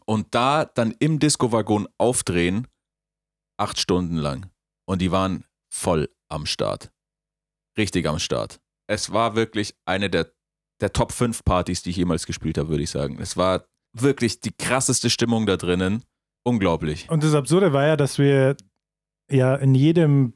und 0.05 0.35
da 0.35 0.65
dann 0.65 0.93
im 0.99 1.19
Disco-Waggon 1.19 1.87
aufdrehen, 1.97 2.67
acht 3.57 3.79
Stunden 3.79 4.17
lang. 4.17 4.49
Und 4.85 5.01
die 5.01 5.11
waren 5.11 5.45
voll 5.73 6.09
am 6.27 6.45
Start. 6.45 6.91
Richtig 7.77 8.05
am 8.07 8.19
Start. 8.19 8.59
Es 8.87 9.13
war 9.13 9.37
wirklich 9.37 9.73
eine 9.85 10.09
der, 10.09 10.33
der 10.81 10.91
Top 10.91 11.13
5 11.13 11.45
Partys, 11.45 11.81
die 11.81 11.91
ich 11.91 11.95
jemals 11.95 12.25
gespielt 12.25 12.57
habe, 12.57 12.67
würde 12.67 12.83
ich 12.83 12.89
sagen. 12.89 13.19
Es 13.21 13.37
war 13.37 13.65
wirklich 13.93 14.41
die 14.41 14.51
krasseste 14.51 15.09
Stimmung 15.09 15.45
da 15.45 15.55
drinnen. 15.55 16.03
Unglaublich. 16.45 17.09
Und 17.09 17.23
das 17.23 17.35
Absurde 17.35 17.71
war 17.71 17.85
ja, 17.85 17.95
dass 17.95 18.17
wir 18.17 18.57
ja 19.33 19.55
in 19.55 19.75
jedem 19.75 20.33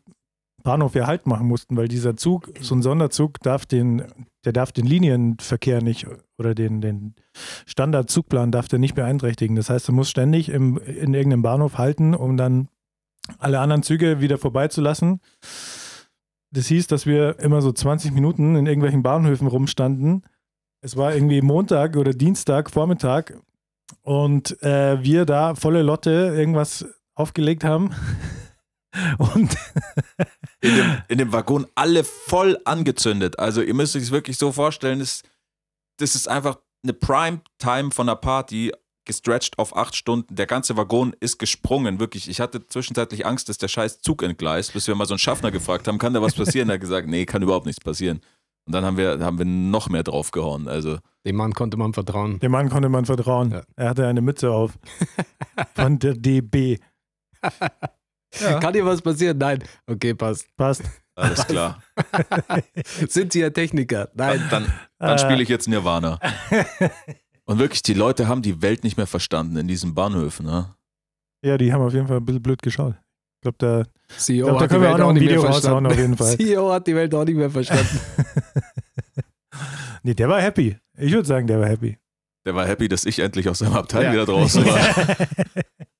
Bahnhof 0.63 0.95
ja 0.95 1.07
Halt 1.07 1.27
machen 1.27 1.47
mussten, 1.47 1.77
weil 1.77 1.87
dieser 1.87 2.17
Zug, 2.17 2.51
so 2.59 2.75
ein 2.75 2.81
Sonderzug, 2.81 3.39
darf 3.39 3.65
den, 3.65 4.03
der 4.43 4.51
darf 4.51 4.71
den 4.71 4.85
Linienverkehr 4.85 5.81
nicht 5.81 6.07
oder 6.37 6.55
den, 6.55 6.81
den 6.81 7.15
Standardzugplan 7.65 8.51
darf 8.51 8.67
der 8.67 8.79
nicht 8.79 8.95
beeinträchtigen. 8.95 9.55
Das 9.55 9.69
heißt, 9.69 9.87
du 9.87 9.93
musst 9.93 10.11
ständig 10.11 10.49
im, 10.49 10.77
in 10.77 11.13
irgendeinem 11.13 11.41
Bahnhof 11.41 11.77
halten, 11.77 12.13
um 12.13 12.35
dann 12.35 12.67
alle 13.39 13.59
anderen 13.59 13.83
Züge 13.83 14.19
wieder 14.19 14.37
vorbeizulassen. 14.37 15.21
Das 16.51 16.67
hieß, 16.67 16.87
dass 16.87 17.05
wir 17.05 17.39
immer 17.39 17.61
so 17.61 17.71
20 17.71 18.11
Minuten 18.11 18.55
in 18.55 18.65
irgendwelchen 18.65 19.03
Bahnhöfen 19.03 19.47
rumstanden. 19.47 20.23
Es 20.81 20.97
war 20.97 21.13
irgendwie 21.13 21.41
Montag 21.41 21.95
oder 21.95 22.11
Dienstag, 22.11 22.71
Vormittag 22.71 23.39
und 24.01 24.61
äh, 24.63 25.01
wir 25.01 25.25
da 25.25 25.55
volle 25.55 25.81
Lotte 25.81 26.33
irgendwas 26.35 26.85
aufgelegt 27.15 27.63
haben. 27.63 27.91
Und 29.17 29.55
In 30.61 30.75
dem, 30.75 30.97
in 31.07 31.17
dem 31.19 31.31
Waggon 31.33 31.67
alle 31.75 32.03
voll 32.03 32.57
angezündet. 32.65 33.37
Also 33.37 33.61
ihr 33.61 33.73
müsst 33.73 33.95
euch 33.95 34.03
es 34.03 34.11
wirklich 34.11 34.37
so 34.37 34.51
vorstellen, 34.51 34.99
das, 34.99 35.21
das 35.97 36.15
ist 36.15 36.27
einfach 36.27 36.57
eine 36.83 36.93
Prime-Time 36.93 37.91
von 37.91 38.09
einer 38.09 38.15
Party 38.15 38.71
gestretched 39.05 39.57
auf 39.59 39.75
acht 39.75 39.95
Stunden. 39.95 40.35
Der 40.35 40.47
ganze 40.47 40.75
Waggon 40.77 41.15
ist 41.19 41.37
gesprungen, 41.37 41.99
wirklich. 41.99 42.27
Ich 42.29 42.39
hatte 42.41 42.65
zwischenzeitlich 42.67 43.25
Angst, 43.25 43.49
dass 43.49 43.57
der 43.57 43.67
scheiß 43.67 44.01
Zug 44.01 44.23
entgleist, 44.23 44.73
bis 44.73 44.87
wir 44.87 44.95
mal 44.95 45.05
so 45.05 45.13
einen 45.13 45.19
Schaffner 45.19 45.51
gefragt 45.51 45.87
haben, 45.87 45.97
kann 45.97 46.13
da 46.13 46.21
was 46.21 46.33
passieren? 46.33 46.69
Er 46.69 46.73
hat 46.75 46.81
gesagt, 46.81 47.07
nee, 47.07 47.25
kann 47.25 47.41
überhaupt 47.41 47.65
nichts 47.65 47.81
passieren. 47.83 48.21
Und 48.65 48.73
dann 48.73 48.83
haben 48.83 48.97
wir, 48.97 49.19
haben 49.19 49.37
wir 49.37 49.45
noch 49.45 49.87
mehr 49.89 50.03
draufgehauen. 50.03 50.67
Also 50.67 50.97
Dem 51.25 51.37
Mann 51.37 51.53
konnte 51.53 51.77
man 51.77 51.93
vertrauen. 51.93 52.39
dem 52.39 52.51
Mann 52.51 52.69
konnte 52.69 52.89
man 52.89 53.05
vertrauen. 53.05 53.51
Ja. 53.51 53.61
Er 53.77 53.89
hatte 53.89 54.07
eine 54.07 54.21
Mütze 54.21 54.51
auf. 54.51 54.77
Von 55.75 55.99
der 55.99 56.15
DB. 56.15 56.79
Ja. 58.41 58.59
Kann 58.59 58.73
dir 58.73 58.85
was 58.85 59.01
passieren? 59.01 59.37
Nein. 59.37 59.63
Okay, 59.87 60.13
passt. 60.13 60.47
Passt. 60.57 60.83
alles 61.15 61.45
klar. 61.47 61.81
Sind 63.09 63.33
Sie 63.33 63.39
ja 63.39 63.49
Techniker? 63.49 64.09
Nein. 64.13 64.41
Dann, 64.49 64.65
dann, 64.65 64.73
dann 64.99 65.19
spiele 65.19 65.41
ich 65.43 65.49
jetzt 65.49 65.67
Nirvana. 65.67 66.19
Und 67.45 67.59
wirklich, 67.59 67.81
die 67.81 67.93
Leute 67.93 68.27
haben 68.27 68.41
die 68.41 68.61
Welt 68.61 68.83
nicht 68.83 68.97
mehr 68.97 69.07
verstanden 69.07 69.55
in 69.57 69.67
diesen 69.67 69.95
Bahnhöfen. 69.95 70.45
Ne? 70.45 70.75
Ja, 71.43 71.57
die 71.57 71.71
haben 71.71 71.81
auf 71.81 71.93
jeden 71.93 72.07
Fall 72.07 72.17
ein 72.17 72.25
bisschen 72.25 72.43
blöd 72.43 72.61
geschaut. 72.61 72.95
Ich 73.37 73.41
glaube, 73.41 73.57
da, 73.59 73.83
CEO 74.17 74.47
glaub, 74.47 74.57
da 74.57 74.63
hat 74.63 74.69
die 74.71 74.73
können 74.73 74.81
wir 74.83 74.89
Welt 74.89 74.95
auch 74.95 74.99
noch 74.99 75.09
ein 75.09 75.13
nicht 75.15 75.23
mehr 75.23 75.29
Video 75.37 75.41
raushauen, 75.43 75.85
verstanden. 75.85 75.85
auf 75.87 75.97
jeden 75.97 76.17
Fall. 76.17 76.37
CEO 76.37 76.71
hat 76.73 76.87
die 76.87 76.95
Welt 76.95 77.15
auch 77.15 77.23
nicht 77.25 77.37
mehr 77.37 77.49
verstanden. 77.49 77.99
nee, 80.03 80.13
der 80.13 80.27
war 80.29 80.41
happy. 80.41 80.77
Ich 80.97 81.11
würde 81.13 81.27
sagen, 81.27 81.47
der 81.47 81.59
war 81.59 81.67
happy. 81.67 81.97
Der 82.45 82.55
war 82.55 82.65
happy, 82.67 82.87
dass 82.87 83.05
ich 83.05 83.19
endlich 83.19 83.47
aus 83.49 83.59
seinem 83.59 83.73
Abteil 83.73 84.05
Ja. 84.05 84.11
wieder 84.13 84.25
draußen 84.25 84.65
war. 84.65 84.79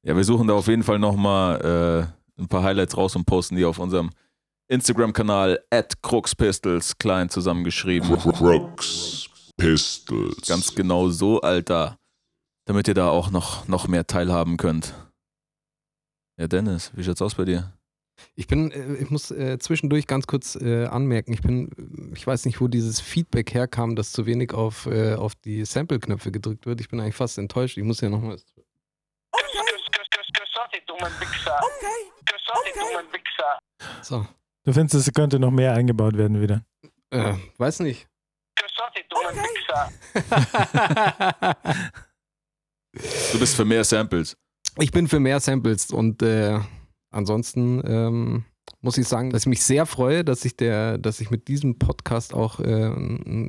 Ja, 0.04 0.16
wir 0.16 0.24
suchen 0.24 0.47
da 0.47 0.54
auf 0.54 0.68
jeden 0.68 0.84
Fall 0.84 0.99
nochmal 0.99 2.08
äh, 2.10 2.16
ein 2.38 2.48
paar 2.48 2.64
Highlights 2.64 2.96
raus 2.98 3.16
und 3.16 3.26
posten 3.26 3.56
die 3.56 3.66
auf 3.66 3.80
unserem 3.80 4.12
Instagram-Kanal 4.70 5.64
at 5.70 6.02
Cruxpistols, 6.02 6.98
klein 6.98 7.30
zusammengeschrieben. 7.30 8.18
Crooks 8.18 9.30
Pistols. 9.58 10.48
Ganz 10.48 10.76
genau 10.76 11.10
so, 11.10 11.42
Alter. 11.42 11.98
Damit 12.66 12.88
ihr 12.88 12.94
da 12.94 13.10
auch 13.10 13.32
noch, 13.32 13.68
noch 13.68 13.88
mehr 13.88 14.06
teilhaben 14.06 14.58
könnt. 14.58 14.94
Ja, 16.38 16.48
Dennis, 16.48 16.92
wie 16.96 17.04
schaut's 17.04 17.22
aus 17.22 17.36
bei 17.36 17.46
dir? 17.46 17.74
Ich 18.36 18.48
bin, 18.48 18.72
äh, 18.72 18.96
ich 18.96 19.10
muss 19.10 19.32
äh, 19.32 19.58
zwischendurch 19.60 20.06
ganz 20.08 20.28
kurz 20.28 20.56
äh, 20.56 20.86
anmerken, 20.86 21.34
ich 21.34 21.42
bin, 21.42 22.12
ich 22.16 22.26
weiß 22.26 22.46
nicht, 22.46 22.62
wo 22.62 22.68
dieses 22.68 23.00
Feedback 23.00 23.54
herkam, 23.54 23.96
dass 23.96 24.12
zu 24.12 24.26
wenig 24.26 24.54
auf, 24.54 24.86
äh, 24.88 25.14
auf 25.16 25.36
die 25.36 25.66
Sample-Knöpfe 25.66 26.32
gedrückt 26.32 26.66
wird. 26.66 26.82
Ich 26.82 26.90
bin 26.90 27.00
eigentlich 27.00 27.16
fast 27.16 27.38
enttäuscht. 27.38 27.78
Ich 27.78 27.84
muss 27.84 28.02
ja 28.02 28.10
nochmal. 28.10 28.38
Kus, 28.38 29.44
kus, 29.54 30.08
Wichser? 32.34 33.04
Wichser? 33.14 33.60
So. 34.02 34.28
Du 34.64 34.74
findest, 34.74 34.96
es 35.08 35.14
könnte 35.14 35.40
noch 35.40 35.52
mehr 35.52 35.74
eingebaut 35.74 36.18
werden 36.18 36.42
wieder. 36.42 36.66
Äh, 37.10 37.36
weiß 37.58 37.80
nicht. 37.80 38.08
Dumme 39.10 39.30
Wichser? 39.34 39.92
Du 43.32 43.40
bist 43.40 43.56
für 43.56 43.66
mehr 43.66 43.84
Samples. 43.84 44.36
Ich 44.80 44.92
bin 44.92 45.08
für 45.08 45.20
mehr 45.20 45.40
Samples 45.40 45.92
und 45.92 46.24
äh, 46.24 46.60
ansonsten 47.12 47.82
ähm, 47.86 48.46
muss 48.82 48.98
ich 48.98 49.08
sagen, 49.08 49.30
dass 49.30 49.44
ich 49.44 49.48
mich 49.48 49.64
sehr 49.64 49.86
freue, 49.86 50.24
dass 50.24 50.42
sich 50.42 50.56
der, 50.56 50.98
dass 50.98 51.18
sich 51.18 51.30
mit 51.30 51.48
diesem 51.48 51.78
Podcast 51.78 52.34
auch 52.34 52.60
äh, 52.60 52.92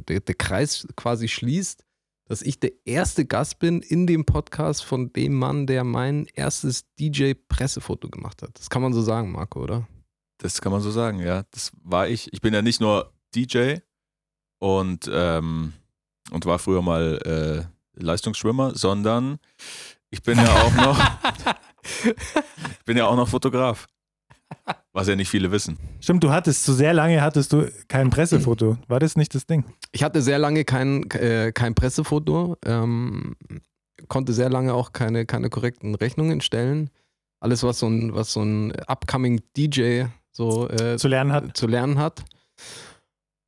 der, 0.09 0.20
der 0.20 0.35
Kreis 0.35 0.87
quasi 0.97 1.29
schließt, 1.29 1.85
dass 2.29 2.43
ich 2.43 2.61
der 2.61 2.72
erste 2.85 3.24
Gast 3.24 3.59
bin 3.59 3.81
in 3.81 4.07
dem 4.07 4.24
Podcast 4.24 4.85
von 4.85 5.12
dem 5.12 5.35
Mann, 5.35 5.66
der 5.66 5.83
mein 5.83 6.26
erstes 6.35 6.85
DJ-Pressefoto 7.01 8.11
gemacht 8.11 8.43
hat. 8.43 8.51
Das 8.59 8.68
kann 8.70 8.83
man 8.83 8.93
so 8.93 9.01
sagen, 9.01 9.33
Marco, 9.33 9.62
oder? 9.62 9.89
Das 10.37 10.61
kann 10.61 10.70
man 10.70 10.83
so 10.83 10.91
sagen, 10.91 11.20
ja. 11.20 11.45
Das 11.51 11.72
war 11.83 12.07
ich. 12.07 12.33
Ich 12.33 12.41
bin 12.41 12.55
ja 12.55 12.62
nicht 12.62 12.81
nur 12.81 13.12
DJ 13.35 13.76
und, 14.59 15.11
ähm, 15.12 15.72
und 16.31 16.45
war 16.47 16.59
früher 16.59 16.83
mal 16.83 17.66
äh, 17.97 18.01
Leistungsschwimmer, 18.01 18.76
sondern 18.76 19.39
ich 20.11 20.22
bin 20.22 20.39
ja 20.39 20.62
auch 20.62 20.74
noch, 20.74 21.01
ich 22.05 22.85
bin 22.85 22.97
ja 22.97 23.07
auch 23.07 23.16
noch 23.16 23.29
Fotograf. 23.29 23.89
Was 24.99 25.07
ja 25.07 25.14
nicht 25.14 25.28
viele 25.28 25.53
wissen. 25.53 25.78
Stimmt, 26.01 26.24
du 26.24 26.32
hattest, 26.32 26.64
so 26.64 26.72
sehr 26.74 26.92
lange 26.92 27.22
hattest 27.22 27.53
du 27.53 27.70
kein 27.86 28.11
Pressefoto. 28.11 28.78
War 28.88 28.99
das 28.99 29.14
nicht 29.14 29.32
das 29.32 29.46
Ding? 29.46 29.64
Ich 29.92 30.03
hatte 30.03 30.22
sehr 30.22 30.40
lange 30.40 30.64
kein, 30.64 31.09
äh, 31.12 31.53
kein 31.55 31.76
Pressefoto, 31.76 32.57
ähm, 32.66 33.36
konnte 34.09 34.32
sehr 34.32 34.51
lange 34.51 34.74
auch 34.74 34.92
keine, 34.92 35.24
keine 35.24 35.51
korrekten 35.51 35.94
Rechnungen 35.94 36.40
stellen. 36.40 36.90
Alles, 37.38 37.62
was 37.62 37.78
so 37.78 37.86
ein, 37.86 38.12
was 38.12 38.32
so 38.32 38.42
ein 38.42 38.72
upcoming 38.88 39.40
DJ 39.57 40.07
so 40.32 40.68
äh, 40.68 40.96
Zu 40.96 41.07
lernen 41.07 41.32
hat. 41.32 41.57
zu 41.57 41.68
lernen 41.68 41.99
hat. 41.99 42.24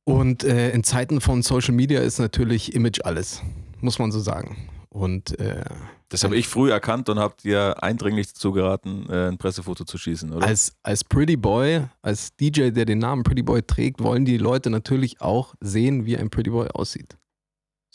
Und 0.05 0.45
äh, 0.45 0.71
in 0.71 0.85
Zeiten 0.85 1.19
von 1.19 1.41
Social 1.41 1.73
Media 1.73 1.99
ist 1.99 2.17
natürlich 2.19 2.73
Image 2.73 3.01
alles, 3.03 3.41
muss 3.81 3.99
man 3.99 4.13
so 4.13 4.21
sagen. 4.21 4.55
Und 4.87 5.37
äh, 5.37 5.65
Das 6.11 6.25
habe 6.25 6.35
ich 6.35 6.49
früh 6.49 6.69
erkannt 6.69 7.07
und 7.07 7.19
habe 7.19 7.35
dir 7.41 7.81
eindringlich 7.81 8.33
dazu 8.33 8.51
geraten, 8.51 9.07
äh, 9.09 9.29
ein 9.29 9.37
Pressefoto 9.37 9.85
zu 9.85 9.97
schießen, 9.97 10.33
oder? 10.33 10.45
als, 10.45 10.75
als 10.83 11.05
Pretty 11.05 11.37
Boy, 11.37 11.87
als 12.01 12.35
DJ, 12.35 12.71
der 12.71 12.83
den 12.83 12.99
Namen 12.99 13.23
Pretty 13.23 13.43
Boy 13.43 13.61
trägt, 13.61 14.03
wollen 14.03 14.25
die 14.25 14.37
Leute 14.37 14.69
natürlich 14.69 15.21
auch 15.21 15.55
sehen, 15.61 16.05
wie 16.05 16.17
ein 16.17 16.29
Pretty 16.29 16.49
Boy 16.49 16.67
aussieht. 16.73 17.17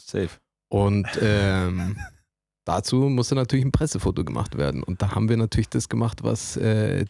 Safe. 0.00 0.30
Und 0.68 1.06
ähm, 1.20 1.98
dazu 2.64 3.10
musste 3.10 3.34
natürlich 3.34 3.66
ein 3.66 3.72
Pressefoto 3.72 4.24
gemacht 4.24 4.56
werden. 4.56 4.82
Und 4.82 5.02
da 5.02 5.14
haben 5.14 5.28
wir 5.28 5.36
natürlich 5.36 5.68
das 5.68 5.90
gemacht, 5.90 6.24
was 6.24 6.56
äh, 6.56 7.04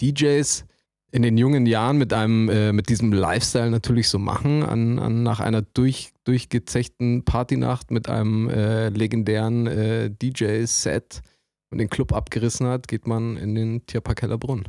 DJs 0.00 0.64
in 1.12 1.22
den 1.22 1.36
jungen 1.36 1.66
Jahren 1.66 1.98
mit 1.98 2.12
einem, 2.12 2.48
äh, 2.48 2.72
mit 2.72 2.88
diesem 2.88 3.12
Lifestyle 3.12 3.70
natürlich 3.70 4.08
so 4.08 4.18
machen, 4.18 4.62
an, 4.62 4.98
an 4.98 5.22
nach 5.22 5.40
einer 5.40 5.62
durch, 5.62 6.12
durchgezechten 6.24 7.24
Partynacht 7.24 7.90
mit 7.90 8.08
einem 8.08 8.48
äh, 8.48 8.88
legendären 8.90 9.66
äh, 9.66 10.10
DJ-Set 10.10 11.22
und 11.70 11.78
den 11.78 11.90
Club 11.90 12.12
abgerissen 12.12 12.66
hat, 12.66 12.88
geht 12.88 13.06
man 13.06 13.36
in 13.36 13.54
den 13.54 13.86
Tierpark 13.86 14.22
Hellerbrunn. 14.22 14.64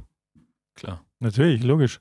Klar. 0.75 1.03
Natürlich, 1.19 1.63
logisch. 1.63 1.99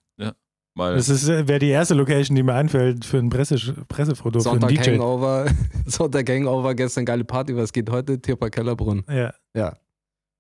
Mal, 0.75 0.95
Das 0.95 1.27
wäre 1.27 1.59
die 1.59 1.69
erste 1.69 1.95
Location, 1.95 2.37
die 2.37 2.45
mir 2.45 2.55
einfällt 2.55 3.05
für 3.05 3.19
ein 3.19 3.29
Presse, 3.29 3.57
Pressefoto, 3.89 4.39
für 4.39 4.51
einen 4.51 4.61
Sonntag 4.61 4.83
DJ. 4.85 4.93
Hangover, 4.93 5.47
Sonntag 5.87 6.31
Hangover, 6.31 6.75
gestern 6.77 7.05
geile 7.05 7.25
Party, 7.25 7.57
was 7.57 7.73
geht 7.73 7.91
heute? 7.91 8.21
Tierpark 8.21 8.57
Hellerbrunn. 8.57 9.03
Ja. 9.09 9.35
Ja, 9.55 9.77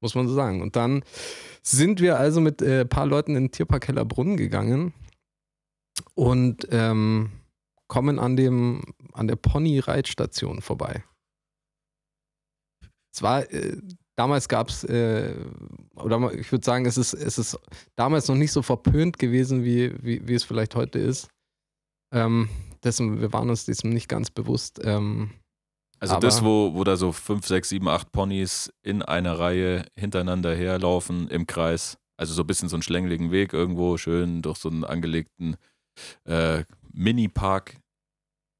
muss 0.01 0.15
man 0.15 0.29
so 0.29 0.35
sagen. 0.35 0.63
Und 0.63 0.77
dann 0.77 1.05
sind 1.63 2.01
wir 2.01 2.19
also 2.19 2.41
mit 2.41 2.63
ein 2.63 2.69
äh, 2.69 2.85
paar 2.85 3.07
Leuten 3.07 3.37
in 3.37 3.45
den 3.45 3.53
Tierpark 3.53 3.89
Hellerbrunn 3.89 4.37
gegangen 4.37 4.93
und 6.15 6.67
ähm, 6.71 7.31
kommen 7.89 8.19
an, 8.19 8.37
dem, 8.37 8.83
an 9.13 9.27
der 9.29 9.37
Pony-Reitstation 9.37 10.63
vorbei. 10.63 11.05
Es 13.13 13.23
war, 13.23 13.51
äh, 13.53 13.77
damals 14.17 14.49
gab 14.49 14.69
es, 14.69 14.85
äh, 14.85 15.35
oder 15.97 16.33
ich 16.33 16.51
würde 16.53 16.65
sagen, 16.65 16.87
es 16.87 16.97
ist, 16.97 17.13
es 17.13 17.39
ist 17.39 17.59
damals 17.97 18.29
noch 18.29 18.37
nicht 18.37 18.53
so 18.53 18.63
verpönt 18.63 19.19
gewesen, 19.19 19.65
wie, 19.65 19.93
wie, 20.03 20.27
wie 20.27 20.35
es 20.35 20.45
vielleicht 20.45 20.77
heute 20.77 20.99
ist. 20.99 21.29
Ähm, 22.13 22.49
dessen, 22.85 23.21
wir 23.21 23.33
waren 23.33 23.51
uns 23.51 23.67
diesem 23.67 23.91
nicht 23.91 24.09
ganz 24.09 24.31
bewusst. 24.31 24.81
Ähm, 24.83 25.33
also 26.01 26.15
aber- 26.15 26.27
das, 26.27 26.43
wo, 26.43 26.75
wo 26.75 26.83
da 26.85 26.97
so 26.97 27.13
fünf, 27.13 27.47
sechs, 27.47 27.69
sieben, 27.69 27.89
acht 27.89 28.11
Ponys 28.11 28.73
in 28.83 29.03
einer 29.03 29.39
Reihe 29.39 29.85
hintereinander 29.97 30.55
herlaufen 30.55 31.29
im 31.29 31.47
Kreis. 31.47 31.99
Also 32.17 32.35
so 32.35 32.43
ein 32.43 32.47
bisschen 32.47 32.69
so 32.69 32.77
einen 32.77 32.83
schlängeligen 32.83 33.31
Weg 33.31 33.53
irgendwo, 33.53 33.97
schön 33.97 34.43
durch 34.43 34.59
so 34.59 34.69
einen 34.69 34.85
angelegten 34.85 35.57
äh, 36.25 36.65
Mini-Park 36.93 37.77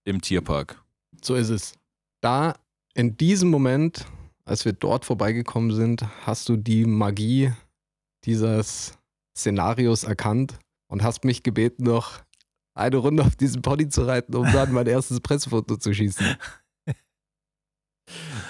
im 0.05 0.21
Tierpark. 0.21 0.83
So 1.23 1.35
ist 1.35 1.51
es. 1.51 1.75
Da, 2.23 2.55
in 2.95 3.17
diesem 3.17 3.51
Moment, 3.51 4.07
als 4.45 4.65
wir 4.65 4.73
dort 4.73 5.05
vorbeigekommen 5.05 5.73
sind, 5.73 6.05
hast 6.27 6.49
du 6.49 6.57
die 6.57 6.85
Magie 6.85 7.53
dieses 8.25 8.99
Szenarios 9.37 10.05
erkannt 10.05 10.59
und 10.89 11.03
hast 11.03 11.25
mich 11.25 11.43
gebeten, 11.43 11.85
noch 11.85 12.21
eine 12.75 12.97
Runde 12.97 13.25
auf 13.25 13.37
diesen 13.37 13.63
Pony 13.63 13.89
zu 13.89 14.03
reiten, 14.03 14.35
um 14.35 14.45
dann 14.53 14.73
mein 14.73 14.87
erstes 14.87 15.21
Pressefoto 15.21 15.77
zu 15.77 15.93
schießen. 15.95 16.27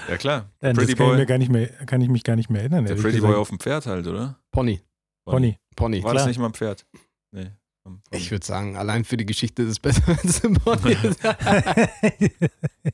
Ja 0.08 0.16
klar. 0.16 0.50
Das 0.60 0.76
Pretty 0.76 0.94
kann 0.94 1.06
ich, 1.06 1.10
Boy, 1.10 1.16
mir 1.18 1.26
gar 1.26 1.38
nicht 1.38 1.50
mehr, 1.52 1.66
kann 1.86 2.00
ich 2.00 2.08
mich 2.08 2.24
gar 2.24 2.36
nicht 2.36 2.50
mehr 2.50 2.62
erinnern. 2.62 2.84
der 2.84 2.94
Pretty 2.94 3.16
gesagt. 3.16 3.32
Boy 3.32 3.40
auf 3.40 3.48
dem 3.48 3.58
Pferd 3.60 3.86
halt, 3.86 4.06
oder? 4.06 4.38
Pony. 4.50 4.80
Pony. 5.24 5.56
Pony. 5.76 6.02
War 6.02 6.10
Klar. 6.12 6.14
das 6.14 6.26
nicht 6.26 6.38
mal 6.38 6.46
ein 6.46 6.54
Pferd? 6.54 6.84
Nee. 7.32 7.50
vom- 7.84 8.02
Ich 8.10 8.30
würde 8.30 8.44
sagen, 8.44 8.76
allein 8.76 9.04
für 9.04 9.16
die 9.16 9.26
Geschichte 9.26 9.62
ist 9.62 9.68
es 9.70 9.78
besser, 9.78 10.02
wenn 10.06 10.18
es 10.28 10.44
ein 10.44 10.54
Pony 10.54 10.96
ist. 11.02 11.20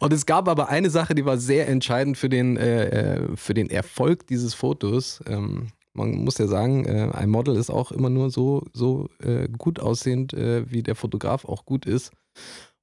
Und 0.00 0.12
es 0.12 0.26
gab 0.26 0.48
aber 0.48 0.68
eine 0.68 0.90
Sache, 0.90 1.14
die 1.14 1.24
war 1.24 1.38
sehr 1.38 1.68
entscheidend 1.68 2.16
für 2.16 2.28
den, 2.28 2.56
äh, 2.56 3.16
äh, 3.16 3.36
für 3.36 3.54
den 3.54 3.70
Erfolg 3.70 4.26
dieses 4.26 4.54
Fotos. 4.54 5.22
Ähm, 5.26 5.68
man 5.92 6.12
muss 6.24 6.38
ja 6.38 6.46
sagen, 6.46 6.84
äh, 6.86 7.10
ein 7.12 7.28
Model 7.30 7.56
ist 7.56 7.70
auch 7.70 7.92
immer 7.92 8.10
nur 8.10 8.30
so, 8.30 8.64
so 8.72 9.08
äh, 9.22 9.48
gut 9.48 9.78
aussehend, 9.80 10.32
äh, 10.32 10.70
wie 10.70 10.82
der 10.82 10.94
Fotograf 10.94 11.44
auch 11.44 11.64
gut 11.64 11.84
ist. 11.86 12.12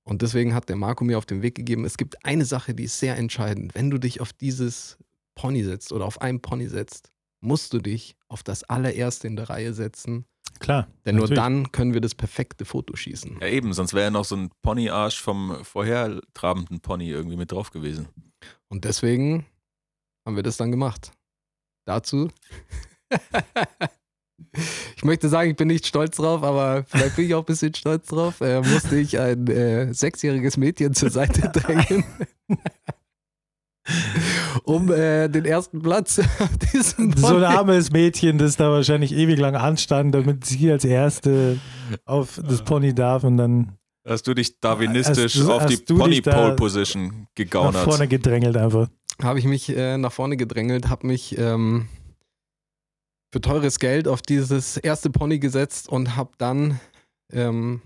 Und 0.07 0.21
deswegen 0.21 0.53
hat 0.53 0.69
der 0.69 0.77
Marco 0.77 1.03
mir 1.03 1.17
auf 1.17 1.25
den 1.25 1.41
Weg 1.41 1.55
gegeben, 1.55 1.83
es 1.83 1.97
gibt 1.97 2.23
eine 2.25 2.45
Sache, 2.45 2.73
die 2.73 2.85
ist 2.85 2.97
sehr 2.97 3.17
entscheidend. 3.17 3.75
Wenn 3.75 3.89
du 3.89 3.97
dich 3.97 4.21
auf 4.21 4.31
dieses 4.31 4.97
Pony 5.35 5.65
setzt 5.65 5.91
oder 5.91 6.05
auf 6.05 6.21
einen 6.21 6.41
Pony 6.41 6.67
setzt, 6.67 7.11
musst 7.41 7.73
du 7.73 7.79
dich 7.79 8.15
auf 8.29 8.41
das 8.41 8.63
allererste 8.63 9.27
in 9.27 9.35
der 9.35 9.49
Reihe 9.49 9.73
setzen. 9.73 10.25
Klar. 10.59 10.87
Denn 11.05 11.15
nur 11.15 11.25
natürlich. 11.25 11.43
dann 11.43 11.71
können 11.73 11.93
wir 11.93 11.99
das 11.99 12.15
perfekte 12.15 12.63
Foto 12.63 12.95
schießen. 12.95 13.39
Ja, 13.41 13.47
eben, 13.47 13.73
sonst 13.73 13.93
wäre 13.93 14.05
ja 14.05 14.11
noch 14.11 14.23
so 14.23 14.37
ein 14.37 14.49
Pony-Arsch 14.61 15.21
vom 15.21 15.57
vorhertrabenden 15.65 16.79
Pony 16.79 17.09
irgendwie 17.09 17.35
mit 17.35 17.51
drauf 17.51 17.71
gewesen. 17.71 18.07
Und 18.69 18.85
deswegen 18.85 19.45
haben 20.25 20.37
wir 20.37 20.43
das 20.43 20.55
dann 20.55 20.71
gemacht. 20.71 21.11
Dazu. 21.85 22.29
ich 24.95 25.03
möchte 25.03 25.29
sagen, 25.29 25.51
ich 25.51 25.55
bin 25.55 25.67
nicht 25.67 25.85
stolz 25.87 26.17
drauf, 26.17 26.43
aber 26.43 26.83
vielleicht 26.87 27.15
bin 27.15 27.25
ich 27.25 27.35
auch 27.35 27.39
ein 27.43 27.45
bisschen 27.45 27.73
stolz 27.73 28.07
drauf. 28.07 28.41
Äh, 28.41 28.61
musste 28.61 28.97
ich 28.97 29.19
ein 29.19 29.47
äh, 29.47 29.93
sechsjähriges 29.93 30.57
Mädchen 30.57 30.93
zur 30.93 31.09
Seite 31.09 31.49
drängen, 31.53 32.03
um 34.63 34.91
äh, 34.91 35.27
den 35.29 35.45
ersten 35.45 35.81
Platz 35.81 36.19
auf 36.39 36.49
diesem 36.73 37.13
So 37.15 37.35
ein 37.37 37.43
armes 37.43 37.91
Mädchen, 37.91 38.37
das 38.37 38.57
da 38.57 38.69
wahrscheinlich 38.69 39.13
ewig 39.13 39.39
lang 39.39 39.55
anstand, 39.55 40.13
damit 40.13 40.45
sie 40.45 40.71
als 40.71 40.83
Erste 40.85 41.57
auf 42.05 42.39
das 42.47 42.63
Pony 42.63 42.93
darf 42.93 43.23
und 43.23 43.37
dann 43.37 43.73
Hast 44.07 44.25
du 44.27 44.33
dich 44.33 44.59
darwinistisch 44.61 45.33
du- 45.33 45.51
auf 45.51 45.65
die 45.65 45.75
Pony-Pole-Position 45.77 47.07
nach 47.07 47.35
gegaunert? 47.35 47.83
vorne 47.83 48.07
gedrängelt 48.07 48.55
einfach. 48.55 48.87
habe 49.21 49.39
ich 49.39 49.45
mich 49.45 49.67
äh, 49.75 49.97
nach 49.97 50.13
vorne 50.13 50.37
gedrängelt, 50.37 50.89
habe 50.89 51.07
mich 51.07 51.37
ähm, 51.37 51.87
für 53.31 53.41
teures 53.41 53.79
Geld 53.79 54.07
auf 54.07 54.21
dieses 54.21 54.77
erste 54.77 55.09
Pony 55.09 55.39
gesetzt 55.39 55.89
und 55.89 56.15
habe 56.15 56.31
dann 56.37 56.79
ähm, 57.31 57.81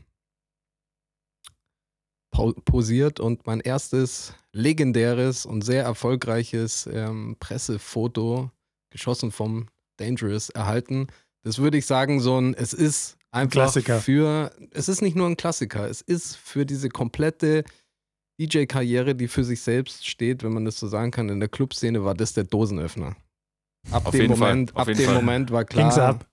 posiert 2.66 3.20
und 3.20 3.46
mein 3.46 3.60
erstes 3.60 4.34
legendäres 4.54 5.46
und 5.46 5.64
sehr 5.64 5.84
erfolgreiches 5.84 6.88
ähm, 6.92 7.36
Pressefoto 7.40 8.52
geschossen 8.90 9.32
vom 9.32 9.68
Dangerous 9.98 10.50
erhalten. 10.50 11.08
Das 11.44 11.60
würde 11.60 11.78
ich 11.78 11.86
sagen, 11.86 12.20
so 12.20 12.40
ein, 12.40 12.54
es 12.54 12.74
ist 12.74 13.18
einfach 13.32 13.52
Klassiker. 13.52 14.00
für, 14.00 14.52
es 14.72 14.90
ist 14.90 15.02
nicht 15.02 15.16
nur 15.16 15.28
ein 15.28 15.38
Klassiker, 15.38 15.90
es 15.90 16.02
ist 16.02 16.36
für 16.36 16.66
diese 16.66 16.90
komplette 16.90 17.64
DJ-Karriere, 18.40 19.16
die 19.16 19.28
für 19.28 19.44
sich 19.44 19.62
selbst 19.62 20.08
steht, 20.08 20.44
wenn 20.44 20.54
man 20.54 20.66
das 20.66 20.80
so 20.80 20.88
sagen 20.88 21.12
kann, 21.12 21.30
in 21.30 21.40
der 21.40 21.50
Clubszene 21.50 22.04
war 22.04 22.16
das 22.16 22.34
der 22.34 22.44
Dosenöffner. 22.44 23.16
Ab 23.90 24.06
Auf 24.06 24.12
dem 24.12 24.22
jeden 24.22 24.36
Fall, 24.36 24.50
Moment, 24.50 24.72
auf 24.76 24.82
ab 24.82 24.88
jeden 24.88 25.00
dem 25.00 25.06
Fall. 25.08 25.16
Moment 25.16 25.52
war 25.52 25.66
klar, 25.66 25.98
ab. 25.98 26.28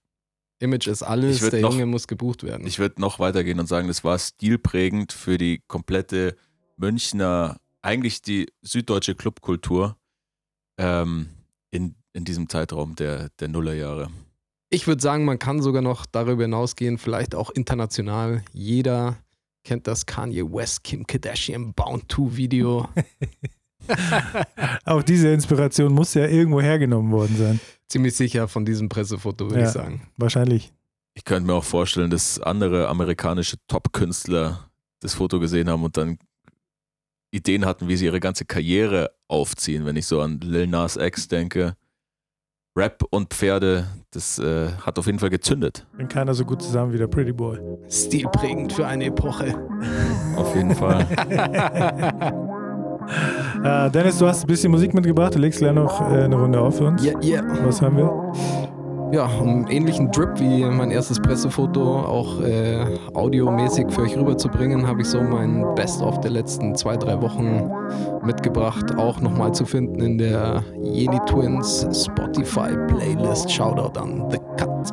Image 0.61 0.87
ist 0.89 1.03
alles, 1.03 1.41
der 1.51 1.61
noch- 1.61 1.73
Junge 1.73 1.87
muss 1.87 2.07
gebucht 2.09 2.43
werden. 2.43 2.67
Ich 2.67 2.79
würde 2.79 3.01
noch 3.01 3.19
weitergehen 3.19 3.59
und 3.61 3.67
sagen, 3.67 3.89
das 3.89 4.05
war 4.05 4.19
stilprägend 4.19 5.13
für 5.13 5.39
die 5.39 5.63
komplette 5.69 6.37
Münchner, 6.77 7.59
eigentlich 7.81 8.23
die 8.23 8.49
süddeutsche 8.63 9.15
Clubkultur 9.15 9.97
ähm, 10.79 11.29
in, 11.71 11.95
in 12.13 12.25
diesem 12.25 12.49
Zeitraum 12.49 12.97
der, 12.97 13.29
der 13.41 13.49
Nullerjahre. 13.49 14.11
Ich 14.71 14.87
würde 14.87 15.01
sagen, 15.01 15.25
man 15.25 15.39
kann 15.39 15.63
sogar 15.63 15.81
noch 15.81 16.05
darüber 16.07 16.43
hinausgehen, 16.43 16.99
vielleicht 16.99 17.35
auch 17.35 17.51
international. 17.51 18.45
Jeder 18.53 19.17
kennt 19.65 19.87
das 19.87 20.07
Kanye 20.07 20.43
West, 20.45 20.85
Kim 20.85 21.07
Kardashian 21.07 21.73
Bound 21.73 22.09
to 22.09 22.37
Video. 22.37 22.89
Auch 24.85 25.03
diese 25.03 25.29
Inspiration 25.29 25.93
muss 25.93 26.15
ja 26.15 26.27
irgendwo 26.27 26.61
hergenommen 26.61 27.11
worden 27.13 27.37
sein. 27.37 27.61
Ziemlich 27.89 28.15
sicher 28.17 28.49
von 28.49 28.65
diesem 28.65 28.89
Pressefoto, 28.89 29.47
würde 29.51 29.61
Ja. 29.61 29.67
ich 29.67 29.73
sagen. 29.73 30.03
Wahrscheinlich. 30.17 30.73
Ich 31.15 31.25
könnte 31.25 31.47
mir 31.47 31.55
auch 31.55 31.65
vorstellen, 31.65 32.11
dass 32.11 32.41
andere 32.41 32.89
amerikanische 32.89 33.57
Top-Künstler 33.67 34.69
das 35.01 35.15
Foto 35.15 35.41
gesehen 35.41 35.69
haben 35.69 35.83
und 35.85 35.97
dann 35.97 36.19
Ideen 37.31 37.65
hatten, 37.67 37.89
wie 37.89 37.97
sie 37.97 38.07
ihre 38.07 38.21
ganze 38.21 38.45
Karriere 38.45 39.11
aufziehen. 39.27 39.85
Wenn 39.85 39.97
ich 39.97 40.07
so 40.07 40.21
an 40.21 40.41
Lil 40.41 40.67
Nas 40.67 40.97
X 40.97 41.29
denke, 41.29 41.75
Rap 42.77 43.03
und 43.11 43.35
Pferde, 43.35 43.89
das 44.13 44.39
äh, 44.39 44.71
hat 44.81 44.99
auf 44.99 45.07
jeden 45.07 45.19
Fall 45.19 45.31
gezündet. 45.31 45.85
Bin 45.97 46.07
keiner 46.09 46.33
so 46.35 46.45
gut 46.45 46.63
zusammen 46.63 46.93
wie 46.93 46.99
der 46.99 47.09
Pretty 47.09 47.33
Boy. 47.33 47.59
Stilprägend 47.91 48.73
für 48.73 48.87
eine 48.87 49.07
Epoche. 49.07 49.53
Auf 50.37 50.55
jeden 50.55 50.75
Fall. 50.75 51.05
Äh, 53.65 53.91
Dennis, 53.91 54.19
du 54.19 54.27
hast 54.27 54.45
ein 54.45 54.47
bisschen 54.47 54.71
Musik 54.71 54.95
mitgebracht. 54.95 55.35
Du 55.35 55.39
legst 55.39 55.59
gleich 55.59 55.73
noch 55.73 56.01
äh, 56.01 56.25
eine 56.25 56.37
Runde 56.37 56.61
auf 56.61 56.77
für 56.79 56.87
uns. 56.87 57.05
Ja, 57.05 57.19
yeah. 57.23 57.45
Was 57.65 57.83
haben 57.83 57.97
wir? 57.97 58.33
Ja, 59.11 59.25
um 59.41 59.49
einen 59.49 59.67
ähnlichen 59.69 60.11
Drip 60.11 60.39
wie 60.39 60.65
mein 60.65 60.91
erstes 60.91 61.19
Pressefoto 61.19 62.01
auch 62.01 62.43
äh, 62.43 62.85
audiomäßig 63.15 63.87
für 63.89 64.03
euch 64.03 64.15
rüberzubringen, 64.15 64.87
habe 64.87 65.01
ich 65.01 65.09
so 65.09 65.23
mein 65.23 65.65
Best-of 65.75 66.21
der 66.21 66.31
letzten 66.31 66.75
zwei, 66.75 66.95
drei 66.99 67.21
Wochen 67.23 67.71
mitgebracht. 68.23 68.99
Auch 68.99 69.19
nochmal 69.21 69.53
zu 69.55 69.65
finden 69.65 70.01
in 70.03 70.19
der 70.19 70.63
Yeni 70.83 71.19
Twins 71.27 71.87
Spotify 72.05 72.77
Playlist. 72.87 73.51
Shoutout 73.51 73.99
an 73.99 74.25
The 74.31 74.39
Cut. 74.59 74.93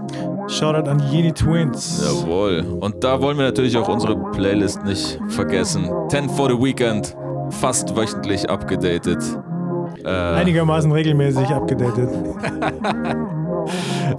Shoutout 0.49 0.89
an 0.89 1.01
Yeni 1.11 1.33
Twins. 1.33 2.01
Jawohl. 2.05 2.63
Und 2.79 3.03
da 3.03 3.21
wollen 3.21 3.37
wir 3.37 3.45
natürlich 3.45 3.75
auch 3.77 3.89
unsere 3.89 4.15
Playlist 4.31 4.81
nicht 4.85 5.19
vergessen. 5.27 5.89
10 6.07 6.29
for 6.29 6.49
the 6.49 6.57
Weekend, 6.57 7.17
fast 7.59 7.95
wöchentlich 7.95 8.49
abgedatet. 8.49 9.23
Äh, 10.03 10.09
Einigermaßen 10.09 10.91
regelmäßig 10.91 11.47
abgedatet. 11.47 12.09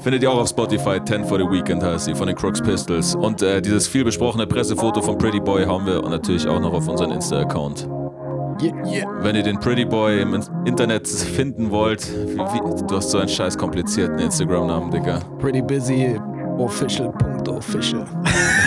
findet 0.01 0.22
ihr 0.22 0.30
auch 0.30 0.39
auf 0.39 0.49
Spotify. 0.49 1.03
10 1.03 1.24
for 1.24 1.39
the 1.39 1.45
Weekend 1.45 1.82
heißt 1.82 2.07
sie 2.07 2.14
von 2.14 2.26
den 2.26 2.37
Crooks 2.37 2.61
Pistols. 2.61 3.14
Und 3.14 3.43
äh, 3.43 3.61
dieses 3.61 3.89
viel 3.89 4.05
besprochene 4.05 4.47
Pressefoto 4.47 5.03
von 5.03 5.18
Pretty 5.18 5.41
Boy 5.41 5.64
haben 5.64 5.87
wir 5.87 6.03
und 6.03 6.11
natürlich 6.11 6.47
auch 6.47 6.61
noch 6.61 6.72
auf 6.72 6.89
unseren 6.89 7.12
Insta-Account. 7.12 7.89
Yeah, 8.62 8.72
yeah. 8.87 9.07
Wenn 9.20 9.37
ihr 9.37 9.43
den 9.43 9.61
Pretty 9.61 9.84
Boy 9.84 10.22
im 10.22 10.41
Internet 10.64 11.07
finden 11.07 11.70
wollt, 11.70 12.11
wie, 12.11 12.39
wie, 12.39 12.87
du 12.87 12.97
hast 12.97 13.11
so 13.11 13.18
einen 13.18 13.28
scheiß 13.28 13.59
komplizierten 13.59 14.18
Instagram-Namen, 14.18 14.91
Digga. 14.91 15.20
Pretty 15.39 15.61
busy. 15.61 16.18
Official.official. 16.57 18.01
Höchst 18.01 18.07
offiziell. 18.07 18.07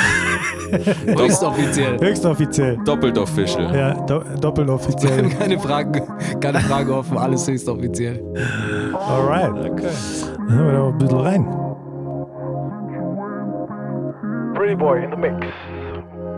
Höchst 0.72 2.26
offiziell. 2.26 2.78
Doppelt 2.86 3.18
official. 3.18 3.76
Ja, 3.76 3.94
do 3.94 4.24
doppelt 4.40 4.70
offiziell. 4.70 5.30
Keine 5.40 5.60
Frage, 5.60 6.04
keine 6.40 6.60
Frage 6.60 6.94
offen, 6.96 7.18
alles 7.18 7.48
höchst 7.48 7.68
offiziell. 7.68 8.24
Alright. 8.94 9.52
Okay. 9.72 9.88
Dann 10.38 10.54
hören 10.54 10.66
wir 10.66 10.74
da 10.74 10.80
mal 10.80 10.90
ein 10.90 10.98
bisschen 10.98 11.20
rein. 11.20 11.46
Pretty 14.54 14.76
Boy 14.76 15.04
in 15.04 15.12
the 15.12 15.18
Mix. 15.18 15.48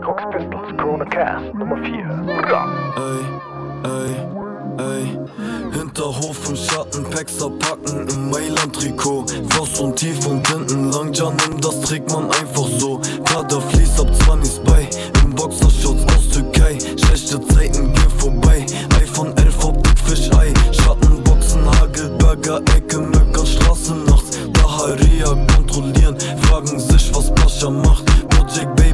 Cox 0.02 0.22
Pistols, 0.32 0.76
Corona 0.78 1.04
Cast, 1.04 1.54
Nummer 1.54 1.76
4. 1.76 1.92
Ey, 2.96 3.20
ey, 3.84 4.41
ey. 4.78 5.18
Hinterhof 5.72 6.48
im 6.48 6.56
Schatten, 6.56 7.04
Packs 7.10 7.38
packen 7.58 8.08
im 8.08 8.30
Mailand-Trikot. 8.30 9.26
Faust 9.50 9.80
und 9.80 9.96
tief 9.96 10.26
und 10.26 10.46
hinten 10.48 10.90
lang, 10.90 11.12
ja 11.12 11.30
nimm, 11.30 11.60
das 11.60 11.80
trägt 11.80 12.10
man 12.12 12.24
einfach 12.30 12.68
so. 12.78 13.00
Prada 13.24 13.60
fließt 13.60 14.00
ab 14.00 14.08
20 14.24 14.62
bei, 14.64 14.88
im 15.24 15.34
Boxershorts 15.34 16.04
aus 16.14 16.28
Türkei. 16.32 16.78
Schlechte 16.96 17.40
Zeiten 17.48 17.92
gehen 17.92 18.10
vorbei, 18.18 18.66
iPhone 19.00 19.36
11 19.36 19.64
Optik 19.64 19.98
Fischei. 19.98 20.52
Schattenboxen, 20.72 21.64
Hagelberger, 21.80 22.60
Ecke, 22.76 22.98
Möcker, 22.98 23.46
Straße 23.46 23.94
nachts. 23.94 24.38
Daharia 24.52 25.34
kontrollieren, 25.54 26.16
fragen 26.42 26.78
sich, 26.78 27.14
was 27.14 27.32
Pascha 27.34 27.70
macht. 27.70 28.04
Project 28.28 28.74
Baby, 28.76 28.91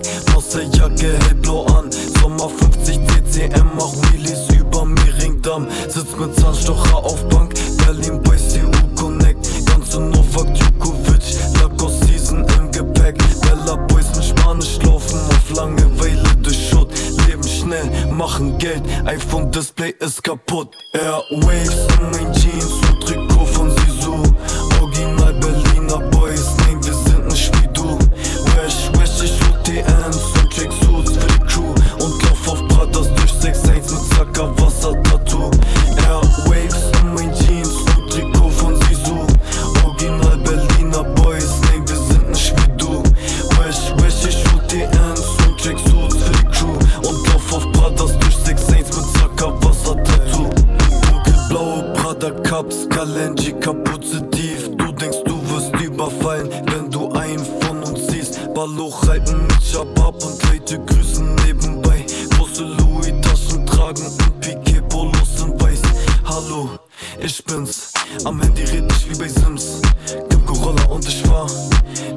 Black, 0.00 0.34
Marseille-Jacke, 0.34 1.18
hellblau 1.26 1.66
an. 1.66 1.90
Sommer 2.20 2.48
50 2.48 3.00
CCM, 3.06 3.70
mach 3.76 3.92
Wheelies 3.92 4.48
über 4.58 4.84
Miringdamm. 4.84 5.66
Sitz 5.88 6.16
mit 6.18 6.34
Zahnstocher 6.36 6.96
auf 6.96 7.26
Bank, 7.28 7.54
Berlin 7.84 8.20
bei 8.22 8.36
CU 8.36 8.70
Connect. 8.96 9.66
Ganze 9.66 10.00
Novak 10.00 10.54
Djokovic, 10.54 11.22
Lacoste 11.60 12.06
Season 12.06 12.46
im 12.58 12.70
Gepäck. 12.70 13.18
Bella 13.42 13.76
Boys 13.86 14.06
mit 14.14 14.24
Spanisch 14.24 14.78
laufen 14.84 15.20
auf 15.30 15.56
Langeweile 15.56 16.36
durch 16.42 16.70
Schutt. 16.70 16.90
Leben 17.26 17.46
schnell, 17.46 17.90
machen 18.10 18.58
Geld, 18.58 18.82
iPhone 19.06 19.50
Display 19.50 19.94
ist 19.98 20.22
kaputt. 20.22 20.68
Airwaves 20.92 21.86
in 21.98 22.10
mein 22.10 22.32
Jeans 22.32 22.89
Cups, 52.60 52.86
Kalenji, 52.90 53.54
Kapuze 53.58 54.20
tief. 54.32 54.68
Du 54.76 54.92
denkst, 54.92 55.24
du 55.24 55.40
wirst 55.48 55.74
überfallen, 55.80 56.50
wenn 56.66 56.90
du 56.90 57.10
einen 57.12 57.42
von 57.62 57.82
uns 57.82 58.06
siehst. 58.08 58.52
Balloch 58.52 59.08
halten 59.08 59.46
mit 59.46 59.62
Shabab 59.62 60.22
und 60.22 60.42
Leute 60.44 60.78
grüßen 60.78 61.36
nebenbei. 61.46 62.04
Große 62.36 62.64
Louis-Taschen 62.64 63.64
tragen 63.64 64.04
und 64.04 64.40
Piquet-Polos 64.40 65.40
in 65.40 65.58
weiß. 65.58 65.80
Hallo, 66.26 66.68
ich 67.18 67.42
bin's. 67.46 67.94
Am 68.26 68.38
Handy 68.42 68.64
red 68.64 68.92
ich 68.92 69.10
wie 69.10 69.18
bei 69.18 69.28
Sims. 69.28 69.80
Kim 70.28 70.44
Corolla 70.44 70.84
und 70.90 71.08
ich 71.08 71.26
war. 71.30 71.46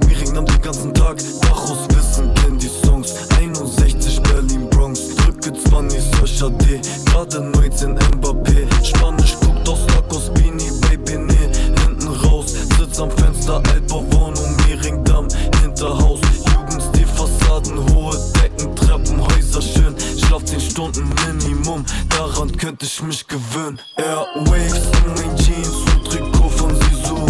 Miring 0.06 0.34
nahm 0.34 0.46
den 0.46 0.62
ganzen 0.62 0.94
Tag. 0.94 1.24
Bachus 1.40 1.88
wissen, 1.96 2.34
kenn 2.34 2.60
die 2.60 2.70
Songs. 2.86 3.14
61 3.40 4.22
Berlin 4.24 4.70
Bronx. 4.72 5.16
Drücke 5.16 5.54
20 5.54 6.02
Search 6.02 6.44
AD. 6.44 6.82
Gerade 7.06 7.40
19 7.40 7.98
Mbappé. 7.98 8.68
Spanisch 8.84 9.38
aus 9.70 9.80
Lacos 9.88 10.30
Beanie, 10.34 10.72
Baby, 10.82 11.18
nee. 11.18 11.50
Hinten 11.82 12.08
raus. 12.26 12.54
Sitz 12.78 13.00
am 13.00 13.12
Fenster, 13.12 13.62
Altbauwohnung, 13.72 14.56
Miringdamm. 14.68 15.28
Hinterhaus. 15.62 16.20
Jugendstil, 16.54 17.08
Fassaden, 17.08 17.78
hohe 17.94 18.18
Decken, 18.36 18.76
Treppenhäuser 18.76 19.62
schön. 19.62 19.96
Schlaf 20.18 20.44
10 20.46 20.60
Stunden 20.60 21.10
Minimum. 21.26 21.86
Daran 22.10 22.56
könnte 22.58 22.86
ich 22.86 23.02
mich 23.04 23.28
gewöhnen. 23.28 23.80
Airwaves 23.98 24.90
in 25.06 25.14
mein 25.16 25.36
Jeans 25.38 25.76
und 25.94 26.06
Trikot 26.06 26.50
von 26.50 26.76
Sisu. 26.76 27.26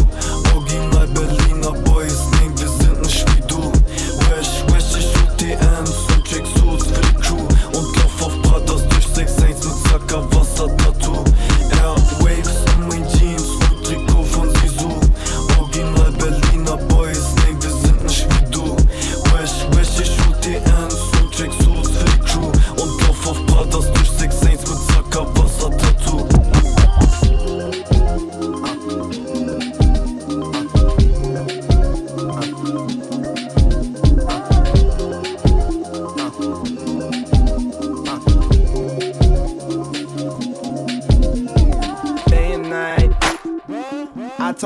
Original 0.55 1.07
Berliner 1.07 1.71
Boys, 1.83 2.19
nein, 2.33 2.53
wir 2.57 2.67
sind 2.67 3.01
nicht 3.01 3.25
wie 3.35 3.47
du. 3.47 3.71
Wesh, 4.29 4.63
wesh, 4.67 4.99
ich 4.99 5.13
UTMs 5.23 5.89
und 5.89 6.12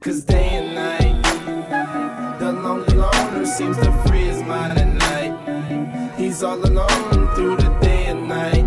Cause 0.00 0.24
day 0.24 0.48
and 0.50 0.74
night, 0.74 1.22
the 2.38 2.52
lonely 2.52 2.94
loner 2.94 3.46
seems 3.46 3.78
to 3.78 3.90
free 4.06 4.24
his 4.24 4.42
mind 4.42 4.78
at 4.78 4.94
night. 4.94 6.12
He's 6.18 6.42
all 6.42 6.58
alone 6.58 7.34
through 7.34 7.56
the 7.56 7.76
day 7.80 8.06
and 8.06 8.28
night. 8.28 8.66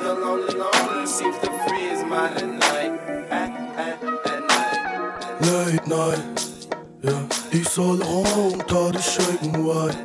The 0.00 0.14
lonely 0.14 0.54
loner 0.54 1.06
seems 1.06 1.38
to 1.38 1.50
free 1.66 1.88
his 1.88 2.04
mind 2.04 2.36
at 2.36 2.46
night. 2.46 2.92
At, 3.30 3.50
at, 3.78 4.04
at 4.26 4.40
night. 4.48 5.40
Late 5.40 5.86
night, 5.86 6.68
ja, 7.02 7.18
ich 7.50 7.68
soll 7.68 8.00
runter, 8.02 8.92
die 8.92 9.02
shaken 9.02 9.64
white, 9.64 9.96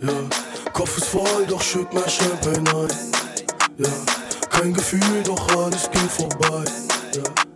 ja. 0.00 0.12
Kopf 0.72 0.96
ist 0.96 1.08
voll, 1.08 1.46
doch 1.46 1.60
schütt 1.60 1.92
mein 1.92 2.08
Champagne 2.08 2.70
ein, 2.70 2.88
ja. 3.76 3.90
Kein 4.50 4.72
Gefühl, 4.72 5.22
doch 5.24 5.48
alles 5.56 5.90
geht 5.90 6.10
vorbei, 6.10 6.64
ja. 7.14 7.47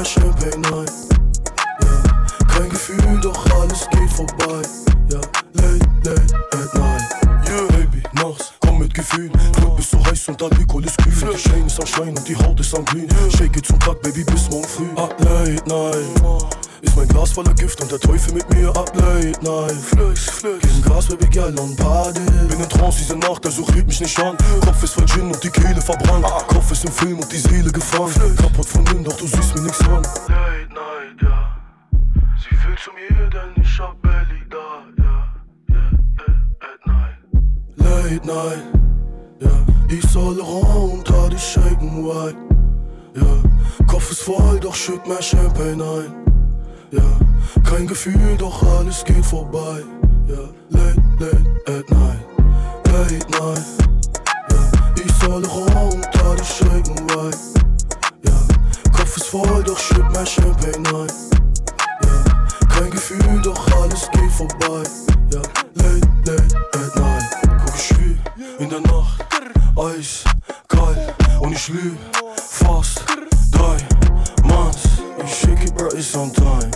Doch 0.00 0.06
schütt 0.06 0.22
mein 0.24 0.34
Champagne 0.34 0.78
ein, 0.78 0.86
ja. 1.82 2.46
Kein 2.46 2.70
Gefühl, 2.70 3.20
doch 3.20 3.60
alles 3.60 3.88
geht 3.90 4.10
vorbei, 4.10 4.62
ja. 5.10 5.20
Late, 5.54 5.86
late 6.04 6.34
at 6.52 6.74
night. 6.74 7.02
Yeah, 7.48 7.66
Baby, 7.68 8.02
nachts, 8.14 8.52
komm 8.60 8.78
mit 8.78 8.94
Gefühl. 8.94 9.30
Club 9.56 9.78
ist 9.78 9.90
so 9.90 10.04
heiß 10.04 10.28
und 10.28 10.42
Alkohol 10.42 10.84
ist 10.84 10.96
kühl. 10.98 11.12
Der 11.20 11.36
Chain 11.36 11.66
ist 11.66 11.80
am 11.80 11.86
Schein 11.86 12.16
und 12.16 12.26
die 12.26 12.36
Haut 12.36 12.58
ist 12.60 12.74
am 12.74 12.84
Glühen. 12.84 13.08
Shake 13.36 13.56
it 13.56 13.66
zum 13.66 13.78
Tag, 13.80 14.00
Baby, 14.02 14.24
bis 14.24 14.48
morgen 14.50 14.64
früh. 14.64 14.88
Up 14.96 15.14
late 15.20 15.68
night. 15.68 16.60
Ist 16.82 16.96
mein 16.96 17.08
Glas 17.08 17.32
voller 17.32 17.54
Gift 17.54 17.80
und 17.82 17.92
der 17.92 18.00
Teufel 18.00 18.34
mit 18.34 18.48
mir 18.54 18.68
up 18.70 18.90
late 18.96 19.38
night. 19.42 19.76
Flex, 19.76 20.30
flex. 20.30 20.60
Gegen 20.62 20.82
Gas, 20.82 21.06
Baby, 21.06 21.26
girl, 21.26 21.58
und 21.58 21.76
Party. 21.76 22.20
Bin 22.48 22.60
in 22.60 22.68
Trance 22.68 23.00
also 23.00 23.14
red 23.14 23.19
mich 24.00 24.16
nicht 24.16 24.26
an. 24.26 24.36
Kopf 24.60 24.82
ist 24.82 24.94
voll 24.94 25.06
Gin 25.06 25.26
und 25.26 25.42
die 25.42 25.50
Kehle 25.50 25.80
verbrannt. 25.80 26.24
Kopf 26.48 26.70
ist 26.72 26.84
im 26.84 26.92
Film 26.92 27.18
und 27.18 27.30
die 27.30 27.38
Seele 27.38 27.70
gefangen. 27.70 28.36
Kaputt 28.36 28.66
von 28.66 28.86
ihm, 28.86 29.04
doch 29.04 29.16
du 29.16 29.26
siehst 29.26 29.54
mir 29.54 29.62
nichts 29.62 29.80
an. 29.80 30.02
Late 30.02 30.68
night, 30.70 31.22
ja. 31.22 31.56
Sie 32.38 32.56
will 32.66 32.76
zu 32.76 32.90
mir, 32.92 33.30
denn 33.30 33.62
ich 33.62 33.80
hab 33.80 34.00
Belly 34.02 34.42
da, 34.48 34.84
ja. 34.98 35.28
Yeah, 35.70 35.90
at 36.60 36.86
night. 36.86 37.18
Late 37.76 38.26
night, 38.26 38.64
ja. 39.40 39.50
Ich 39.88 40.10
soll 40.10 40.40
runter, 40.40 41.28
die 41.30 41.38
shaken 41.38 42.04
white, 42.04 42.38
ja. 43.14 43.86
Kopf 43.86 44.10
ist 44.10 44.22
voll, 44.22 44.60
doch 44.60 44.74
schütt 44.74 45.06
mein 45.06 45.22
Champagne 45.22 45.74
ein, 45.74 46.14
ja. 46.92 47.02
Kein 47.68 47.86
Gefühl, 47.86 48.36
doch 48.38 48.62
alles 48.78 49.04
geht 49.04 49.24
vorbei, 49.26 49.82
ja. 50.26 50.48
Late, 50.70 51.02
late 51.18 51.44
at 51.66 51.90
night, 51.90 52.20
late 52.86 53.30
night, 53.30 53.89
soll 55.30 55.44
runter, 55.46 56.36
die 56.36 56.44
shaken 56.44 57.08
white, 57.10 57.38
ja. 58.24 58.90
Kopf 58.90 59.16
ist 59.16 59.26
voll, 59.26 59.62
doch 59.64 59.78
schütt 59.78 60.04
mein 60.12 60.26
Champagne 60.26 60.76
ein, 60.76 61.08
ja. 62.04 62.68
Kein 62.68 62.90
Gefühl, 62.90 63.40
doch 63.42 63.64
alles 63.80 64.08
geht 64.10 64.32
vorbei, 64.32 64.82
ja. 65.32 65.42
Late, 65.74 66.08
late 66.24 66.56
at 66.74 66.96
night. 66.96 67.22
Guck, 67.64 67.74
ich 67.76 67.82
schwül 67.82 68.18
in 68.58 68.68
der 68.70 68.80
Nacht, 68.80 69.24
Eis, 69.76 70.24
kalt 70.66 71.14
und 71.40 71.52
ich 71.52 71.68
lüg 71.68 71.96
fast 72.36 73.04
drei 73.52 73.76
Manns. 74.48 74.82
Ich 75.24 75.44
it, 75.44 75.74
bro, 75.76 75.86
it's 75.88 76.16
on 76.16 76.32
time. 76.32 76.70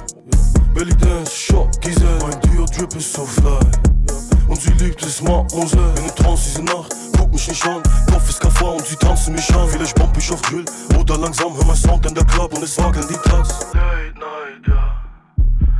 Belly 0.74 0.94
dance, 0.96 1.32
shot, 1.32 1.80
Giselle, 1.80 2.18
mein 2.20 2.40
Dio 2.42 2.64
Drip 2.66 2.94
ist 2.94 3.12
so 3.12 3.24
fly. 3.24 3.58
Und 4.48 4.60
sie 4.60 4.72
liebt 4.72 5.02
es. 5.02 5.20
Bin 5.20 5.36
in 6.04 6.14
Trance 6.14 6.44
diese 6.50 6.62
Nacht, 6.62 6.94
guck 7.16 7.32
mich 7.32 7.48
nicht 7.48 7.66
an. 7.66 7.82
Kopf 8.10 8.28
ist 8.28 8.40
Kaffa 8.40 8.66
und 8.66 8.86
sie 8.86 8.96
tanzen 8.96 9.34
mich 9.34 9.54
an. 9.54 9.68
Vielleicht 9.68 9.94
bump 9.96 10.16
ich 10.16 10.30
auf 10.30 10.42
Drill 10.42 10.64
oder 10.98 11.18
langsam 11.18 11.56
hör 11.56 11.64
mein 11.64 11.76
Sound 11.76 12.06
in 12.06 12.14
der 12.14 12.24
Club 12.24 12.52
und 12.54 12.62
es 12.62 12.76
wageln 12.78 13.06
die 13.08 13.28
Tats. 13.28 13.66
Late 13.72 14.14
night, 14.14 14.68
ja. 14.68 15.02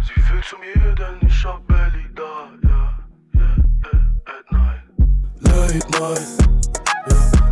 Sie 0.07 0.21
will 0.33 0.43
zu 0.43 0.57
mir, 0.59 0.95
denn 0.95 1.29
ich 1.29 1.45
hab 1.45 1.67
Belly 1.67 2.09
da, 2.15 2.49
ja. 2.63 2.99
Yeah, 3.35 3.57
yeah, 3.93 4.33
at 4.33 4.53
night. 4.53 4.85
Late 5.41 5.89
night. 6.01 6.29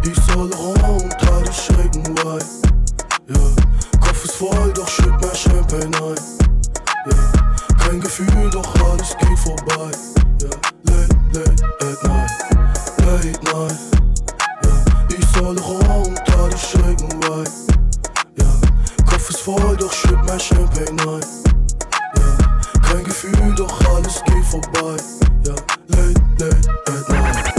Ich 0.04 0.18
soll 0.32 0.50
runter, 0.54 1.42
die 1.46 1.52
shaken 1.52 2.16
white, 2.18 2.46
ja. 3.28 4.00
Kopf 4.00 4.24
ist 4.24 4.34
voll, 4.34 4.72
doch 4.74 4.88
schütt 4.88 5.14
mein 5.20 5.34
Champagne 5.34 5.86
ein, 5.86 6.16
ja. 7.10 7.76
Kein 7.78 8.00
Gefühl, 8.00 8.50
doch 8.50 8.74
alles 8.90 9.16
geht 9.18 9.38
vorbei, 9.38 9.90
ja. 10.40 10.71
Late, 11.32 11.62
at 11.80 11.96
night, 12.04 12.30
late 13.06 13.42
night, 13.44 13.78
ja. 14.64 14.72
Ich 15.08 15.24
soll 15.28 15.56
runter, 15.60 16.48
die 16.52 16.58
shaken 16.58 17.10
white, 17.22 17.50
ja. 18.36 18.44
Kopf 19.06 19.30
ist 19.30 19.40
voll, 19.40 19.76
doch 19.78 19.90
schütt 19.90 20.18
mein 20.26 20.38
Champagne 20.38 20.90
ein, 20.90 21.22
ja. 22.16 22.80
Kein 22.86 23.04
Gefühl, 23.04 23.54
doch 23.56 23.80
alles 23.94 24.22
geht 24.24 24.44
vorbei, 24.44 24.96
ja. 25.46 25.54
Late, 25.88 26.20
late 26.38 26.70
at 26.88 27.08
night. 27.08 27.52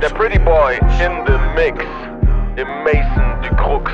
Der 0.00 0.08
Pretty 0.08 0.38
Boy 0.38 0.78
in 1.04 1.26
the 1.26 1.38
Mix. 1.54 1.84
Im 2.56 2.68
Mason 2.84 3.42
du 3.42 3.54
Crux. 3.56 3.92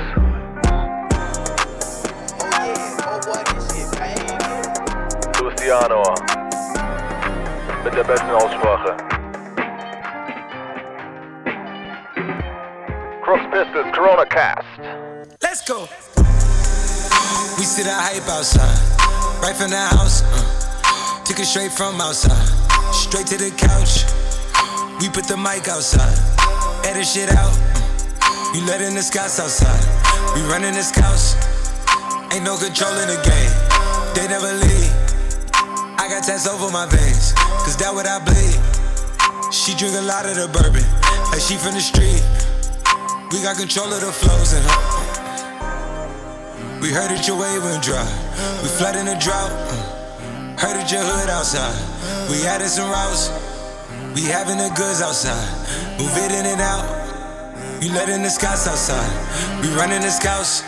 Luciano. 5.40 6.35
Mit 7.86 7.94
der 7.94 8.02
besten 8.02 8.30
Aussprache. 8.30 8.96
Crooks 13.22 13.44
Pistols, 13.52 13.86
Corona 13.94 14.24
Cast. 14.24 14.66
Let's 15.40 15.62
go. 15.64 15.86
We 17.56 17.62
see 17.62 17.84
the 17.84 17.94
hype 17.94 18.28
outside, 18.28 18.76
right 19.40 19.54
from 19.54 19.70
the 19.70 19.78
house. 19.78 20.24
uh. 20.24 21.24
Took 21.26 21.38
it 21.38 21.44
straight 21.46 21.70
from 21.70 22.00
outside, 22.00 22.34
straight 22.92 23.28
to 23.28 23.36
the 23.36 23.52
couch. 23.52 24.02
We 25.00 25.08
put 25.08 25.28
the 25.28 25.36
mic 25.36 25.68
outside, 25.68 26.18
edit 26.84 27.06
shit 27.06 27.30
out. 27.30 27.54
uh. 27.54 28.52
You 28.52 28.66
letting 28.66 28.96
the 28.96 29.02
scouts 29.02 29.38
outside, 29.38 29.78
we 30.34 30.42
running 30.50 30.74
the 30.74 30.82
scouts. 30.82 31.36
Ain't 32.34 32.42
no 32.42 32.56
control 32.58 32.98
in 32.98 33.06
the 33.06 33.20
game, 33.22 33.52
they 34.16 34.26
never 34.26 34.52
leave. 34.66 34.85
I 36.06 36.08
got 36.08 36.22
tats 36.22 36.46
over 36.46 36.70
my 36.70 36.86
veins, 36.86 37.34
cause 37.66 37.74
that 37.82 37.90
what 37.90 38.06
I 38.06 38.22
bleed. 38.22 38.54
She 39.50 39.74
drink 39.74 39.98
a 39.98 40.06
lot 40.06 40.22
of 40.22 40.38
the 40.38 40.46
bourbon, 40.54 40.86
like 41.34 41.42
she 41.42 41.58
from 41.58 41.74
the 41.74 41.82
street. 41.82 42.22
We 43.34 43.42
got 43.42 43.58
control 43.58 43.90
of 43.90 43.98
the 43.98 44.14
flows 44.14 44.54
in 44.54 44.62
her. 44.62 44.78
We 46.78 46.94
heard 46.94 47.10
that 47.10 47.26
your 47.26 47.34
wave 47.34 47.58
went 47.58 47.82
dry. 47.82 48.06
We 48.62 48.70
flood 48.70 48.94
in 48.94 49.10
the 49.10 49.18
drought. 49.18 49.50
Heard 50.54 50.78
that 50.78 50.86
your 50.94 51.02
hood 51.02 51.26
outside. 51.26 51.74
We 52.30 52.46
added 52.46 52.70
some 52.70 52.86
routes. 52.86 53.34
We 54.14 54.30
having 54.30 54.62
the 54.62 54.70
goods 54.78 55.02
outside. 55.02 55.42
Move 55.98 56.14
it 56.22 56.30
in 56.30 56.46
and 56.46 56.62
out. 56.62 56.86
You 57.82 57.90
letting 57.90 58.22
the 58.22 58.30
scouts 58.30 58.70
outside. 58.70 59.10
We 59.58 59.74
running 59.74 60.06
the 60.06 60.14
scouts. 60.14 60.62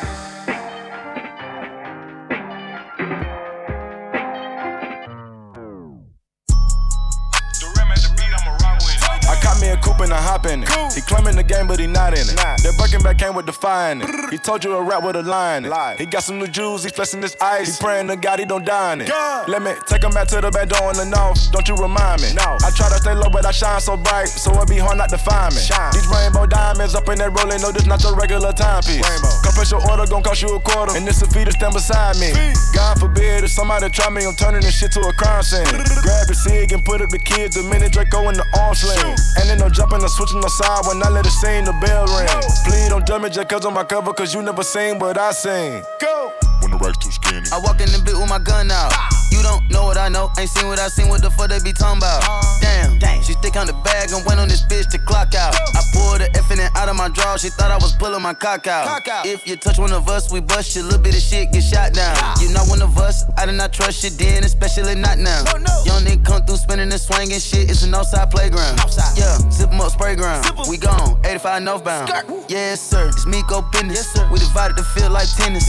Hop 10.39 10.51
in 10.51 10.63
it. 10.63 10.95
He 10.95 11.01
claiming 11.03 11.37
the 11.37 11.43
game, 11.43 11.67
but 11.67 11.79
he 11.79 11.87
not 11.87 12.15
in 12.15 12.23
it. 12.23 12.37
That 12.37 12.75
Birkin 12.79 13.03
back 13.03 13.19
came 13.19 13.35
with 13.35 13.47
the 13.47 13.53
fire 13.53 13.93
in 13.93 14.03
it. 14.03 14.09
He 14.31 14.39
told 14.39 14.65
you 14.65 14.75
a 14.75 14.83
rap 14.83 15.03
with 15.03 15.17
a 15.17 15.23
line 15.23 15.65
in. 15.65 15.73
He 15.99 16.07
got 16.07 16.23
some 16.23 16.39
new 16.39 16.47
jewels, 16.47 16.85
he's 16.85 16.93
flexing 16.93 17.23
his 17.23 17.37
ice. 17.41 17.79
He 17.79 17.85
praying 17.85 18.09
to 18.09 18.17
God 18.17 18.39
he 18.39 18.45
don't 18.45 18.65
die 18.65 18.93
in 18.95 19.01
it. 19.03 19.11
Let 19.49 19.63
me 19.63 19.73
take 19.87 20.05
him 20.05 20.13
back 20.13 20.29
to 20.29 20.41
the 20.41 20.51
back 20.51 20.69
door 20.69 20.91
in 20.91 20.97
the 20.97 21.07
north. 21.07 21.51
Don't 21.53 21.67
you 21.69 21.77
remind 21.77 22.23
me? 22.23 22.29
I 22.39 22.71
try 22.75 22.89
to 22.89 22.99
stay 22.99 23.15
low, 23.15 23.31
but 23.31 23.45
I 23.45 23.51
shine 23.51 23.81
so 23.81 23.97
bright, 23.97 24.29
so 24.29 24.53
it 24.61 24.69
be 24.69 24.79
hard 24.79 24.99
not 24.99 25.11
to 25.11 25.19
find 25.19 25.55
me. 25.55 25.61
These 25.93 26.09
rainbow 26.09 26.47
diamonds 26.47 26.95
up 26.95 27.09
in 27.09 27.19
that 27.19 27.35
rolling, 27.35 27.61
no, 27.61 27.73
this 27.73 27.87
not 27.87 28.03
your 28.03 28.15
regular 28.15 28.53
timepiece. 28.53 29.03
Confession 29.43 29.81
order 29.91 30.07
gon' 30.07 30.23
cost 30.23 30.43
you 30.43 30.55
a 30.55 30.61
quarter, 30.61 30.97
and 30.97 31.07
this 31.07 31.23
a 31.23 31.27
fee 31.27 31.45
to 31.45 31.53
stand 31.53 31.75
beside 31.75 32.17
me. 32.19 32.33
God 32.75 33.01
forbid 33.01 33.45
if 33.45 33.51
somebody 33.51 33.89
try 33.91 34.11
me, 34.11 34.25
I'm 34.25 34.37
turning 34.37 34.61
this 34.61 34.79
shit 34.79 34.93
to 34.93 35.01
a 35.01 35.13
crime 35.13 35.43
scene. 35.43 35.67
Grab 36.03 36.27
the 36.29 36.35
cig 36.35 36.73
and 36.73 36.85
put 36.85 37.01
up 37.01 37.11
the 37.11 37.19
kids, 37.19 37.57
the 37.57 37.63
minute 37.63 37.93
Draco 37.93 38.29
in 38.29 38.35
the 38.35 38.47
arm 38.59 38.75
sling. 38.75 39.17
And 39.39 39.49
then 39.49 39.59
no 39.59 39.69
jumping 39.69 40.03
or 40.03 40.09
switching 40.29 40.41
the 40.41 40.49
side 40.49 40.87
when 40.87 41.03
I 41.03 41.09
let 41.09 41.27
it 41.27 41.31
sing, 41.31 41.65
the 41.65 41.73
bell 41.73 42.07
ring. 42.07 42.29
Please 42.65 42.89
don't 42.89 43.07
judge 43.07 43.23
me 43.23 43.31
just 43.31 43.49
cause 43.49 43.65
on 43.65 43.75
my 43.75 43.85
cover, 43.85 44.13
cause 44.13 44.35
you 44.35 44.43
never 44.43 44.63
seen 44.63 44.99
what 44.99 45.19
I 45.19 45.33
seen. 45.33 45.83
Go! 46.01 46.33
When 46.61 46.71
the 46.71 46.79
rack's 46.79 46.99
too 46.99 47.11
skinny. 47.11 47.49
I 47.53 47.59
walk 47.59 47.81
in 47.81 47.91
the 47.91 48.01
bit 48.05 48.17
with 48.17 48.29
my 48.29 48.39
gun 48.39 48.71
out. 48.71 48.93
Ah. 48.93 49.18
You 49.31 49.43
don't 49.43 49.69
know 49.71 49.85
what 49.85 49.97
I 49.99 50.09
know, 50.09 50.31
ain't 50.39 50.51
seen 50.51 50.67
what 50.69 50.79
I 50.79 50.89
seen, 50.89 51.09
what 51.09 51.23
the 51.23 51.31
fuck 51.31 51.49
they 51.51 51.61
be 51.61 51.73
talking 51.73 51.99
about? 51.99 52.23
Damn, 52.61 53.23
she 53.23 53.33
stick 53.33 53.57
on 53.57 53.67
the 53.67 53.75
bag 53.85 54.11
and 54.13 54.25
went 54.27 54.41
on 54.41 54.49
this 54.49 54.63
bitch 54.63 54.91
to 54.91 54.99
clock 54.99 55.35
out. 55.35 55.55
I 55.55 55.83
pulled 55.93 56.21
the 56.21 56.29
it 56.59 56.73
out 56.75 56.89
of 56.89 56.97
my 56.97 57.09
draw, 57.09 57.37
she 57.37 57.49
thought 57.51 57.71
I 57.71 57.77
was 57.77 57.95
pulling 57.95 58.23
my 58.23 58.35
cock 58.35 58.67
out. 58.67 59.03
If 59.25 59.47
you 59.47 59.57
touch 59.57 59.79
one 59.79 59.93
of 59.93 60.09
us, 60.09 60.33
we 60.33 60.41
bust 60.41 60.75
you, 60.77 60.83
little 60.83 60.99
bit 60.99 61.15
of 61.15 61.23
shit 61.23 61.53
get 61.53 61.63
shot 61.63 61.93
down. 61.93 62.17
You 62.41 62.51
not 62.53 62.69
one 62.69 62.83
of 62.83 62.97
us, 62.99 63.25
I 63.37 63.47
did 63.47 63.55
not 63.55 63.73
trust 63.73 64.03
you 64.05 64.11
then, 64.11 64.45
especially 64.45 64.95
not 64.95 65.19
now. 65.19 65.45
Young 65.85 66.03
nigga 66.05 66.25
come 66.25 66.43
through 66.43 66.57
spinning 66.57 66.91
and 66.91 67.01
swinging 67.01 67.39
shit, 67.39 67.71
it's 67.71 67.83
an 67.83 67.95
outside 67.95 68.31
playground. 68.31 68.81
Outside. 68.81 69.17
Yeah, 69.17 69.39
zip 69.51 69.71
'em 69.71 69.81
up, 69.81 69.93
spray 69.93 70.17
ground. 70.17 70.47
We 70.69 70.77
gone, 70.77 71.21
85 71.25 71.63
northbound. 71.63 72.11
Yes, 72.49 72.81
sir, 72.81 73.09
it's 73.09 73.27
me 73.27 73.43
go 73.49 73.63
business. 73.73 73.97
Yes, 73.97 74.13
sir. 74.13 74.29
We 74.33 74.39
divided 74.39 74.77
the 74.77 74.85
field 74.85 75.13
like 75.13 75.29
tennis. 75.37 75.69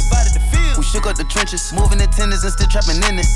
We 0.78 0.84
shook 0.84 1.05
up 1.05 1.18
the 1.18 1.26
trenches, 1.26 1.74
moving 1.74 1.97
the 1.97 2.07
tenders 2.07 2.43
and 2.43 2.53
still 2.53 2.68
trapping 2.68 3.03
in 3.03 3.20
it. 3.20 3.28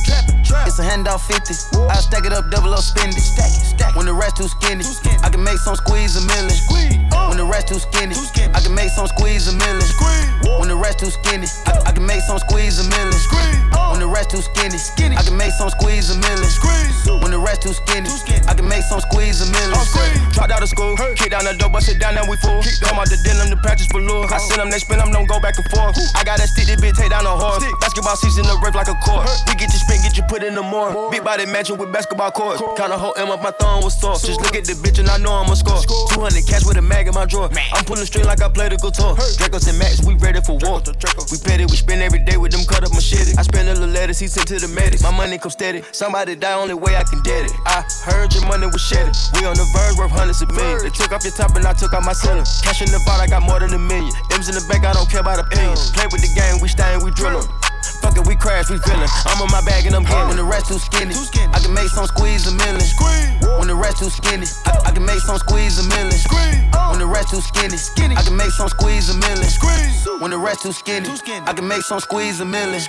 It's 0.66 0.80
a 0.80 0.84
handoff 0.84 1.22
50. 1.28 1.54
I 1.90 1.96
stack 2.02 2.26
it 2.26 2.34
up, 2.34 2.50
double 2.50 2.74
up, 2.74 2.82
spend 2.82 3.14
it. 3.14 3.22
Stack, 3.22 3.52
stack. 3.52 3.96
When 3.96 4.06
the 4.06 4.14
rest 4.14 4.38
too 4.38 4.48
skinny, 4.48 4.86
I 5.22 5.30
can 5.30 5.44
make 5.44 5.58
some 5.58 5.76
squeeze 5.76 6.16
a 6.16 6.26
million. 6.26 6.56
Uh. 7.12 7.30
When 7.30 7.38
the 7.38 7.46
rest 7.46 7.68
too 7.68 7.78
skinny, 7.78 8.16
I 8.54 8.60
can 8.62 8.74
make 8.74 8.90
some 8.90 9.08
squeeze 9.08 9.48
a 9.50 9.54
million. 9.54 9.86
When 10.58 10.70
the 10.70 10.78
rest 10.78 11.02
uh. 11.02 11.06
too 11.06 11.12
skinny, 11.12 11.48
I, 11.66 11.92
can 11.92 12.06
make 12.06 12.22
some 12.22 12.40
squeeze 12.40 12.80
a 12.80 12.86
million. 12.90 13.14
When 13.90 14.00
the 14.02 14.10
rest 14.10 14.30
too 14.30 14.42
skinny, 14.42 14.78
I 15.18 15.22
can 15.22 15.38
make 15.38 15.54
some 15.54 15.70
squeeze 15.70 16.10
a 16.10 16.18
million. 16.22 16.50
When 17.22 17.32
the 17.34 17.42
rest 17.42 17.62
too 17.66 17.74
skinny, 17.74 18.10
I 18.46 18.54
can 18.54 18.68
make 18.70 18.86
some 18.86 19.02
squeeze 19.02 19.42
a 19.42 19.48
million. 19.50 19.78
Dropped 20.34 20.52
out 20.52 20.62
of 20.62 20.70
school, 20.70 20.98
kick 21.18 21.34
down 21.34 21.46
the 21.46 21.54
door, 21.58 21.70
bust 21.70 21.90
it 21.90 21.98
down, 21.98 22.16
now 22.16 22.26
we 22.30 22.38
full. 22.38 22.62
Come 22.82 22.98
out 22.98 23.10
the 23.10 23.18
denim, 23.22 23.50
the 23.50 23.58
practice 23.62 23.90
below. 23.90 24.26
I 24.30 24.38
oh. 24.38 24.46
send 24.50 24.62
them, 24.62 24.70
they 24.70 24.80
spin 24.80 25.00
them, 25.02 25.10
don't 25.10 25.28
go 25.30 25.40
back 25.40 25.58
and 25.58 25.66
forth. 25.74 25.98
I 26.14 26.24
got 26.24 26.38
that 26.38 26.50
stick, 26.50 26.70
this 26.70 26.78
bitch, 26.78 26.98
take 26.98 27.10
down 27.10 27.26
a 27.26 27.34
horse. 27.34 27.64
Basketball 27.82 28.16
season, 28.16 28.46
the 28.46 28.58
rip 28.62 28.76
like 28.76 28.90
a 28.90 28.98
court. 29.02 29.26
We 29.48 29.56
get 29.58 29.74
you 29.74 29.82
spin, 29.82 30.03
get 30.04 30.18
you 30.18 30.24
put 30.28 30.44
in 30.44 30.54
the 30.54 30.62
more. 30.62 31.10
Big 31.10 31.24
body 31.24 31.46
matching 31.46 31.78
with 31.78 31.92
basketball 31.92 32.32
courts. 32.32 32.62
Kinda 32.76 32.98
whole 32.98 33.16
M 33.18 33.32
up, 33.32 33.42
my 33.42 33.52
thumb 33.52 33.84
was 33.84 33.96
sore. 33.96 34.20
Just 34.20 34.42
look 34.42 34.56
at 34.56 34.66
the 34.66 34.74
bitch 34.74 35.00
and 35.00 35.10
I 35.10 35.18
know 35.18 35.32
I'ma 35.32 35.56
score. 35.56 35.80
200 36.12 36.46
cash 36.46 36.66
with 36.66 36.78
a 36.78 36.82
mag 36.82 37.08
in 37.08 37.14
my 37.14 37.26
drawer. 37.26 37.50
I'm 37.72 37.86
pulling 37.86 38.06
string 38.06 38.26
like 38.26 38.42
I 38.42 38.50
played 38.50 38.74
a 38.74 38.78
guitar. 38.78 39.16
Dracos 39.40 39.68
and 39.68 39.80
Max, 39.80 40.04
we 40.04 40.16
ready 40.16 40.42
for 40.42 40.60
war. 40.62 40.84
We 41.32 41.38
petty, 41.40 41.66
we 41.66 41.78
spend 41.80 42.04
every 42.04 42.20
day 42.20 42.38
with 42.38 42.52
them 42.52 42.66
cut 42.68 42.84
up 42.84 42.92
machete. 42.94 43.34
I 43.38 43.44
spend 43.44 43.70
a 43.70 43.74
little 43.74 43.90
letters, 43.90 44.20
he 44.20 44.28
sent 44.28 44.48
to 44.50 44.60
the 44.60 44.68
medics. 44.68 45.02
My 45.02 45.12
money 45.12 45.38
come 45.38 45.52
steady. 45.52 45.82
Somebody 45.92 46.36
die, 46.36 46.54
only 46.60 46.76
way 46.76 46.96
I 46.96 47.04
can 47.04 47.22
get 47.24 47.46
it. 47.46 47.52
I 47.66 47.82
heard 48.04 48.34
your 48.36 48.46
money 48.46 48.68
was 48.68 48.82
shedded. 48.82 49.16
We 49.40 49.48
on 49.48 49.56
the 49.56 49.66
verge, 49.72 49.98
worth 49.98 50.12
hundreds 50.12 50.42
of 50.42 50.52
millions. 50.52 50.84
They 50.84 50.90
took 50.90 51.12
off 51.12 51.24
your 51.24 51.34
top 51.34 51.56
and 51.56 51.66
I 51.66 51.74
took 51.74 51.94
out 51.94 52.04
my 52.04 52.14
ceiling. 52.14 52.46
Cash 52.62 52.82
in 52.82 52.92
the 52.92 53.00
vault, 53.08 53.22
I 53.22 53.28
got 53.28 53.42
more 53.42 53.60
than 53.60 53.74
a 53.74 53.80
million. 53.80 54.12
M's 54.32 54.50
in 54.50 54.56
the 54.56 54.66
bank, 54.68 54.86
I 54.86 54.94
don't 54.94 55.10
care 55.10 55.22
about 55.22 55.40
opinions. 55.40 55.92
Play 55.92 56.06
with 56.12 56.22
the 56.22 56.32
game, 56.36 56.60
we 56.62 56.68
stain, 56.68 57.00
we 57.04 57.12
drill 57.12 57.40
'em. 57.40 57.73
Fuck 58.02 58.18
it, 58.18 58.26
we 58.28 58.36
crash, 58.36 58.70
we 58.70 58.78
feelin'. 58.80 59.10
I'm 59.26 59.42
on 59.42 59.52
my 59.52 59.62
bag 59.66 59.86
and 59.86 59.96
I'm 59.96 60.04
getting. 60.04 60.28
When 60.28 60.38
the 60.38 60.44
rest 60.44 60.68
too 60.68 60.80
skinny, 60.80 61.16
I 61.54 61.60
can 61.60 61.74
make 61.74 61.90
some 61.90 62.06
squeeze 62.08 62.48
a 62.48 62.52
million. 62.56 62.82
When 63.60 63.68
the 63.68 63.76
rest 63.76 64.00
too 64.00 64.10
skinny, 64.10 64.48
I, 64.66 64.90
I 64.90 64.92
can 64.92 65.06
make 65.06 65.20
some 65.20 65.38
squeeze 65.38 65.80
a 65.80 65.84
million. 65.88 66.16
When 66.90 67.00
the 67.00 67.08
rest 67.08 67.30
too 67.30 67.42
skinny, 67.42 67.78
I 68.16 68.22
can 68.24 68.36
make 68.36 68.52
some 68.52 68.70
squeeze 68.70 69.10
a 69.10 69.16
million. 69.18 69.48
When 70.20 70.32
the 70.32 70.38
rest 70.38 70.64
too 70.64 70.72
skinny, 70.72 71.10
I 71.46 71.54
can 71.54 71.68
make 71.68 71.82
some 71.84 72.00
squeeze 72.00 72.40
a 72.40 72.46
million. 72.46 72.82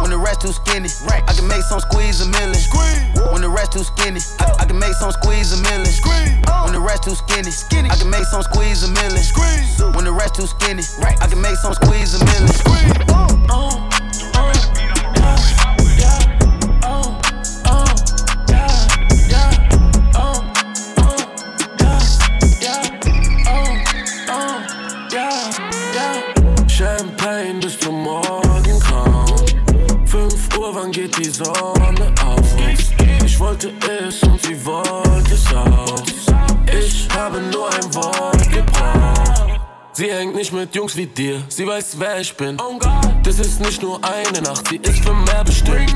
When 0.00 0.10
the 0.10 0.18
rest 0.18 0.40
too 0.42 0.52
skinny, 0.52 0.88
I 1.08 1.32
can 1.32 1.46
make 1.48 1.62
some 1.62 1.80
squeeze 1.80 2.20
a 2.20 2.26
million. 2.28 2.56
When 3.32 3.42
the 3.42 3.48
rest 3.48 3.72
too 3.72 3.84
skinny, 3.84 4.20
I, 4.40 4.56
I 4.60 4.64
can 4.66 4.78
make 4.78 4.94
some 4.94 5.12
squeeze 5.12 5.52
a 5.52 5.60
million. 5.62 5.92
When 6.64 6.72
the 6.72 6.80
rest 6.80 7.02
too 7.04 7.14
skinny, 7.14 7.50
I 7.90 7.96
can 7.96 8.10
make 8.10 8.24
some 8.26 8.42
squeeze 8.42 8.82
a 8.84 8.88
million. 8.92 9.22
When 9.94 10.04
the 10.04 10.12
rest 10.12 10.34
too 10.34 10.46
skinny, 10.46 10.82
I 11.20 11.26
can 11.26 11.40
make 11.40 11.56
some 11.56 11.74
squeeze 11.74 12.14
a 12.14 12.24
million. 12.24 12.48
Oh. 13.50 13.91
Bis 27.62 27.78
zum 27.78 28.02
Morgengrauen. 28.02 29.46
5 30.06 30.58
Uhr, 30.58 30.74
wann 30.74 30.90
geht 30.90 31.16
die 31.16 31.30
Sonne 31.30 32.12
auf? 32.24 32.56
Ich 33.24 33.38
wollte 33.38 33.72
es 34.06 34.22
und 34.24 34.42
sie 34.42 34.64
wollte 34.64 35.34
es 35.34 35.54
auch. 35.54 36.02
Ich 36.66 37.08
habe 37.14 37.40
nur 37.40 37.72
ein 37.72 37.94
Wort. 37.94 38.31
Sie 39.94 40.10
hängt 40.10 40.34
nicht 40.34 40.50
mit 40.54 40.74
Jungs 40.74 40.96
wie 40.96 41.04
dir, 41.04 41.42
sie 41.48 41.66
weiß, 41.66 41.96
wer 41.98 42.18
ich 42.18 42.34
bin. 42.34 42.56
Das 43.22 43.38
ist 43.38 43.60
nicht 43.60 43.82
nur 43.82 44.00
eine 44.02 44.40
Nacht, 44.40 44.66
sie 44.68 44.76
ist 44.76 45.04
für 45.04 45.12
mehr 45.12 45.44
bestimmt. 45.44 45.94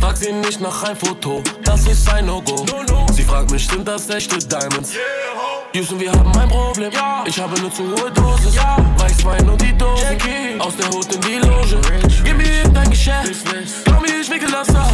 Frag 0.00 0.16
sie 0.16 0.32
nicht 0.32 0.60
nach 0.60 0.82
ein 0.82 0.96
Foto, 0.96 1.44
das 1.62 1.86
ist 1.86 2.12
ein 2.12 2.26
No-Go. 2.26 2.66
Sie 3.12 3.22
fragt 3.22 3.52
mich, 3.52 3.68
sind 3.68 3.86
das 3.86 4.10
echte 4.10 4.38
Diamonds? 4.38 4.94
Houston, 5.72 6.00
wir 6.00 6.10
haben 6.10 6.36
ein 6.36 6.48
Problem. 6.48 6.90
Ich 7.24 7.38
habe 7.38 7.56
eine 7.56 7.70
zu 7.70 7.84
hohe 7.84 8.10
Dosis. 8.10 8.56
Weißwein 8.98 9.48
und 9.48 9.60
die 9.60 9.76
Dose. 9.78 10.18
Aus 10.58 10.74
der 10.76 10.88
Hut 10.90 11.14
in 11.14 11.20
die 11.20 11.34
Loge. 11.36 11.80
Gib 12.24 12.36
mir 12.36 12.50
irgendein 12.58 12.90
Geschäft. 12.90 13.30
Glaub 13.84 14.02
mir, 14.02 14.20
ich 14.20 14.30
wickel 14.30 14.50
das 14.50 14.74
ab. 14.74 14.92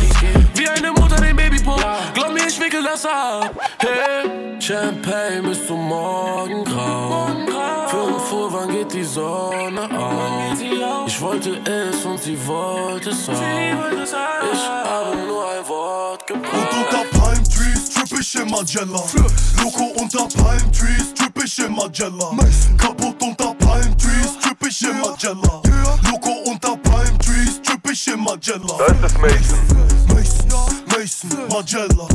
Wie 0.54 0.68
eine 0.68 0.90
Mutter 0.92 1.16
den 1.16 1.36
Babypop. 1.36 1.82
Glaub 2.12 2.34
mir, 2.34 2.46
ich 2.46 2.60
wickel 2.60 2.82
das 2.82 3.06
ab. 3.06 3.54
Hey, 3.78 4.60
Champagne 4.60 5.42
bis 5.42 5.66
zum 5.66 5.88
Morgengrauen. 5.88 7.51
5 7.92 8.32
Uhr, 8.32 8.50
wann 8.50 8.70
geht 8.70 8.90
die 8.94 9.04
Sonne 9.04 9.82
auf? 9.82 10.58
Ich 11.06 11.20
wollte 11.20 11.60
es 11.66 12.02
und 12.06 12.22
sie 12.22 12.38
wollte 12.46 13.10
es 13.10 13.28
auch. 13.28 13.32
Ich 13.34 14.66
habe 14.66 15.16
nur 15.28 15.46
ein 15.50 15.68
Wort 15.68 16.30
Und 16.30 16.42
gebraucht. 16.42 16.72
unter 16.72 17.18
Palm 17.18 17.44
Trees 17.44 17.90
tripp 17.90 18.18
ich 18.18 18.34
in 18.34 18.50
Magella. 18.50 19.02
Loco 19.62 19.84
unter 20.00 20.26
Palm 20.42 20.72
Trees 20.72 21.12
tripp 21.14 21.44
ich 21.44 21.58
in 21.58 21.74
Magella. 21.74 22.30
Kaputt 22.78 23.22
unter 23.22 23.54
Palm 23.56 23.98
Trees 23.98 24.38
tripp 24.42 24.66
ich 24.66 24.82
in 24.82 24.98
Magella. 24.98 25.62
Loco 26.10 26.30
unter 26.50 26.76
Palm 26.78 27.18
Trees 27.18 27.60
tripp 27.62 27.90
ich 27.92 28.06
in 28.08 28.20
Magella. 28.24 28.74
Da 28.78 29.06
ist 29.06 29.18
Mason. 29.18 29.58
Mason, 30.08 30.48
Mason, 30.86 31.48
Magella, 31.50 32.08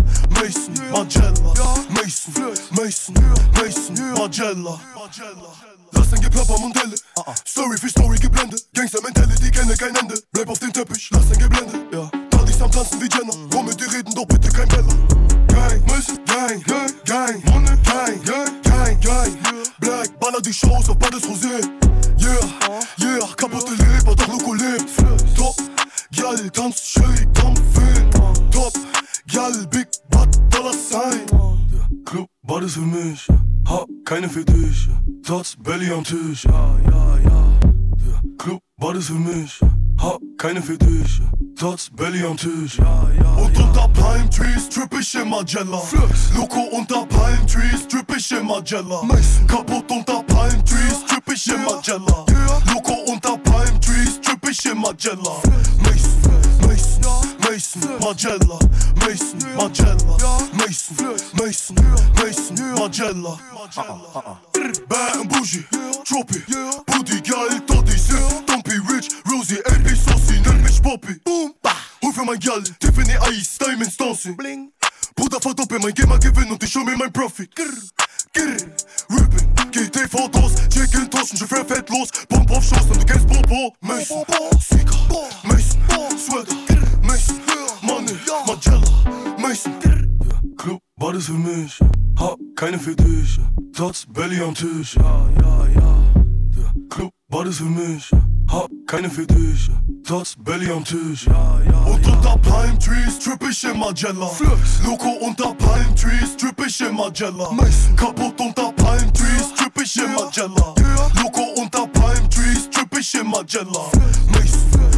Belly 35.87 35.97
am 35.97 36.03
Tisch. 36.03 36.43
Ja, 36.43 36.77
ja, 36.91 37.17
ja. 37.29 38.21
Club, 38.37 38.61
Bades 38.77 39.07
für 39.07 39.13
mich. 39.13 39.59
Hab 40.01 40.19
keine 40.37 40.61
für 40.61 40.77
dich. 40.77 41.21
Tots, 41.57 41.89
Belly 41.95 42.25
am 42.25 42.35
Tisch. 42.35 42.77
Ja, 42.77 43.07
ja, 43.17 43.29
und 43.35 43.57
unter 43.57 43.87
Palm 43.89 44.29
Trees 44.29 44.67
tripp 44.67 44.93
ich 44.99 45.15
in 45.15 45.29
Magella. 45.29 45.81
Loco 46.35 46.59
unter 46.75 47.05
Palm 47.05 47.47
Trees 47.47 47.87
tripp 47.87 48.13
ich 48.17 48.31
in 48.31 48.45
Magella. 48.45 49.01
Kaputt 49.47 49.89
unter 49.89 50.23
Palm 50.23 50.65
Trees 50.65 51.05
tripp 51.07 51.33
ich 51.33 51.47
in 51.47 51.63
Magella. 51.63 52.25
Loco 52.73 52.93
unter 53.09 53.37
Palm 53.37 53.79
Trees 53.79 54.19
tripp 54.21 54.49
ich 54.49 54.65
in 54.65 54.77
Magella. 54.79 55.41
Mason, 55.83 56.21
Mason, 56.67 57.01
Mason, 57.39 57.81
Margiela, 58.01 58.59
Mason, 58.99 59.39
Margiela, 59.55 60.17
Mason, 60.57 61.15
Mason, 61.37 61.75
Mason, 62.87 63.21
Margiela. 63.21 64.39
Bad 64.87 65.15
and 65.17 65.29
bougie, 65.29 65.65
drop 66.05 66.31
it. 66.31 66.47
Booty, 66.87 67.21
girl, 67.21 67.49
toddy, 67.67 67.91
sip. 67.91 68.45
Don't 68.45 68.63
be 68.63 68.79
rich, 68.89 69.09
Rosie, 69.25 69.59
AP, 69.65 69.87
saucy, 69.89 70.39
nenn 70.41 70.61
mich 70.63 70.81
Poppy. 70.81 71.19
Boom, 71.25 71.53
bah. 71.61 71.75
Hol 72.01 72.13
für 72.13 72.23
mein 72.23 72.39
Girl, 72.39 72.63
Tiffany 72.79 73.15
Ice, 73.31 73.57
Diamonds 73.59 73.97
dancing. 73.97 74.37
Bling. 74.37 74.71
Bruder, 75.15 75.39
verdoppel 75.41 75.79
mein 75.79 75.93
Gamer 75.93 76.17
gewinn 76.17 76.49
und 76.49 76.63
ich 76.63 76.71
schau 76.71 76.83
mir 76.83 76.95
mein 76.95 77.11
Profit. 77.11 77.53
Grr, 77.55 77.65
grr, 78.33 78.57
Rippin, 79.09 79.71
GT-Fotos, 79.71 80.53
Chicken 80.69 81.09
Taschen, 81.09 81.37
Chauffeur 81.37 81.65
fährt 81.65 81.89
los, 81.89 82.09
Pump 82.29 82.49
auf 82.51 82.63
Schoß 82.63 82.85
und 82.89 83.01
du 83.01 83.05
kennst 83.05 83.27
Popo. 83.27 83.73
Mason, 83.81 84.23
Sika, 84.61 84.95
Mason, 85.43 86.17
Sweater, 86.17 86.55
Mason, 87.01 87.41
Money, 87.81 88.17
Magella, 88.45 89.37
Mason. 89.37 89.73
Club, 90.57 90.81
war 90.95 91.13
das 91.13 91.25
für 91.25 91.33
mich? 91.33 91.79
Keine 92.57 92.79
für 92.79 92.95
dich. 92.95 93.39
Trotz 93.71 94.07
Belly 94.11 94.41
am 94.41 94.55
Tisch. 94.55 94.95
Ja, 94.95 95.29
ja, 95.41 95.67
ja. 95.75 95.95
ja. 96.57 96.73
Club, 96.89 97.13
war 97.27 97.45
das 97.45 97.57
für 97.57 97.65
mich? 97.65 98.09
Hab 98.49 98.67
keine 98.87 99.11
für 99.11 99.27
dich. 99.27 99.69
Trotz 100.03 100.35
Belly 100.35 100.71
am 100.71 100.83
Tisch. 100.83 101.27
Ja, 101.27 101.61
ja, 101.69 101.79
und 101.81 102.03
unter 102.07 102.35
Palm 102.39 102.79
Trees 102.79 103.19
tripp 103.19 103.47
ich 103.47 103.63
in 103.63 103.77
Magella. 103.77 104.25
Flex. 104.29 104.81
Loco 104.83 105.09
unter 105.23 105.53
Palm 105.53 105.95
Trees 105.95 106.35
tripp 106.35 106.59
ich 106.65 106.81
in 106.81 106.95
Magella. 106.95 107.51
Mason. 107.51 107.95
Kaputt 107.95 108.41
unter 108.41 108.71
Palm 108.71 109.13
Trees 109.13 109.53
tripp 109.55 109.79
ich 109.79 109.95
in 109.95 110.11
Magella. 110.15 110.73
Loco 111.21 111.61
unter 111.61 111.85
Palm 111.85 112.27
Trees 112.31 112.67
tripp 112.71 112.97
ich 112.97 113.13
in 113.13 113.27
Magella. 113.27 113.85
Mason, 114.31 114.96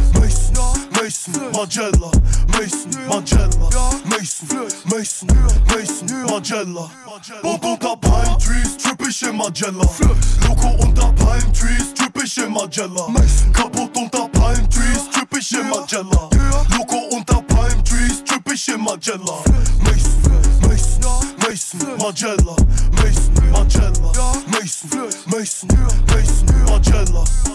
Mason, 1.10 1.34
Magella. 1.50 2.12
Mason, 2.56 2.92
Magella. 3.10 4.06
Mason, 4.08 4.46
Mason, 4.88 5.28
Mason, 5.66 6.08
Magella. 6.28 6.88
Und 7.42 7.64
unter 7.64 7.96
Palm 7.96 8.38
Trees 8.38 8.76
in 9.22 9.36
Magella. 9.36 9.82
Loco 10.46 10.68
unter 10.80 11.12
Palm 11.14 11.52
Trees 11.52 11.94
in 12.38 12.52
Magella. 12.54 13.12
Kaputt 13.52 13.96
unter 13.96 14.28
Palm 14.28 14.68
Trees 14.68 15.52
in 15.52 15.66
Magella. 15.68 16.30
Loco 16.78 17.08
unter 17.10 17.42
Palm 17.42 17.82
Trees 17.82 18.22
in 18.68 18.80
Magella. 18.80 19.42
Mason, 19.82 20.30
Mason, 20.62 21.36
Mason, 21.40 21.98
Magella. 21.98 22.54
Mason, 23.02 23.34
Magella. 23.50 24.12
Mason, 24.46 25.10
Mason, 25.26 25.68
Mason, 26.06 26.48
Magella. 26.66 27.49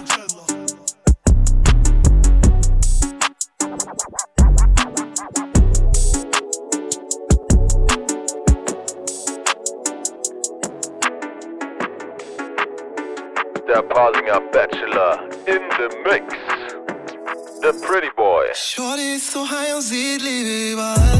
So 19.32 19.50
high 19.50 19.74
und 19.76 19.82
sieht 19.82 20.22
Liebe 20.22 20.72
überall, 20.72 21.15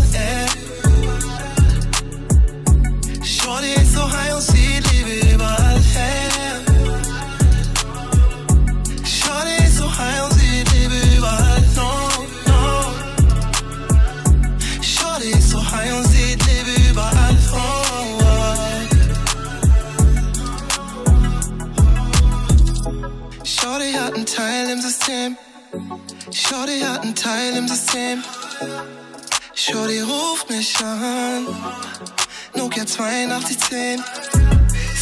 82, 32.96 33.58
10. 33.60 34.04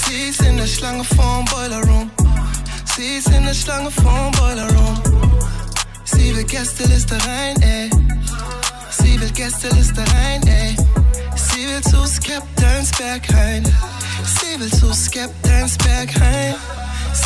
Sie 0.08 0.30
ist 0.30 0.42
in 0.42 0.58
der 0.58 0.66
Schlange 0.66 1.04
vorm 1.04 1.46
Boiler 1.46 1.80
Room. 1.84 2.10
Sie 2.96 3.18
ist 3.18 3.28
in 3.28 3.46
der 3.46 3.54
Schlange 3.54 3.92
vorm 3.92 4.32
Boiler 4.32 4.68
Room. 4.74 5.00
Sie 6.04 6.36
will 6.36 6.44
Gästeliste 6.44 7.16
rein, 7.28 7.56
ey. 7.62 7.92
Sie 8.90 9.22
will 9.22 9.30
Gästeliste 9.30 10.04
rein, 10.16 10.42
ey. 10.48 10.76
Sie 11.36 11.68
will 11.68 11.82
zu 11.84 12.04
Skep 12.08 12.42
rein. 12.60 13.64
Sie 14.26 14.60
will 14.60 14.72
zu 14.72 14.92
Skep 14.92 15.30
rein. 15.46 16.56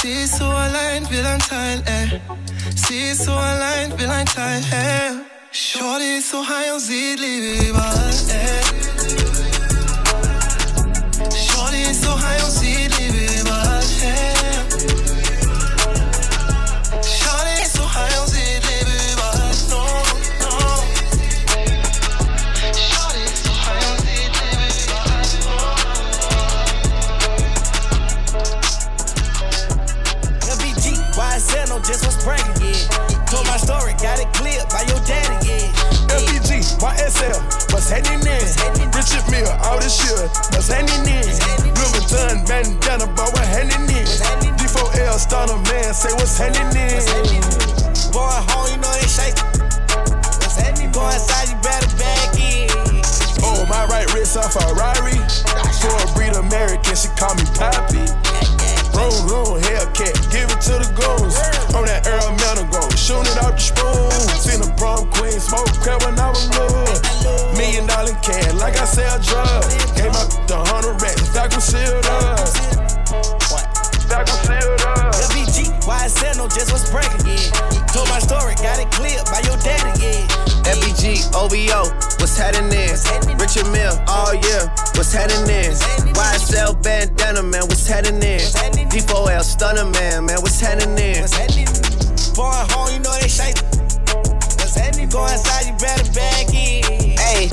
Sie 0.01 0.23
ist 0.23 0.35
so 0.35 0.49
allein, 0.49 1.09
will 1.09 1.25
ein 1.25 1.39
Teil, 1.39 1.81
ey. 1.85 2.21
Sie 2.75 3.11
ist 3.11 3.23
so 3.23 3.31
allein, 3.31 3.97
will 3.97 4.09
ein 4.09 4.25
Teil, 4.25 4.61
ey. 4.71 5.13
Shorty 5.49 6.17
ist 6.17 6.29
so 6.29 6.39
high 6.45 6.73
und 6.73 6.81
sie 6.81 7.15
liebt 7.15 7.69
überall, 7.69 8.13
ey. 8.27 8.96
Got 34.01 34.19
it 34.19 34.29
clear 34.33 34.61
by 34.69 34.85
your 34.85 35.01
daddy, 35.05 35.37
yeah. 35.45 36.13
LPG, 36.13 36.77
YSL, 36.77 37.37
what's 37.73 37.89
happening 37.89 38.21
in? 38.25 38.45
Richard 38.93 39.25
Mill, 39.29 39.49
all 39.65 39.79
this 39.79 39.93
shit, 39.97 40.17
what's 40.53 40.69
happening 40.69 41.21
in? 41.21 41.25
Vuitton, 41.73 42.45
bandana, 42.47 43.07
boy, 43.17 43.29
what's 43.33 43.49
happening 43.49 43.89
in? 43.89 44.05
D4L, 44.57 45.17
stunner 45.17 45.59
man, 45.69 45.93
say 45.93 46.13
what's 46.13 46.37
happening 46.37 46.69
in? 46.77 47.01
Going 48.13 48.43
home, 48.49 48.69
you 48.71 48.77
know 48.77 48.93
they 48.93 49.07
shake. 49.09 49.37
What's 50.41 50.57
happening? 50.57 50.91
Go 50.91 51.05
inside, 51.09 51.49
you 51.49 51.57
better 51.61 51.89
back 51.97 52.33
in. 52.37 52.69
Oh, 53.43 53.65
my 53.69 53.85
right 53.85 54.07
wrist 54.13 54.35
a 54.35 54.43
Ferrari. 54.49 55.17
For 55.77 55.93
a 55.93 56.07
breed 56.17 56.33
American, 56.33 56.95
she 56.95 57.07
call 57.15 57.35
me 57.37 57.45
Poppy. 57.53 58.01
Room, 58.97 59.13
room, 59.29 59.61
Hellcat, 59.61 60.17
give 60.33 60.49
it 60.49 60.61
to 60.65 60.81
the 60.81 60.89
goons. 60.97 61.37
On 61.77 61.85
that 61.85 62.07
Earl 62.09 62.26
stunner, 89.57 89.89
man, 89.89 90.25
man, 90.25 90.37
what's 90.41 90.59
happening? 90.59 91.25
Going 92.37 92.69
home, 92.69 92.93
you 92.93 92.99
know 93.01 93.13
they 93.17 93.27
shake. 93.27 93.57
What's 94.61 94.75
happening? 94.75 95.09
Go 95.09 95.25
inside, 95.25 95.65
you 95.65 95.73
better 95.81 96.05
back 96.13 96.53
in. 96.53 96.85
Hey, 97.17 97.49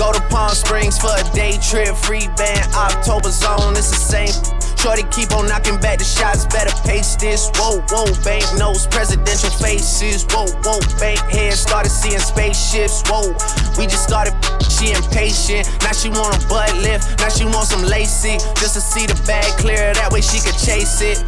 go 0.00 0.08
to 0.12 0.24
Palm 0.32 0.56
Springs 0.56 0.96
for 0.96 1.12
a 1.12 1.24
day 1.36 1.58
trip, 1.60 1.94
free 1.94 2.28
band, 2.40 2.64
October 2.72 3.28
zone, 3.28 3.76
it's 3.76 3.90
the 3.92 4.00
same. 4.00 4.32
Shorty 4.80 5.04
keep 5.08 5.32
on 5.32 5.48
knocking 5.48 5.80
back 5.80 5.98
the 5.98 6.04
shots, 6.04 6.44
better 6.44 6.72
pace 6.84 7.16
this. 7.16 7.48
Whoa, 7.56 7.80
whoa, 7.88 8.08
bank 8.24 8.44
notes, 8.56 8.86
presidential 8.86 9.48
faces. 9.48 10.24
Whoa, 10.28 10.44
whoa, 10.64 10.80
bank 11.00 11.20
head 11.32 11.54
started 11.54 11.88
seeing 11.88 12.20
spaceships. 12.20 13.02
Whoa, 13.08 13.32
we 13.76 13.84
just 13.84 14.04
started, 14.04 14.32
she 14.68 14.92
impatient. 14.92 15.70
Now 15.82 15.92
she 15.92 16.08
want 16.08 16.36
a 16.36 16.40
butt 16.48 16.74
lift, 16.78 17.18
now 17.18 17.28
she 17.28 17.44
want 17.44 17.66
some 17.66 17.82
lacy. 17.82 18.38
Just 18.60 18.74
to 18.74 18.82
see 18.82 19.06
the 19.06 19.16
bag 19.26 19.46
clear, 19.58 19.94
that 19.94 20.12
way 20.12 20.20
she 20.20 20.38
could 20.40 20.58
chase 20.58 21.00
it. 21.00 21.18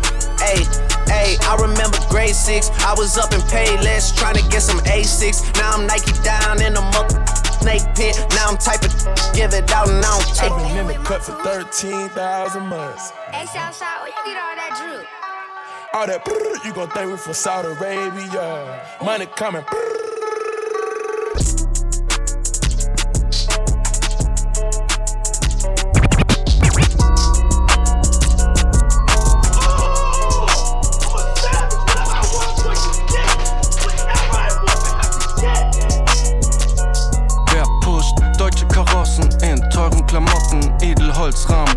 Ayy, 0.43 0.67
ayy, 1.09 1.41
I 1.47 1.57
remember 1.61 1.99
grade 2.09 2.35
six. 2.35 2.71
I 2.85 2.95
was 2.95 3.17
up 3.17 3.33
in 3.33 3.41
Payless, 3.49 4.15
trying 4.17 4.37
to 4.37 4.45
get 4.49 4.63
some 4.63 4.79
A6. 4.81 5.55
Now 5.57 5.73
I'm 5.73 5.87
Nike 5.87 6.13
down 6.23 6.63
in 6.63 6.75
the 6.75 6.83
muck 6.93 7.11
snake 7.67 7.83
pit. 7.97 8.15
Now 8.31 8.49
I'm 8.49 8.59
typing, 8.59 8.91
give 9.35 9.53
it 9.53 9.71
out 9.73 9.89
and 9.89 10.05
I 10.05 10.19
don't 10.19 10.35
take 10.35 10.53
I've 10.53 10.69
been 10.69 10.79
in 10.79 10.87
the 10.87 11.05
cut 11.05 11.23
for 11.23 11.33
13,000 11.43 12.63
months. 12.67 13.11
Hey, 13.33 13.47
Southside, 13.47 14.01
where 14.01 14.09
you 14.09 14.23
get 14.25 14.37
all 14.39 14.55
that 14.55 14.73
drip? 14.79 15.07
All 15.93 16.07
that 16.07 16.25
brrr, 16.25 16.65
you 16.65 16.73
gon' 16.75 16.91
think 16.91 17.11
we 17.11 17.17
from 17.17 17.35
Saudi 17.35 17.69
Arabia. 17.69 18.87
Money 19.03 19.27
coming. 19.27 19.65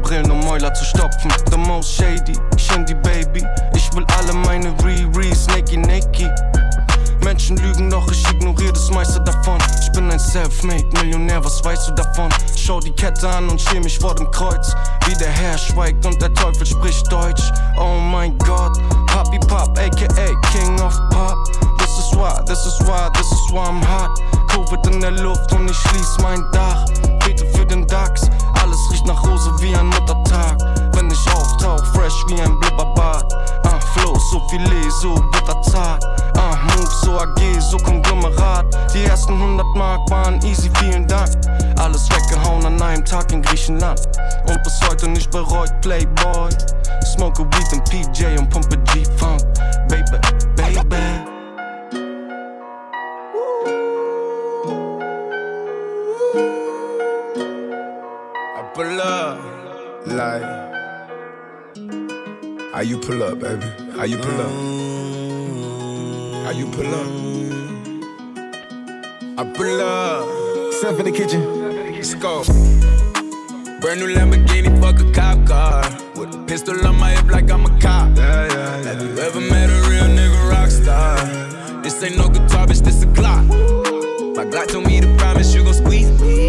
Brrr. 0.10 0.34
Mäuler 0.34 0.74
zu 0.74 0.84
stopfen. 0.86 1.32
The 1.52 1.58
most 1.58 1.96
shady, 1.96 2.34
die 2.86 2.96
Baby. 2.96 3.46
Ich 3.76 3.94
will 3.94 4.06
alle 4.18 4.34
meine 4.34 4.74
Riri, 4.84 5.34
Snakey 5.36 5.78
Nakey. 5.78 6.30
Menschen 7.24 7.58
lügen, 7.58 7.90
doch 7.90 8.10
ich 8.12 8.28
ignoriere 8.32 8.74
das 8.74 8.90
meiste 8.90 9.22
davon. 9.22 9.58
Ich 9.82 9.92
bin 9.92 10.10
ein 10.10 10.20
Selfmade 10.20 10.86
Millionär, 10.94 11.44
was 11.44 11.64
weißt 11.64 11.90
du 11.90 11.94
davon? 11.94 12.30
Schau 12.56 12.80
die 12.80 12.92
Kette 12.92 13.30
an 13.30 13.50
und 13.50 13.62
schäme 13.62 13.82
mich 13.82 14.00
vor 14.00 14.16
dem 14.16 14.30
Kreuz. 14.32 14.74
Wie 15.06 15.14
der 15.16 15.30
Herr 15.30 15.58
schweigt 15.58 16.06
und 16.06 16.20
der 16.22 16.34
Teufel 16.34 16.66
spricht 16.66 17.12
Deutsch. 17.12 17.44
Oh 17.78 18.00
mein 18.00 18.38
Gott, 18.40 18.78
Papi 19.08 19.40
Pop, 19.40 19.78
aka 19.78 20.26
King 20.52 20.80
of 20.82 20.96
Pop. 21.12 21.38
This 21.78 22.00
is 22.00 22.16
why, 22.16 22.42
this 22.46 22.66
is 22.66 22.80
why, 22.88 23.10
this 23.14 23.32
is 23.32 23.52
why 23.52 23.68
I'm 23.68 23.84
hot. 23.86 24.10
Covid 24.50 24.86
in 24.88 25.02
der 25.02 25.12
Luft 25.12 25.52
und 25.54 25.70
ich 25.70 25.78
schließ 25.78 26.18
mein 26.24 26.44
Dach. 26.52 26.86
Bete 27.26 27.46
für 27.54 27.66
den 27.66 27.86
alles 27.86 28.30
riecht 29.00 29.06
nach 29.06 29.24
Rose 29.24 29.52
wie 29.60 29.76
ein 29.76 29.88
Muttertag. 29.88 30.58
Wenn 30.94 31.10
ich 31.12 31.34
auftauch, 31.34 31.84
fresh 31.94 32.14
wie 32.28 32.42
ein 32.42 32.60
Blubberbad. 32.60 33.34
Ah, 33.64 33.80
Flow, 33.94 34.18
so 34.32 34.40
Filet, 34.50 34.90
so 35.02 35.16
bitterzart. 35.32 36.04
Ah, 36.38 36.58
Move, 36.64 36.90
so 37.02 37.20
AG, 37.20 37.60
so 37.60 37.78
Konglomerat. 37.78 38.66
Die 38.94 39.04
ersten 39.04 39.34
100 39.34 39.66
Mark 39.76 40.10
waren 40.10 40.42
easy, 40.44 40.70
vielen 40.80 41.08
Dank. 41.08 41.30
Alles 41.78 42.10
weggehauen 42.10 42.66
an 42.66 42.82
einem 42.82 43.06
Tag 43.06 43.32
in 43.32 43.42
Griechenland. 43.42 44.02
Und 44.48 44.64
bis 44.64 44.80
heute 44.90 45.08
nicht 45.08 45.32
bereut, 45.32 45.72
Playboy. 45.82 46.50
Smoke 47.16 47.42
a 47.42 47.46
weed 47.46 47.74
und 47.74 47.86
PJ 47.90 48.38
und 48.38 48.50
pumpe 48.50 48.78
G-Funk. 48.94 49.42
Baby, 49.88 50.18
like 60.14 60.70
how 62.74 62.82
you 62.82 62.98
pull 62.98 63.24
up, 63.24 63.40
baby? 63.40 63.66
How 63.98 64.04
you 64.06 64.18
pull 64.18 64.42
up? 64.42 64.52
How 66.46 66.52
you 66.52 66.68
pull 66.72 66.94
up? 66.96 67.08
I 69.38 69.44
pull 69.54 69.82
up. 69.82 70.74
Step 70.74 71.00
in 71.00 71.06
the 71.06 71.12
kitchen. 71.12 71.42
Let's 71.94 72.14
go. 72.16 72.44
Brand 73.82 74.00
new 74.00 74.08
Lamborghini, 74.16 74.70
fuck 74.80 75.00
a 75.00 75.12
cop 75.12 75.46
car. 75.48 75.84
With 76.16 76.34
a 76.36 76.44
pistol 76.48 76.88
on 76.88 76.98
my 76.98 77.12
hip 77.12 77.30
like 77.32 77.52
I'm 77.52 77.66
a 77.66 77.70
cop. 77.80 78.16
Yeah, 78.18 78.48
yeah, 78.48 78.54
yeah. 78.54 78.84
Have 78.84 79.02
you 79.02 79.18
ever 79.20 79.42
met 79.42 79.70
a 79.70 79.90
real 79.90 80.06
nigga 80.06 80.50
rock 80.50 80.70
star? 80.70 81.18
This 81.82 82.02
ain't 82.04 82.18
no 82.18 82.30
guitar, 82.30 82.68
bitch, 82.68 82.84
this 82.84 83.04
a 83.04 83.08
Glock. 83.08 83.48
My 84.36 84.46
Glock 84.46 84.68
told 84.68 84.86
me 84.86 85.02
to 85.02 85.08
promise 85.18 85.54
you 85.54 85.64
gon' 85.64 85.74
squeeze 85.74 86.10
me. 86.22 86.49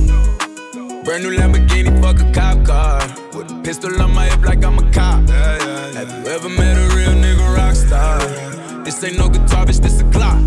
Brand 1.03 1.23
new 1.23 1.31
Lamborghini, 1.35 1.99
fuck 1.99 2.19
a 2.19 2.31
cop 2.31 2.63
car. 2.63 2.99
With 3.33 3.51
a 3.51 3.61
pistol 3.63 3.99
on 4.01 4.13
my 4.13 4.25
hip 4.25 4.45
like 4.45 4.63
I'm 4.63 4.77
a 4.77 4.91
cop. 4.91 5.27
Have 5.29 6.09
you 6.09 6.31
ever 6.31 6.47
met 6.47 6.77
a 6.77 6.95
real 6.95 7.13
nigga 7.13 7.55
rock 7.55 7.73
star? 7.73 8.19
This 8.83 9.03
ain't 9.03 9.17
no 9.17 9.27
guitar, 9.27 9.65
bitch, 9.65 9.81
this 9.81 9.99
a 9.99 10.03
Glock. 10.03 10.45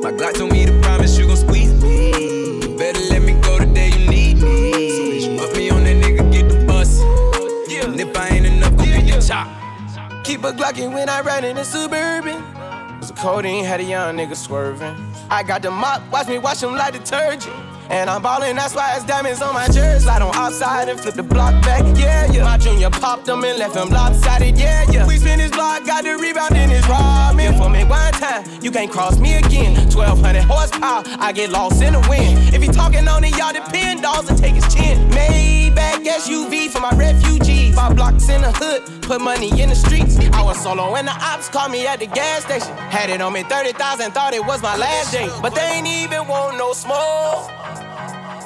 My 0.00 0.12
Glock 0.12 0.34
told 0.34 0.52
me 0.52 0.64
to 0.64 0.80
promise 0.80 1.18
you 1.18 1.26
gon' 1.26 1.36
squeeze 1.36 1.74
me. 1.82 2.60
You 2.62 2.78
better 2.78 3.00
let 3.10 3.22
me 3.22 3.32
go 3.40 3.58
the 3.58 3.66
day 3.66 3.88
you 3.88 4.08
need 4.08 4.36
me. 4.36 4.90
So 4.90 5.02
bitch, 5.02 5.38
put 5.38 5.56
me 5.56 5.70
on 5.70 5.82
that 5.82 5.96
nigga, 5.96 6.32
get 6.32 6.48
the 6.48 6.64
bus. 6.66 7.00
And 7.00 8.00
if 8.00 8.16
I 8.16 8.28
ain't 8.28 8.46
enough, 8.46 8.76
go 8.76 8.84
get 8.84 9.06
the 9.06 9.26
chop. 9.26 9.48
Keep 10.22 10.44
a 10.44 10.52
Glockin' 10.52 10.94
when 10.94 11.08
I 11.08 11.20
ride 11.20 11.42
in 11.42 11.56
the 11.56 11.64
Suburban. 11.64 12.44
Was 13.00 13.10
a 13.10 13.14
codeine, 13.14 13.64
had 13.64 13.80
a 13.80 13.84
young 13.84 14.16
nigga 14.16 14.36
swerving. 14.36 14.94
I 15.30 15.42
got 15.42 15.62
the 15.62 15.72
mop, 15.72 16.00
watch 16.12 16.28
me 16.28 16.38
wash 16.38 16.62
him 16.62 16.74
like 16.76 16.92
detergent. 16.92 17.52
And 17.90 18.08
I'm 18.08 18.22
ballin', 18.22 18.56
that's 18.56 18.74
why 18.74 18.94
it's 18.96 19.04
diamonds 19.04 19.42
on 19.42 19.54
my 19.54 19.66
jersey. 19.66 20.04
Slide 20.04 20.22
on 20.22 20.34
outside 20.34 20.88
and 20.88 20.98
flip 20.98 21.14
the 21.14 21.22
block 21.22 21.52
back, 21.62 21.82
yeah, 21.98 22.30
yeah. 22.32 22.44
My 22.44 22.56
junior 22.56 22.90
popped 22.90 23.28
him 23.28 23.44
and 23.44 23.58
left 23.58 23.76
him 23.76 23.88
lopsided, 23.90 24.58
yeah, 24.58 24.90
yeah. 24.90 25.06
We 25.06 25.18
spin 25.18 25.38
his 25.38 25.50
block, 25.50 25.84
got 25.84 26.04
the 26.04 26.16
rebound 26.16 26.56
in 26.56 26.70
his 26.70 26.86
robbing. 26.88 27.56
For 27.58 27.68
me 27.68 27.84
one 27.84 28.12
time, 28.14 28.44
you 28.62 28.70
can't 28.70 28.90
cross 28.90 29.18
me 29.18 29.34
again. 29.34 29.74
1200 29.76 30.42
horsepower, 30.44 31.02
I 31.18 31.32
get 31.32 31.50
lost 31.50 31.82
in 31.82 31.92
the 31.92 32.00
wind. 32.08 32.54
If 32.54 32.62
he 32.62 32.68
talking 32.68 33.06
on 33.06 33.22
it, 33.24 33.36
y'all 33.36 33.52
depend, 33.52 34.02
dolls 34.02 34.28
and 34.28 34.38
take 34.38 34.54
his 34.54 34.74
chin. 34.74 35.10
Maybach 35.10 36.04
SUV 36.04 36.70
for 36.70 36.80
my 36.80 36.92
refugees. 36.92 37.74
Five 37.74 37.96
blocks 37.96 38.28
in 38.28 38.40
the 38.42 38.52
hood, 38.52 39.02
put 39.02 39.20
money 39.20 39.50
in 39.60 39.68
the 39.68 39.76
streets. 39.76 40.18
I 40.32 40.42
was 40.42 40.60
solo 40.62 40.92
when 40.92 41.04
the 41.04 41.12
ops 41.12 41.48
called 41.48 41.72
me 41.72 41.86
at 41.86 41.98
the 41.98 42.06
gas 42.06 42.44
station. 42.44 42.74
Had 42.76 43.10
it 43.10 43.20
on 43.20 43.32
me 43.32 43.42
30,000, 43.42 44.12
thought 44.12 44.32
it 44.32 44.44
was 44.44 44.62
my 44.62 44.76
last 44.76 45.12
day. 45.12 45.28
But 45.42 45.54
they 45.54 45.62
ain't 45.62 45.86
even 45.86 46.26
want 46.26 46.56
no 46.56 46.72
smoke. 46.72 47.50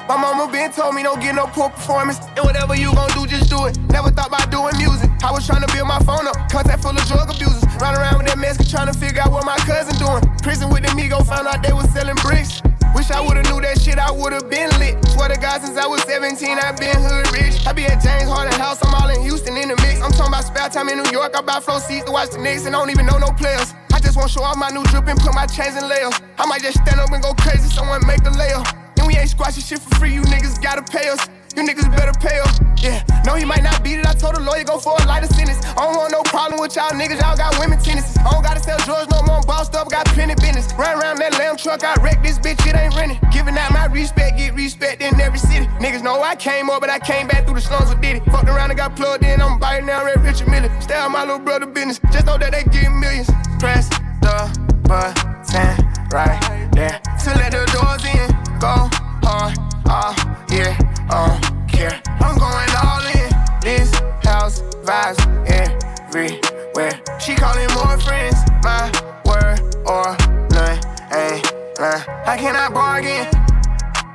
My 0.09 0.17
mama 0.17 0.51
been 0.51 0.73
told 0.73 0.95
me 0.95 1.03
don't 1.03 1.21
get 1.21 1.35
no 1.35 1.45
poor 1.53 1.69
performance. 1.69 2.17
And 2.33 2.41
whatever 2.41 2.75
you 2.75 2.95
gon' 2.95 3.13
do, 3.13 3.27
just 3.29 3.51
do 3.51 3.67
it. 3.67 3.77
Never 3.93 4.09
thought 4.09 4.33
about 4.33 4.51
doing 4.51 4.73
music. 4.81 5.11
I 5.21 5.31
was 5.31 5.45
trying 5.45 5.61
to 5.61 5.69
build 5.69 5.87
my 5.87 6.01
phone 6.01 6.25
up. 6.25 6.33
Contact 6.49 6.81
full 6.81 6.97
of 6.97 7.05
drug 7.05 7.29
abusers. 7.29 7.61
Run 7.77 7.93
around 7.93 8.17
with 8.17 8.27
that 8.33 8.39
mask 8.39 8.65
trying 8.73 8.89
to 8.89 8.97
figure 8.97 9.21
out 9.21 9.33
what 9.37 9.45
my 9.45 9.61
cousin 9.69 9.93
doing. 10.01 10.25
Prison 10.41 10.73
with 10.73 10.89
the 10.89 10.97
Migo 10.97 11.21
found 11.29 11.45
out 11.47 11.61
they 11.61 11.77
was 11.77 11.85
selling 11.93 12.17
bricks. 12.25 12.65
Wish 12.97 13.13
I 13.13 13.21
would've 13.21 13.45
knew 13.53 13.61
that 13.61 13.77
shit, 13.85 14.01
I 14.01 14.09
would've 14.11 14.49
been 14.49 14.73
lit. 14.81 14.97
Swear 15.13 15.29
to 15.29 15.37
God, 15.37 15.61
since 15.61 15.77
I 15.77 15.85
was 15.85 16.01
17, 16.09 16.57
i 16.57 16.73
been 16.73 16.97
hood 16.97 17.29
rich. 17.37 17.61
I 17.69 17.77
be 17.77 17.85
at 17.85 18.01
James 18.01 18.33
Harden 18.33 18.57
House, 18.57 18.81
I'm 18.81 18.97
all 18.97 19.13
in 19.13 19.21
Houston 19.21 19.61
in 19.61 19.69
the 19.69 19.77
mix. 19.85 20.01
I'm 20.01 20.09
talking 20.17 20.33
about 20.33 20.49
spare 20.49 20.73
time 20.73 20.89
in 20.89 21.05
New 21.05 21.11
York, 21.13 21.37
I 21.37 21.43
buy 21.45 21.61
flow 21.61 21.85
seats 21.85 22.09
to 22.09 22.13
watch 22.13 22.31
the 22.33 22.41
Knicks 22.41 22.65
and 22.65 22.73
don't 22.73 22.89
even 22.89 23.05
know 23.05 23.19
no 23.21 23.29
players. 23.37 23.75
I 23.93 24.01
just 24.01 24.17
wanna 24.17 24.33
show 24.33 24.43
off 24.43 24.57
my 24.57 24.73
new 24.73 24.85
drip 24.89 25.05
and 25.05 25.21
put 25.21 25.35
my 25.35 25.45
chains 25.45 25.77
in 25.77 25.85
layers. 25.85 26.17
I 26.41 26.47
might 26.49 26.65
just 26.65 26.81
stand 26.81 26.97
up 26.97 27.13
and 27.13 27.23
go 27.23 27.35
crazy, 27.35 27.69
someone 27.69 28.01
make 28.09 28.25
a 28.25 28.33
layup. 28.33 28.78
We 29.09 29.17
ain't 29.17 29.31
squashing 29.31 29.65
shit 29.65 29.79
for 29.79 29.89
free, 29.97 30.13
you 30.13 30.21
niggas 30.21 30.61
gotta 30.61 30.83
pay 30.83 31.09
us. 31.09 31.31
You 31.57 31.65
niggas 31.65 31.89
better 31.97 32.13
pay 32.21 32.41
up. 32.45 32.53
Yeah, 32.77 33.01
no, 33.25 33.37
he 33.37 33.45
might 33.47 33.63
not 33.63 33.83
beat 33.83 33.99
it. 33.99 34.07
I 34.07 34.13
told 34.13 34.37
the 34.37 34.43
lawyer 34.43 34.65
go 34.65 34.79
for 34.79 35.01
a 35.01 35.07
lighter 35.07 35.33
sentence. 35.33 35.65
I 35.65 35.89
don't 35.89 35.97
want 35.97 36.13
no 36.13 36.21
problem 36.29 36.61
with 36.61 36.77
y'all 36.77 36.91
niggas. 36.91 37.19
Y'all 37.19 37.35
got 37.35 37.59
women 37.59 37.81
tennis. 37.81 38.19
I 38.19 38.31
don't 38.31 38.43
gotta 38.43 38.61
sell 38.61 38.77
drugs 38.85 39.09
no 39.09 39.23
more. 39.23 39.41
I'm 39.41 39.47
bossed 39.47 39.75
up, 39.75 39.89
got 39.89 40.05
plenty 40.09 40.35
business. 40.35 40.69
Run 40.77 41.01
around 41.01 41.17
that 41.25 41.33
lamb 41.39 41.57
truck, 41.57 41.83
I 41.85 41.95
wreck 42.05 42.23
this 42.23 42.39
bitch. 42.39 42.61
It 42.69 42.77
ain't 42.77 42.95
renting. 42.97 43.17
Giving 43.33 43.57
out 43.57 43.73
my 43.73 43.87
respect, 43.87 44.37
get 44.37 44.55
respect 44.55 45.01
in 45.01 45.19
every 45.19 45.39
city. 45.39 45.65
Niggas 45.81 46.03
know 46.03 46.21
I 46.21 46.37
came 46.37 46.69
up, 46.69 46.83
but 46.83 46.91
I 46.91 46.99
came 46.99 47.29
back 47.29 47.47
through 47.47 47.55
the 47.55 47.63
slums 47.63 47.89
with 47.89 48.03
Diddy. 48.03 48.21
Fucked 48.29 48.51
around 48.51 48.69
and 48.71 48.79
got 48.79 48.95
plugged 48.95 49.25
in. 49.25 49.41
I'm 49.41 49.59
biting 49.59 49.87
now, 49.87 50.05
Red 50.05 50.23
Richard 50.23 50.49
Miller. 50.49 50.69
Stay 50.83 50.97
out 50.97 51.11
my 51.11 51.23
little 51.23 51.39
brother 51.39 51.65
business. 51.65 51.99
Just 52.13 52.27
know 52.27 52.37
that 52.37 52.53
they 52.53 52.63
get 52.65 52.93
millions. 52.93 53.31
Press 53.59 53.89
the 54.21 54.37
button 54.85 55.89
right 56.13 56.69
there 56.73 57.01
to 57.25 57.31
let 57.41 57.53
the 57.53 57.65
doors 57.73 58.05
in. 58.05 58.38
Go 58.61 58.91
hard, 59.23 59.57
oh 59.87 60.15
yeah, 60.51 60.77
oh 61.11 61.39
care. 61.69 62.03
I'm 62.19 62.37
going 62.37 62.71
all 62.83 63.07
in. 63.07 63.31
This 63.63 63.95
house 64.27 64.63
vibes 64.83 65.21
everywhere. 65.47 67.01
She 67.21 67.37
calling 67.37 67.69
more 67.75 67.97
friends, 68.01 68.35
my 68.65 68.91
word 69.25 69.61
or 69.87 70.17
none. 70.51 70.79
Ain't 71.15 71.47
lying. 71.79 72.03
I 72.27 72.37
cannot 72.37 72.75
bargain. 72.75 73.27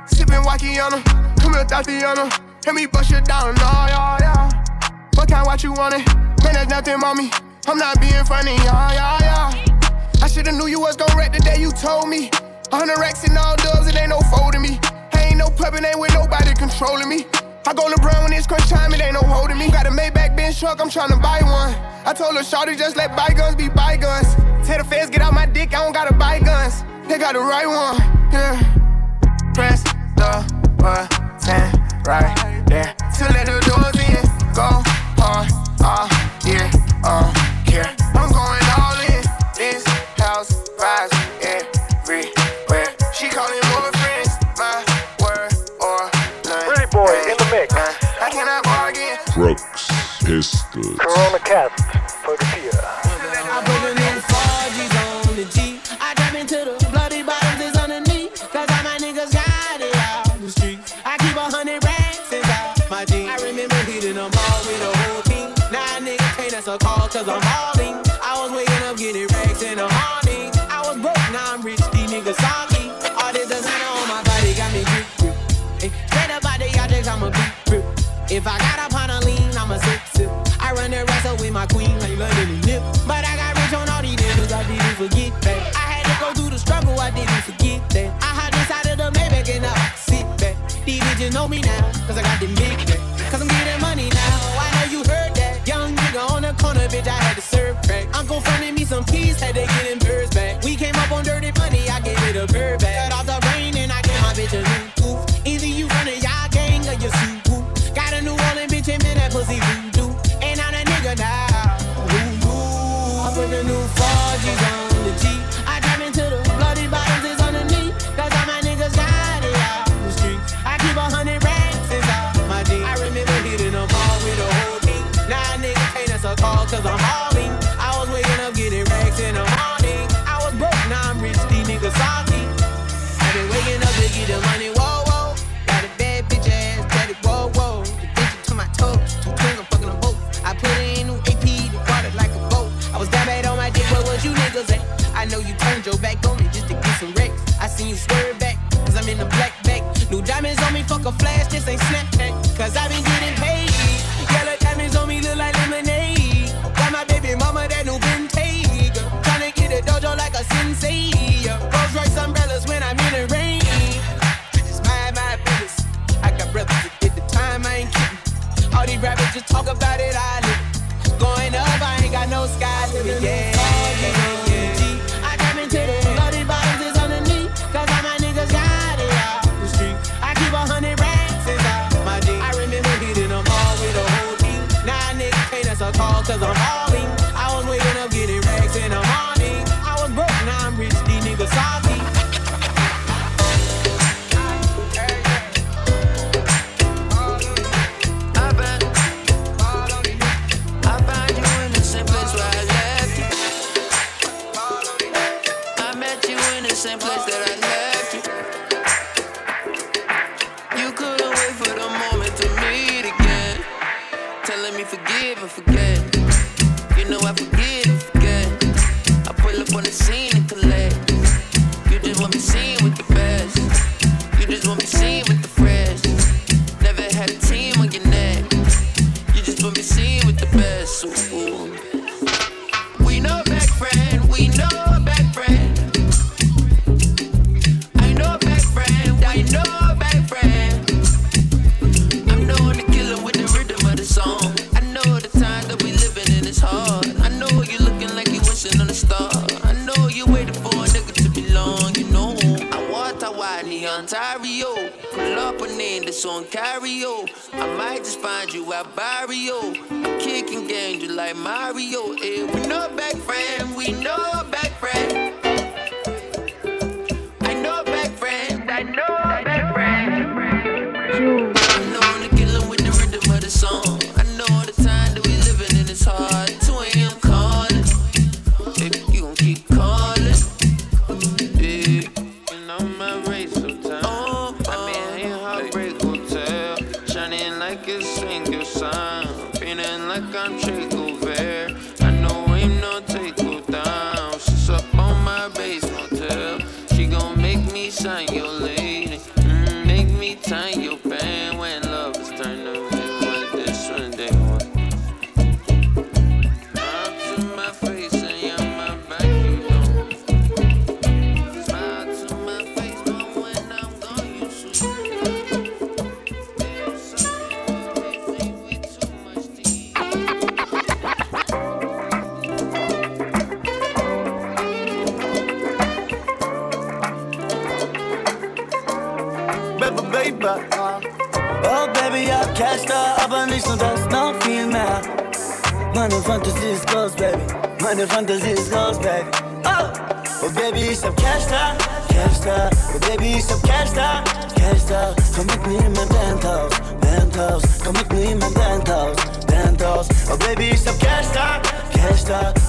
Sipping 0.08 0.44
Wakiana, 0.44 1.02
come 1.40 1.54
here, 1.54 1.64
Tatiana. 1.64 2.28
Let 2.66 2.74
me 2.74 2.84
bust 2.84 3.10
you 3.10 3.22
down, 3.22 3.54
no, 3.54 3.62
yeah, 3.62 4.18
yeah. 4.20 4.64
What 5.14 5.30
kind 5.30 5.46
what 5.46 5.62
you 5.62 5.72
want 5.72 5.94
it? 5.94 6.06
Man, 6.44 6.52
there's 6.52 6.68
nothing, 6.68 7.00
mommy. 7.00 7.30
I'm 7.66 7.78
not 7.78 7.98
being 7.98 8.24
funny, 8.24 8.56
yeah, 8.56 8.92
yeah, 8.92 9.18
yeah. 9.22 10.22
I 10.22 10.28
should've 10.28 10.54
knew 10.54 10.66
you 10.66 10.80
was 10.80 10.96
gon' 10.96 11.16
wreck 11.16 11.32
the 11.32 11.38
day 11.40 11.58
you 11.58 11.70
told 11.72 12.10
me. 12.10 12.30
100 12.74 12.98
racks 12.98 13.22
and 13.22 13.38
all 13.38 13.54
dubs, 13.54 13.86
it 13.86 13.96
ain't 13.96 14.08
no 14.08 14.18
folding 14.34 14.60
me. 14.60 14.80
I 15.12 15.30
ain't 15.30 15.38
no 15.38 15.48
puppet, 15.48 15.84
ain't 15.84 15.96
with 15.96 16.12
nobody 16.12 16.52
controlling 16.54 17.08
me. 17.08 17.24
I 17.64 17.72
go 17.72 17.84
LeBron 17.86 18.24
when 18.24 18.32
it's 18.32 18.48
crunch 18.48 18.68
time, 18.68 18.92
it 18.92 19.00
ain't 19.00 19.14
no 19.14 19.20
holding 19.20 19.58
me. 19.58 19.70
Got 19.70 19.86
a 19.86 19.90
Maybach 19.90 20.36
Benz 20.36 20.58
truck, 20.58 20.80
I'm 20.80 20.90
tryna 20.90 21.22
buy 21.22 21.38
one. 21.42 21.72
I 22.04 22.12
told 22.12 22.34
a 22.34 22.40
Shawty, 22.40 22.76
just 22.76 22.96
let 22.96 23.14
bygones 23.16 23.54
be 23.54 23.68
bygones. 23.68 24.34
Tell 24.66 24.78
the 24.78 24.84
feds, 24.90 25.08
get 25.08 25.22
out 25.22 25.32
my 25.32 25.46
dick, 25.46 25.72
I 25.72 25.84
don't 25.84 25.92
gotta 25.92 26.14
buy 26.14 26.40
guns. 26.40 26.82
They 27.06 27.16
got 27.16 27.34
the 27.34 27.40
right 27.42 27.68
one, 27.68 27.94
yeah. 28.32 28.58
Press 29.54 29.84
the 30.18 30.42
button 30.76 31.70
right 32.04 32.64
there. 32.66 32.92
To 33.18 33.24
let 33.34 33.46
the 33.46 33.62
doors 33.70 33.94
in, 34.02 34.24
go 34.52 34.82
hard, 35.22 35.46
ah, 35.80 36.40
yeah, 36.44 36.72
uh. 37.04 37.43
Corona 50.24 51.38
Cast 51.44 51.76
for 52.24 52.34
the 52.38 52.44
fear. 52.56 52.72
I 52.72 53.60
put 53.60 53.76
them 53.84 53.92
in 53.92 54.18
Forgies 54.24 54.94
on 54.96 55.36
the 55.36 55.44
G. 55.52 55.76
I 56.00 56.16
into 56.40 56.64
the 56.64 56.80
bloody. 56.88 57.20
Cause 58.48 58.70
all 58.72 58.84
my 58.88 58.96
niggas 59.04 59.28
got 59.36 59.80
it 59.84 59.94
out 59.96 60.24
the. 60.40 60.80
I 61.04 61.18
keep 61.20 61.36
a 61.36 61.44
hundred 61.44 61.84
racks 61.84 62.32
inside 62.32 62.88
my 62.88 63.04
jeans. 63.04 63.28
I 63.28 63.36
remember 63.44 63.76
hitting 63.84 64.14
them 64.14 64.32
all 64.32 64.60
with 64.64 64.80
a 64.80 64.96
whole 64.96 65.20
team. 65.28 65.52
Now 65.68 65.84
nah, 65.92 66.00
nigga 66.00 66.24
can't 66.40 66.52
that's 66.52 66.68
a 66.68 66.78
call 66.78 67.06
cause 67.12 67.28
I'm 67.28 67.44
hauling. 67.44 68.00
I 68.24 68.40
was 68.40 68.50
waking 68.56 68.80
up 68.88 68.96
getting 68.96 69.28
racks 69.28 69.60
in 69.60 69.76
the 69.76 69.92
morning. 69.92 70.48
I 70.72 70.80
was 70.88 70.96
broke, 71.04 71.20
now 71.36 71.52
I'm 71.52 71.60
rich. 71.60 71.84
These 71.92 72.08
niggas 72.08 72.40
salty. 72.40 72.88
All 73.20 73.28
this 73.36 73.52
designer 73.52 73.92
on 74.00 74.08
my 74.08 74.24
body 74.24 74.56
got 74.56 74.72
me 74.72 74.88
grip, 74.88 75.04
grip. 75.20 75.36
Straight 76.08 76.32
up 76.32 76.48
out 76.48 76.56
the 76.56 76.72
objects, 76.80 77.08
I'ma 77.12 77.28
be 77.28 77.44
grip. 77.68 77.84
If 78.32 78.46
I 78.48 78.56
got 78.56 78.78
up 78.88 78.96
on 78.96 79.10
a 79.10 79.20
lean, 79.20 79.52
I'ma 79.52 79.76
sit 79.84 80.13
that 81.06 81.26
up 81.26 81.40
with 81.40 81.52
my 81.52 81.66
queen 81.66 81.92
like 82.00 82.16
London 82.16 82.48
and 82.50 82.66
Nip. 82.66 82.82
But 83.06 83.24
I 83.24 83.36
got 83.36 83.54
rich 83.56 83.74
on 83.74 83.88
all 83.88 84.02
these 84.02 84.16
niggas, 84.16 84.52
I 84.52 84.62
didn't 84.64 84.96
forget 84.96 85.32
that. 85.42 85.60
I 85.76 85.84
had 85.92 86.04
to 86.06 86.14
go 86.20 86.28
through 86.32 86.50
the 86.50 86.58
struggle, 86.58 86.98
I 86.98 87.10
didn't 87.10 87.42
forget 87.42 87.80
that. 87.90 88.08
I 88.22 88.50
this 88.50 88.60
inside 88.60 88.86
of 88.92 88.96
the 88.98 89.08
Maybach 89.18 89.48
and 89.56 89.66
I 89.66 89.74
sit 89.96 90.26
back. 90.38 90.56
These 90.84 91.00
bitches 91.00 91.32
know 91.32 91.48
me 91.48 91.60
now, 91.60 91.82
cause 92.06 92.16
I 92.16 92.22
got 92.22 92.40
them 92.40 92.54
big 92.54 92.78
back. 92.86 93.00
Cause 93.30 93.40
I'm 93.42 93.48
getting 93.48 93.80
money 93.80 94.08
now, 94.10 94.36
I 94.60 94.66
know 94.76 94.86
you 94.92 95.00
heard 95.04 95.34
that. 95.34 95.66
Young 95.66 95.94
nigga 95.96 96.30
on 96.30 96.42
the 96.42 96.52
corner, 96.62 96.86
bitch, 96.88 97.06
I 97.06 97.18
had 97.26 97.34
to 97.36 97.42
serve 97.42 97.80
crack. 97.82 98.06
Uncle 98.14 98.40
fronted 98.40 98.74
me 98.74 98.84
some 98.84 99.04
keys, 99.04 99.40
had 99.40 99.54
to 99.54 99.62
get 99.62 99.86
him 99.90 100.03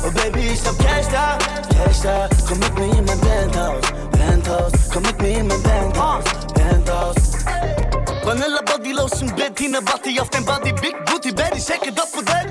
Oh 0.06 0.12
Baby, 0.12 0.52
ich 0.54 0.64
hab 0.64 0.78
Cash 0.78 1.08
da, 1.12 1.36
Cash 1.70 2.02
da. 2.04 2.30
Komm 2.48 2.60
mit 2.60 2.76
mir 2.76 3.00
in 3.00 3.06
mein 3.06 3.20
Penthouse, 3.22 3.82
Penthouse. 4.12 4.72
Komm 4.94 5.02
mit 5.02 5.20
mir 5.20 5.40
in 5.40 5.48
mein 5.48 5.64
Penthouse, 5.64 6.24
Penthouse. 6.54 7.16
Vanilla 8.24 8.62
body 8.62 8.92
lotion, 8.92 9.36
Bettina 9.36 9.80
Batti 9.82 10.20
auf 10.20 10.30
dein 10.30 10.46
Body, 10.46 10.74
Big 10.74 10.96
Booty, 11.06 11.32
Baby, 11.32 11.60
shake 11.60 11.88
it 11.88 12.00
up 12.00 12.08
for 12.08 12.24
that. 12.24 12.46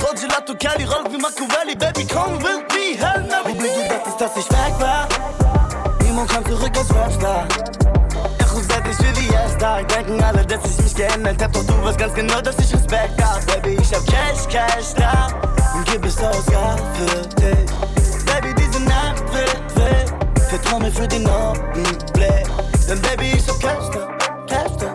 Gold 0.00 0.16
Gelato, 0.18 0.54
Kelly, 0.54 0.84
roll 0.84 1.04
wie 1.12 1.18
Machiavelli, 1.18 1.76
Baby, 1.76 2.06
komm, 2.06 2.42
will 2.42 2.62
be 2.68 2.96
hell, 2.96 3.20
Mary. 3.20 3.52
Wie 3.54 3.68
du 3.68 3.88
dachtest, 3.88 4.20
dass 4.20 4.36
ich 4.38 4.50
weg 4.50 4.74
war? 4.78 5.06
Niemand 6.02 6.30
kam 6.30 6.44
zurück 6.46 6.72
als 6.74 6.94
Rapstar. 6.94 7.97
Echo 8.58 8.62
seit 8.68 8.88
ich 8.88 8.96
für 8.96 9.12
die 9.12 9.32
erste 9.32 9.94
Denken 9.94 10.22
alle, 10.22 10.44
dass 10.44 10.60
ich 10.64 10.82
mich 10.82 10.94
geändert 10.94 11.42
hab, 11.42 11.52
doch 11.52 11.64
du 11.64 11.84
weißt 11.84 11.98
ganz 11.98 12.14
genau, 12.14 12.40
dass 12.40 12.58
ich 12.58 12.72
Respekt 12.74 13.22
hab. 13.22 13.44
Baby, 13.46 13.78
ich 13.80 13.94
hab 13.94 14.04
Cash, 14.06 14.48
Cash 14.48 14.94
da 14.96 15.28
und 15.74 15.84
gib 15.90 16.04
es 16.04 16.18
aus, 16.18 16.44
ja, 16.50 16.76
für 16.94 17.26
dich. 17.40 17.70
Baby, 18.26 18.54
diese 18.58 18.80
Nacht 18.82 19.22
wird 19.32 19.76
wild. 19.76 20.14
Vertrau 20.48 20.80
mir 20.80 20.90
für 20.90 21.06
den 21.06 21.28
Augenblick. 21.28 21.98
Denn 22.88 23.00
Baby, 23.02 23.32
ich 23.36 23.48
hab 23.48 23.60
Cash 23.60 23.90
da, 23.92 24.08
Cash 24.46 24.76
da. 24.78 24.92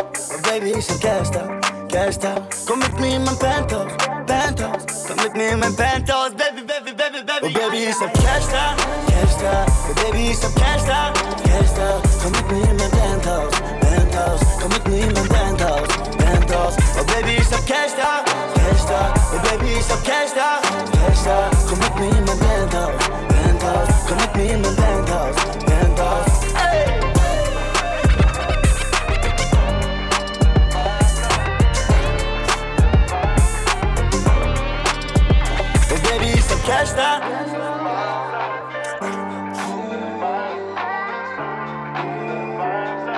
Baby, 0.50 0.74
ich 0.78 0.90
hab 0.90 1.00
Cash 1.00 1.30
da, 1.32 1.48
cash 1.94 2.18
down. 2.18 2.42
Come 2.66 2.80
with 2.80 3.00
me 3.00 3.14
in 3.14 3.24
my 3.24 3.34
pantos, 3.34 3.94
pantos. 4.26 4.82
Come 5.08 5.18
with 5.24 5.36
me 5.36 5.46
in 5.50 5.60
my 5.60 5.70
pantos, 5.70 6.36
baby, 6.36 6.66
baby, 6.66 6.92
baby, 6.92 7.22
baby. 7.22 7.54
Oh, 7.54 7.70
baby, 7.70 7.86
it's 7.86 8.02
a 8.02 8.10
cash 8.10 8.48
down, 8.50 8.76
cash 9.14 9.36
down. 9.38 9.66
Oh, 9.70 9.94
baby, 10.02 10.24
it's 10.34 10.44
a 10.44 10.50
cash 10.58 10.84
down, 10.90 11.14
cash 11.46 11.72
down. 11.78 12.02
Come 12.22 12.34
with 12.34 12.50
me 12.50 12.60
in 12.66 12.78
my 12.82 12.90
pantos, 12.98 13.54
pantos. 13.86 14.42
Come 14.60 14.72
with 14.74 14.88
me 14.90 15.02
in 15.06 15.14
my 15.14 15.22
pantos, 15.34 15.88
pantos. 16.18 16.74
Oh, 16.98 17.06
baby, 17.14 17.34
it's 17.38 17.52
a 17.54 17.62
cash 17.70 17.94
down, 17.94 18.26
cash 18.26 18.86
down. 18.90 19.14
Oh, 19.30 19.40
baby, 19.46 19.72
it's 19.78 19.92
a 19.94 19.98
cash 20.02 20.32
down, 20.34 20.62
cash 20.98 21.22
down. 21.30 21.52
Come 21.70 21.80
with 21.86 21.96
me 22.02 22.08
in 22.18 22.26
my 22.26 22.36
pantos, 22.42 22.98
pantos. 23.30 23.88
Come 24.10 24.18
with 24.18 24.36
me 24.36 24.46
in 24.50 24.62
my 24.66 24.74
pantos, 24.82 25.36
pantos. 25.70 26.33
Baby, 36.74 36.84
ich 36.84 36.90
hab 36.90 36.94
Cash 36.94 36.94
da. 36.94 37.20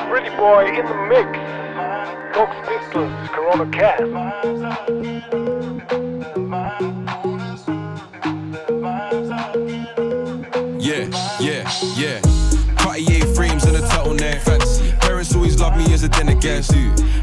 Pretty 0.09 0.29
boy 0.35 0.65
in 0.67 0.85
the 0.85 0.95
mix. 1.09 1.29
Cox 2.33 2.55
Pistols, 2.67 3.11
Corona 3.31 3.65
Cast. 3.71 4.01
Yeah, 10.79 11.07
yeah, 11.39 11.69
yeah. 11.95 12.19
Cartier 12.75 13.25
frames 13.35 13.63
and 13.65 13.77
a 13.77 13.81
turtleneck. 13.81 14.41
Fancy. 14.41 14.91
Parents 14.99 15.33
always 15.35 15.59
love 15.59 15.77
me 15.77 15.93
as 15.93 16.03
a 16.03 16.09
dinner 16.09 16.35
guest. 16.35 16.73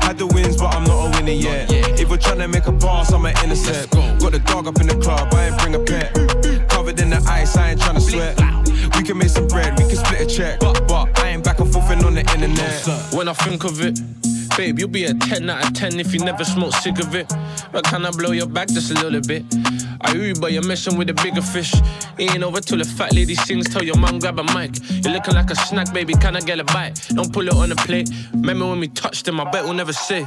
Had 0.01 0.19
the 0.19 0.27
wins, 0.27 0.57
but 0.57 0.75
I'm 0.75 0.85
not 0.85 1.07
a 1.07 1.11
winner 1.11 1.33
yet. 1.33 1.71
If 2.01 2.09
we're 2.11 2.17
trying 2.17 2.39
to 2.39 2.49
make 2.49 2.67
a 2.67 2.73
pass, 2.73 3.13
I'm 3.13 3.25
an 3.27 3.35
intercept. 3.45 3.93
Got 3.93 4.33
the 4.33 4.39
dog 4.39 4.67
up 4.67 4.81
in 4.81 4.87
the 4.87 4.97
club, 4.97 5.33
I 5.35 5.49
ain't 5.49 5.59
bring 5.59 5.75
a 5.75 5.79
pet. 5.79 6.22
The 7.53 7.61
I 7.61 7.71
ain't 7.71 7.81
trying 7.81 7.95
to 7.95 8.01
sweat. 8.01 8.39
We 8.97 9.03
can 9.03 9.19
make 9.19 9.29
some 9.29 9.49
bread, 9.49 9.79
we 9.79 9.85
can 9.87 9.97
split 9.97 10.21
a 10.21 10.27
check. 10.27 10.61
But, 10.61 10.87
but 10.87 11.19
I 11.19 11.29
ain't 11.29 11.45
back 11.45 11.61
and 11.61 11.73
forth 11.73 11.91
on 11.91 12.15
the 12.15 12.21
internet. 12.21 13.15
When 13.15 13.29
I 13.29 13.33
think 13.33 13.65
of 13.65 13.81
it, 13.81 13.99
babe, 14.57 14.79
you'll 14.79 14.89
be 14.89 15.05
a 15.05 15.15
10 15.15 15.49
out 15.49 15.67
of 15.67 15.73
10 15.75 15.99
if 16.01 16.13
you 16.13 16.21
never 16.21 16.45
smoke 16.45 16.73
sick 16.75 16.99
of 16.99 17.15
it. 17.15 17.33
But 17.73 17.85
can 17.85 18.05
I 18.05 18.11
blow 18.11 18.33
your 18.33 18.47
back 18.47 18.69
just 18.69 18.91
a 18.91 18.95
little 18.95 19.21
bit? 19.21 19.45
I 20.01 20.13
Uber, 20.15 20.49
you're 20.51 20.67
messing 20.67 20.97
with 20.97 21.11
a 21.11 21.15
bigger 21.15 21.43
fish. 21.43 21.73
Ain't 22.19 22.43
over 22.43 22.61
till 22.61 22.79
the 22.79 22.85
fat 22.85 23.15
lady 23.15 23.35
sings, 23.35 23.69
tell 23.69 23.83
your 23.83 23.97
mom 23.97 24.19
grab 24.19 24.39
a 24.39 24.45
mic. 24.55 24.73
You're 25.05 25.15
looking 25.15 25.35
like 25.35 25.51
a 25.51 25.57
snack, 25.57 25.93
baby, 25.93 26.15
can 26.15 26.37
I 26.37 26.41
get 26.41 26.61
a 26.61 26.65
bite? 26.65 27.09
Don't 27.15 27.33
pull 27.33 27.47
it 27.47 27.55
on 27.55 27.69
the 27.69 27.77
plate. 27.77 28.11
Remember 28.33 28.67
when 28.67 28.81
we 28.81 28.89
touched 28.89 29.25
them, 29.25 29.41
I 29.41 29.51
bet 29.51 29.65
we'll 29.65 29.75
never 29.75 29.93
say. 29.93 30.27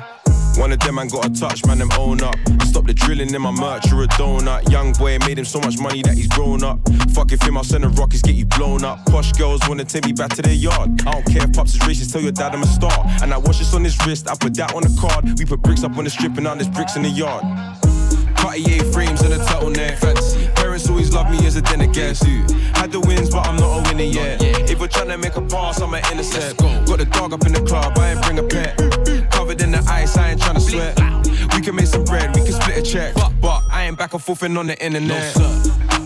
One 0.57 0.71
of 0.71 0.79
them, 0.79 0.95
man, 0.95 1.07
got 1.07 1.25
a 1.25 1.29
touch, 1.29 1.65
man, 1.65 1.79
them 1.79 1.91
own 1.99 2.21
up. 2.21 2.35
Stop 2.63 2.85
the 2.85 2.93
drilling 2.93 3.33
in 3.33 3.41
my 3.41 3.51
merch, 3.51 3.91
you're 3.91 4.03
a 4.03 4.07
donut. 4.07 4.69
Young 4.71 4.93
boy 4.93 5.17
made 5.19 5.37
him 5.37 5.45
so 5.45 5.59
much 5.59 5.77
money 5.79 6.01
that 6.03 6.15
he's 6.15 6.27
grown 6.27 6.63
up. 6.63 6.79
Fuck 7.11 7.31
if 7.31 7.41
him, 7.41 7.57
I'll 7.57 7.63
send 7.63 7.83
the 7.83 7.89
rockets, 7.89 8.21
get 8.21 8.35
you 8.35 8.45
blown 8.45 8.83
up. 8.83 9.05
Posh 9.07 9.31
girls 9.33 9.61
wanna 9.67 9.83
take 9.85 10.05
me 10.05 10.13
back 10.13 10.31
to 10.31 10.41
their 10.41 10.53
yard. 10.53 11.01
I 11.05 11.11
don't 11.11 11.25
care 11.25 11.43
if 11.43 11.53
pops 11.53 11.75
is 11.75 11.81
racist, 11.81 12.11
tell 12.11 12.21
your 12.21 12.31
dad 12.31 12.53
I'm 12.55 12.63
a 12.63 12.67
star. 12.67 13.05
And 13.21 13.33
I 13.33 13.37
watch 13.37 13.59
this 13.59 13.73
on 13.73 13.83
his 13.83 13.97
wrist, 14.05 14.29
I 14.29 14.35
put 14.35 14.53
that 14.55 14.73
on 14.73 14.83
the 14.83 14.95
card. 14.99 15.37
We 15.37 15.45
put 15.45 15.61
bricks 15.61 15.83
up 15.83 15.97
on 15.97 16.05
the 16.05 16.09
strip 16.09 16.33
and 16.35 16.43
now 16.43 16.55
there's 16.55 16.69
bricks 16.69 16.95
in 16.95 17.03
the 17.03 17.09
yard. 17.09 17.43
Cartier 18.35 18.83
frames 18.91 19.21
and 19.21 19.33
a 19.33 19.37
turtleneck. 19.37 19.97
Fancy. 19.97 20.44
Love 21.15 21.31
me 21.31 21.47
as 21.47 21.55
a 21.55 21.61
dinner 21.61 21.87
guest. 21.87 22.25
Had 22.75 22.91
the 22.91 22.99
wins, 22.99 23.29
but 23.29 23.47
I'm 23.47 23.55
not 23.55 23.79
a 23.79 23.81
winner 23.89 24.03
yet. 24.03 24.43
If 24.69 24.81
we're 24.81 24.89
trying 24.89 25.07
to 25.07 25.17
make 25.17 25.37
a 25.37 25.41
pass, 25.41 25.79
I'm 25.79 25.93
an 25.93 26.03
intercept. 26.11 26.57
Got 26.59 26.99
the 26.99 27.05
dog 27.05 27.31
up 27.31 27.45
in 27.45 27.53
the 27.53 27.61
club, 27.61 27.97
I 27.97 28.11
ain't 28.11 28.21
bring 28.21 28.37
a 28.37 28.43
pet. 28.43 28.75
Covered 29.31 29.61
in 29.61 29.71
the 29.71 29.81
ice, 29.87 30.17
I 30.17 30.31
ain't 30.31 30.41
trying 30.41 30.55
to 30.55 30.59
sweat. 30.59 30.99
We 31.55 31.61
can 31.61 31.73
make 31.73 31.87
some 31.87 32.03
bread, 32.03 32.35
we 32.35 32.43
can 32.43 32.51
split 32.51 32.79
a 32.79 32.81
check. 32.81 33.13
But, 33.15 33.31
but 33.39 33.63
I 33.71 33.85
ain't 33.85 33.97
back 33.97 34.13
and 34.13 34.21
forth 34.21 34.43
on 34.43 34.67
the 34.67 34.77
internet. 34.83 35.33
Geiles 35.35 36.04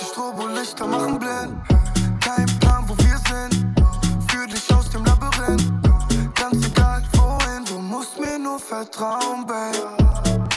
Die 0.00 0.04
Strobolichter 0.04 0.86
machen 0.86 1.18
blind. 1.18 1.54
Kein 2.20 2.46
Plan, 2.60 2.84
wo 2.86 2.96
wir 2.98 3.18
sind. 3.28 3.74
Führ 4.30 4.46
dich 4.46 4.74
aus 4.74 4.90
dem 4.90 5.04
Labyrinth. 5.04 5.72
Ganz 6.34 6.66
egal 6.66 7.02
wohin, 7.12 7.64
du 7.64 7.78
musst 7.78 8.18
mir 8.18 8.38
nur 8.38 8.58
vertrauen, 8.58 9.46
babe. 9.46 10.47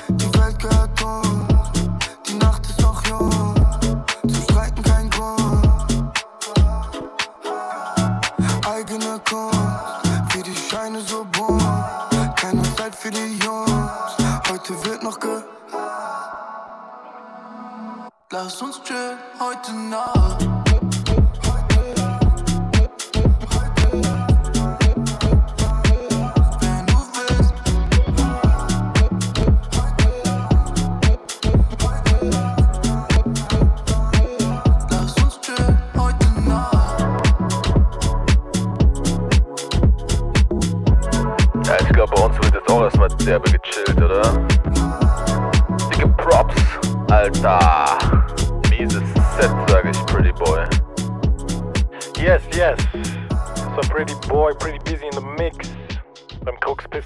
Lass 18.43 18.59
uns 18.59 18.81
chillen 18.81 19.19
heute 19.39 19.71
Nacht. 19.71 20.60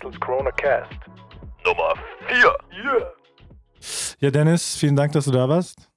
Pistols 0.05 0.19
Corona 0.19 0.51
Cast. 0.51 0.91
Nummer 1.65 1.95
4. 2.27 2.37
Yeah. 2.37 3.13
Ja, 4.19 4.29
Dennis, 4.29 4.75
vielen 4.75 4.95
Dank, 4.95 5.13
dass 5.13 5.25
du 5.25 5.31
da 5.31 5.49
warst. 5.49 5.89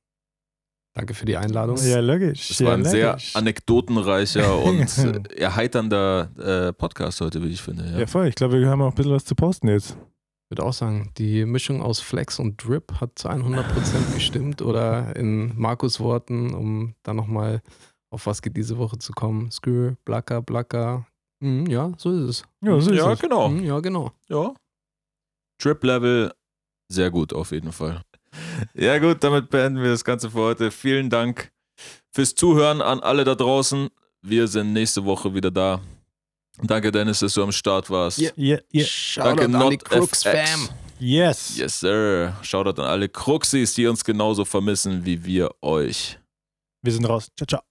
Danke 0.94 1.12
für 1.12 1.26
die 1.26 1.36
Einladung. 1.36 1.76
Ja, 1.76 2.00
logisch. 2.00 2.50
Es 2.50 2.58
ja, 2.58 2.68
war 2.68 2.74
ein 2.74 2.86
sehr 2.86 3.10
logisch. 3.10 3.36
anekdotenreicher 3.36 4.58
und 4.64 4.98
äh, 4.98 5.34
erheiternder 5.36 6.30
äh, 6.38 6.72
Podcast 6.72 7.20
heute, 7.20 7.42
wie 7.42 7.48
ich 7.48 7.60
finde. 7.60 7.84
Ja. 7.84 7.98
Ja, 7.98 8.06
voll. 8.06 8.28
Ich 8.28 8.34
glaube, 8.34 8.58
wir 8.58 8.68
haben 8.70 8.80
auch 8.80 8.92
ein 8.92 8.94
bisschen 8.94 9.12
was 9.12 9.26
zu 9.26 9.34
posten 9.34 9.68
jetzt. 9.68 9.90
Ich 9.90 10.50
würde 10.50 10.64
auch 10.64 10.72
sagen, 10.72 11.12
die 11.18 11.44
Mischung 11.44 11.82
aus 11.82 12.00
Flex 12.00 12.38
und 12.38 12.64
Drip 12.64 13.02
hat 13.02 13.18
zu 13.18 13.28
100% 13.28 13.64
gestimmt 14.14 14.62
oder 14.62 15.14
in 15.16 15.52
Markus 15.60 16.00
Worten, 16.00 16.54
um 16.54 16.94
dann 17.02 17.16
nochmal 17.16 17.60
auf 18.10 18.24
was 18.24 18.40
geht 18.40 18.56
diese 18.56 18.78
Woche 18.78 18.96
zu 18.96 19.12
kommen. 19.12 19.50
Skür, 19.50 19.96
Blacker, 20.06 20.40
Blacker. 20.40 21.06
Mhm, 21.40 21.66
ja, 21.66 21.92
so 21.96 22.10
ist 22.12 22.28
es. 22.28 22.42
Ja, 22.60 22.80
so 22.80 22.90
ist 22.90 22.96
ja 22.98 23.12
es. 23.12 23.18
genau. 23.18 23.48
Mhm, 23.48 23.64
ja, 23.64 23.80
genau. 23.80 24.12
Ja. 24.28 24.54
Trip-Level 25.58 26.32
sehr 26.90 27.10
gut 27.10 27.32
auf 27.32 27.52
jeden 27.52 27.72
Fall. 27.72 28.02
Ja 28.74 28.98
gut, 28.98 29.24
damit 29.24 29.50
beenden 29.50 29.82
wir 29.82 29.90
das 29.90 30.04
Ganze 30.04 30.30
für 30.30 30.38
heute. 30.38 30.70
Vielen 30.70 31.10
Dank 31.10 31.50
fürs 32.10 32.34
Zuhören 32.34 32.82
an 32.82 33.00
alle 33.00 33.24
da 33.24 33.34
draußen. 33.34 33.88
Wir 34.20 34.46
sind 34.48 34.72
nächste 34.72 35.04
Woche 35.04 35.32
wieder 35.34 35.50
da. 35.50 35.80
Danke 36.62 36.92
Dennis, 36.92 37.20
dass 37.20 37.34
du 37.34 37.42
am 37.42 37.52
Start 37.52 37.88
warst. 37.88 38.18
Yeah, 38.18 38.32
yeah, 38.36 38.60
yeah. 38.72 38.86
Shoutout 38.86 39.42
an 39.44 39.70
die 39.70 39.78
Crooks 39.78 40.24
Fam. 40.24 40.68
Yes. 40.98 41.56
Yes, 41.56 41.80
sir. 41.80 42.36
Shoutout 42.42 42.80
an 42.82 42.88
alle 42.88 43.08
Cruxis, 43.08 43.74
die 43.74 43.86
uns 43.86 44.04
genauso 44.04 44.44
vermissen 44.44 45.04
wie 45.04 45.24
wir 45.24 45.50
euch. 45.62 46.18
Wir 46.82 46.92
sind 46.92 47.04
raus. 47.08 47.28
Ciao, 47.36 47.46
ciao. 47.46 47.67